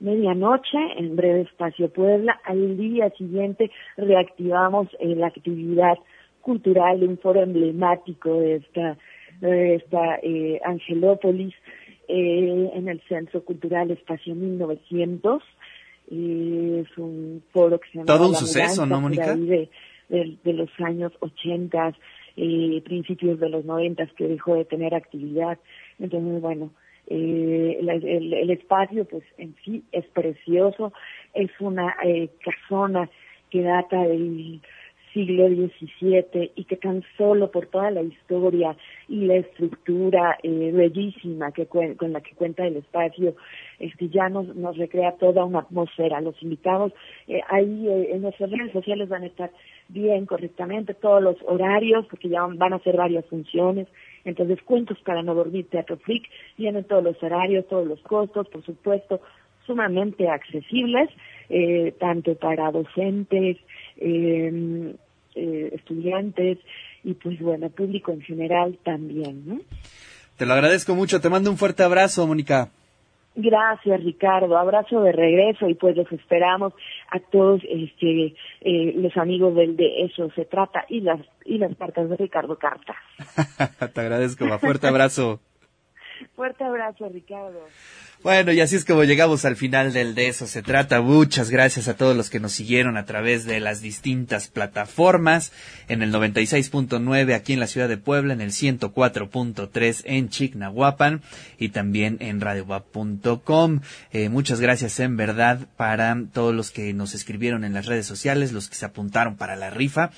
medianoche 0.00 0.78
en 0.96 1.16
Breve 1.16 1.42
Espacio 1.42 1.92
Puebla. 1.92 2.40
Al 2.44 2.78
día 2.78 3.10
siguiente 3.10 3.70
reactivamos 3.98 4.88
eh, 5.00 5.14
la 5.16 5.26
actividad 5.26 5.98
cultural, 6.40 7.02
un 7.02 7.18
foro 7.18 7.42
emblemático 7.42 8.40
de 8.40 8.56
esta, 8.56 8.96
de 9.42 9.74
esta 9.74 10.16
eh, 10.22 10.58
Angelópolis 10.64 11.54
eh, 12.08 12.70
en 12.72 12.88
el 12.88 13.02
Centro 13.06 13.44
Cultural 13.44 13.90
Espacio 13.90 14.34
1900. 14.34 15.42
Eh, 16.08 16.84
es 16.86 16.98
un 16.98 17.42
foro 17.52 17.78
que 17.80 17.88
se 17.88 17.98
llama 17.98 18.06
Todo 18.06 18.28
un 18.28 18.34
suceso, 18.34 18.86
¿no, 18.86 18.98
Mónica? 18.98 19.36
De, 19.36 19.68
de, 20.08 20.36
de, 20.44 20.52
los 20.52 20.70
años 20.78 21.12
80, 21.20 21.94
eh, 22.36 22.82
principios 22.84 23.40
de 23.40 23.48
los 23.48 23.64
90 23.64 24.06
que 24.16 24.28
dejó 24.28 24.54
de 24.54 24.64
tener 24.64 24.94
actividad. 24.94 25.58
Entonces, 25.98 26.40
bueno, 26.40 26.70
eh, 27.08 27.78
el, 27.80 27.88
el, 27.88 28.32
el, 28.34 28.50
espacio 28.50 29.04
pues 29.04 29.22
en 29.38 29.54
sí 29.64 29.84
es 29.92 30.04
precioso, 30.06 30.92
es 31.34 31.50
una 31.60 31.94
eh, 32.04 32.30
casona 32.44 33.08
que 33.50 33.62
data 33.62 34.02
del 34.02 34.60
siglo 35.16 35.48
XVII 35.48 36.52
y 36.54 36.64
que 36.64 36.76
tan 36.76 37.02
solo 37.16 37.50
por 37.50 37.68
toda 37.68 37.90
la 37.90 38.02
historia 38.02 38.76
y 39.08 39.24
la 39.24 39.36
estructura 39.36 40.36
eh, 40.42 40.72
bellísima 40.74 41.52
que 41.52 41.64
con 41.64 42.12
la 42.12 42.20
que 42.20 42.34
cuenta 42.34 42.66
el 42.66 42.76
espacio, 42.76 43.34
este 43.78 44.10
ya 44.10 44.28
nos, 44.28 44.54
nos 44.54 44.76
recrea 44.76 45.12
toda 45.12 45.46
una 45.46 45.60
atmósfera. 45.60 46.20
Los 46.20 46.40
invitados 46.42 46.92
eh, 47.28 47.40
ahí 47.48 47.88
eh, 47.88 48.10
en 48.12 48.22
nuestras 48.22 48.50
redes 48.50 48.72
sociales 48.72 49.08
van 49.08 49.22
a 49.22 49.26
estar 49.28 49.50
bien 49.88 50.26
correctamente 50.26 50.92
todos 50.92 51.22
los 51.22 51.36
horarios 51.46 52.04
porque 52.10 52.28
ya 52.28 52.42
van 52.44 52.74
a 52.74 52.76
hacer 52.76 52.98
varias 52.98 53.24
funciones. 53.24 53.88
Entonces, 54.26 54.60
cuentos 54.64 54.98
para 55.00 55.22
no 55.22 55.34
dormir, 55.34 55.66
Teatro 55.70 55.96
Freak, 55.96 56.24
vienen 56.58 56.84
todos 56.84 57.02
los 57.02 57.22
horarios, 57.22 57.66
todos 57.68 57.86
los 57.86 58.00
costos, 58.02 58.48
por 58.48 58.62
supuesto, 58.64 59.22
sumamente 59.66 60.28
accesibles, 60.28 61.08
eh, 61.48 61.94
tanto 61.98 62.34
para 62.34 62.70
docentes, 62.70 63.56
eh, 63.96 64.94
eh, 65.36 65.70
estudiantes 65.74 66.58
y 67.04 67.14
pues 67.14 67.38
bueno, 67.40 67.68
público 67.70 68.12
en 68.12 68.22
general 68.22 68.78
también, 68.82 69.42
¿no? 69.46 69.60
Te 70.36 70.44
lo 70.44 70.54
agradezco 70.54 70.94
mucho, 70.94 71.20
te 71.20 71.30
mando 71.30 71.50
un 71.50 71.56
fuerte 71.56 71.82
abrazo, 71.82 72.26
Mónica. 72.26 72.70
Gracias, 73.36 74.02
Ricardo. 74.02 74.56
Abrazo 74.56 75.02
de 75.02 75.12
regreso 75.12 75.68
y 75.68 75.74
pues 75.74 75.94
los 75.94 76.10
esperamos 76.10 76.72
a 77.10 77.20
todos 77.20 77.60
este 77.68 78.34
eh, 78.62 78.94
los 78.96 79.14
amigos 79.18 79.54
del 79.54 79.76
de 79.76 80.04
eso 80.04 80.30
se 80.34 80.46
trata 80.46 80.86
y 80.88 81.02
las 81.02 81.20
y 81.44 81.58
las 81.58 81.76
cartas 81.76 82.08
de 82.08 82.16
Ricardo 82.16 82.56
Carta. 82.58 82.96
Te 83.92 84.00
agradezco, 84.00 84.46
un 84.46 84.58
fuerte 84.58 84.86
abrazo. 84.88 85.40
Fuerte 86.34 86.64
abrazo, 86.64 87.08
Ricardo. 87.08 87.66
Bueno, 88.22 88.50
y 88.50 88.60
así 88.60 88.76
es 88.76 88.84
como 88.84 89.04
llegamos 89.04 89.44
al 89.44 89.56
final 89.56 89.92
del 89.92 90.14
de 90.14 90.28
eso 90.28 90.46
se 90.46 90.62
trata. 90.62 91.00
Muchas 91.00 91.50
gracias 91.50 91.86
a 91.86 91.96
todos 91.96 92.16
los 92.16 92.30
que 92.30 92.40
nos 92.40 92.52
siguieron 92.52 92.96
a 92.96 93.04
través 93.04 93.44
de 93.44 93.60
las 93.60 93.82
distintas 93.82 94.48
plataformas, 94.48 95.52
en 95.88 96.02
el 96.02 96.12
96.9 96.12 97.34
aquí 97.34 97.52
en 97.52 97.60
la 97.60 97.66
ciudad 97.66 97.88
de 97.88 97.98
Puebla, 97.98 98.32
en 98.32 98.40
el 98.40 98.50
104.3 98.50 100.02
en 100.06 100.28
Chignahuapan 100.28 101.22
y 101.58 101.68
también 101.68 102.16
en 102.20 102.40
radiowap.com. 102.40 103.80
Eh, 104.12 104.28
muchas 104.28 104.60
gracias 104.60 104.98
en 104.98 105.16
verdad 105.16 105.68
para 105.76 106.16
todos 106.32 106.54
los 106.54 106.70
que 106.70 106.92
nos 106.94 107.14
escribieron 107.14 107.64
en 107.64 107.74
las 107.74 107.86
redes 107.86 108.06
sociales, 108.06 108.52
los 108.52 108.68
que 108.68 108.76
se 108.76 108.86
apuntaron 108.86 109.36
para 109.36 109.56
la 109.56 109.70
rifa. 109.70 110.10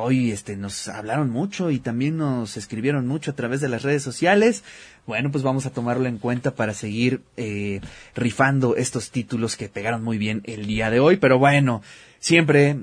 Hoy 0.00 0.30
este 0.30 0.56
nos 0.56 0.86
hablaron 0.86 1.28
mucho 1.28 1.72
y 1.72 1.80
también 1.80 2.18
nos 2.18 2.56
escribieron 2.56 3.08
mucho 3.08 3.32
a 3.32 3.34
través 3.34 3.60
de 3.60 3.68
las 3.68 3.82
redes 3.82 4.00
sociales. 4.00 4.62
Bueno, 5.08 5.32
pues 5.32 5.42
vamos 5.42 5.66
a 5.66 5.70
tomarlo 5.70 6.06
en 6.06 6.18
cuenta 6.18 6.54
para 6.54 6.72
seguir 6.72 7.22
eh, 7.36 7.80
rifando 8.14 8.76
estos 8.76 9.10
títulos 9.10 9.56
que 9.56 9.68
pegaron 9.68 10.04
muy 10.04 10.16
bien 10.16 10.42
el 10.44 10.68
día 10.68 10.90
de 10.90 11.00
hoy. 11.00 11.16
Pero 11.16 11.40
bueno, 11.40 11.82
siempre 12.20 12.76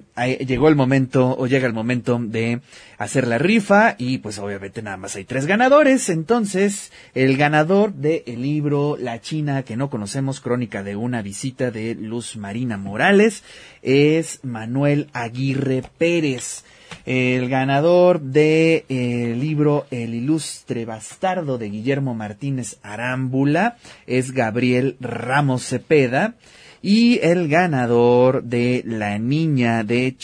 llegó 0.45 0.68
el 0.68 0.76
momento 0.76 1.38
o 1.38 1.47
llega 1.47 1.68
el 1.68 1.74
momento 1.74 2.20
de 2.22 2.59
hacer 2.97 3.28
la 3.28 3.38
rifa 3.38 3.95
y 3.97 4.18
pues 4.18 4.38
obviamente 4.38 4.82
nada 4.82 4.97
más 4.97 5.16
hay 5.16 5.24
tres 5.24 5.45
ganadores. 5.45 6.09
Entonces, 6.09 6.91
el 7.13 7.38
ganador 7.38 7.93
del 7.93 8.41
libro 8.41 8.97
La 8.99 9.22
China 9.22 9.63
que 9.63 9.78
no 9.78 9.89
conocemos, 9.89 10.41
crónica 10.41 10.84
de 10.84 10.97
una 10.97 11.22
visita 11.22 11.72
de 11.72 11.95
Luz 11.95 12.36
Marina 12.36 12.76
Morales, 12.76 13.41
es 13.84 14.41
Manuel 14.43 15.07
Aguirre 15.13 15.82
Pérez. 15.97 16.66
El 17.06 17.49
ganador 17.49 18.20
del 18.20 18.84
de, 18.89 19.36
libro 19.39 19.86
El 19.91 20.16
ilustre 20.16 20.86
bastardo 20.86 21.60
de 21.60 21.70
Guillermo 21.70 22.16
Martínez 22.16 22.80
Arámbula 22.82 23.78
es 24.08 24.32
Gabriel 24.32 24.97
Ramos 24.99 25.68
Cepeda. 25.68 26.34
Y 26.82 27.20
el 27.20 27.47
ganador 27.47 28.43
de 28.43 28.82
La 28.86 29.20
niña 29.20 29.84
de 29.84 30.16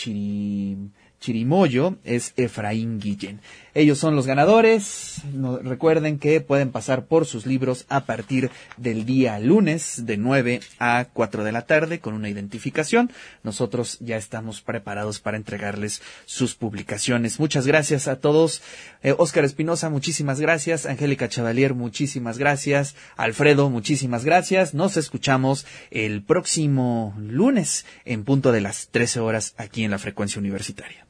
Chirimoyo 1.19 1.97
es 2.03 2.33
Efraín 2.35 2.99
Guillén. 2.99 3.41
Ellos 3.73 3.99
son 3.99 4.17
los 4.17 4.27
ganadores. 4.27 5.21
recuerden 5.63 6.19
que 6.19 6.41
pueden 6.41 6.71
pasar 6.71 7.05
por 7.05 7.25
sus 7.25 7.45
libros 7.45 7.85
a 7.87 8.01
partir 8.05 8.51
del 8.75 9.05
día 9.05 9.39
lunes 9.39 10.05
de 10.05 10.17
9 10.17 10.59
a 10.79 11.07
4 11.13 11.43
de 11.45 11.51
la 11.53 11.61
tarde 11.61 11.99
con 11.99 12.13
una 12.13 12.27
identificación. 12.27 13.11
Nosotros 13.43 13.97
ya 14.01 14.17
estamos 14.17 14.61
preparados 14.61 15.19
para 15.21 15.37
entregarles 15.37 16.01
sus 16.25 16.55
publicaciones. 16.55 17.39
Muchas 17.39 17.65
gracias 17.65 18.09
a 18.09 18.19
todos. 18.19 18.61
Eh, 19.03 19.15
Óscar 19.17 19.45
Espinosa, 19.45 19.89
muchísimas 19.89 20.41
gracias. 20.41 20.85
Angélica 20.85 21.29
Chavalier, 21.29 21.73
muchísimas 21.73 22.37
gracias. 22.37 22.95
Alfredo, 23.15 23.69
muchísimas 23.69 24.25
gracias. 24.25 24.73
Nos 24.73 24.97
escuchamos 24.97 25.65
el 25.91 26.23
próximo 26.23 27.15
lunes 27.17 27.85
en 28.03 28.25
punto 28.25 28.51
de 28.51 28.59
las 28.59 28.89
13 28.89 29.21
horas 29.21 29.53
aquí 29.57 29.85
en 29.85 29.91
la 29.91 29.99
frecuencia 29.99 30.39
universitaria. 30.39 31.05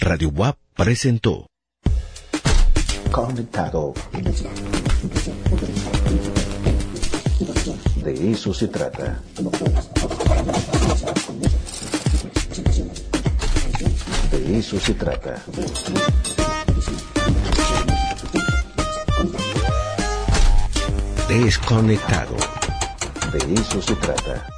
Radio 0.00 0.28
WAP 0.28 0.58
presentó 0.74 1.48
conectado. 3.26 3.94
De 8.04 8.32
eso 8.32 8.54
se 8.54 8.68
trata. 8.68 9.20
De 14.30 14.58
eso 14.58 14.78
se 14.78 14.94
trata. 14.94 15.42
Desconectado. 21.28 22.36
De 23.32 23.54
eso 23.54 23.82
se 23.82 23.94
trata. 23.96 24.57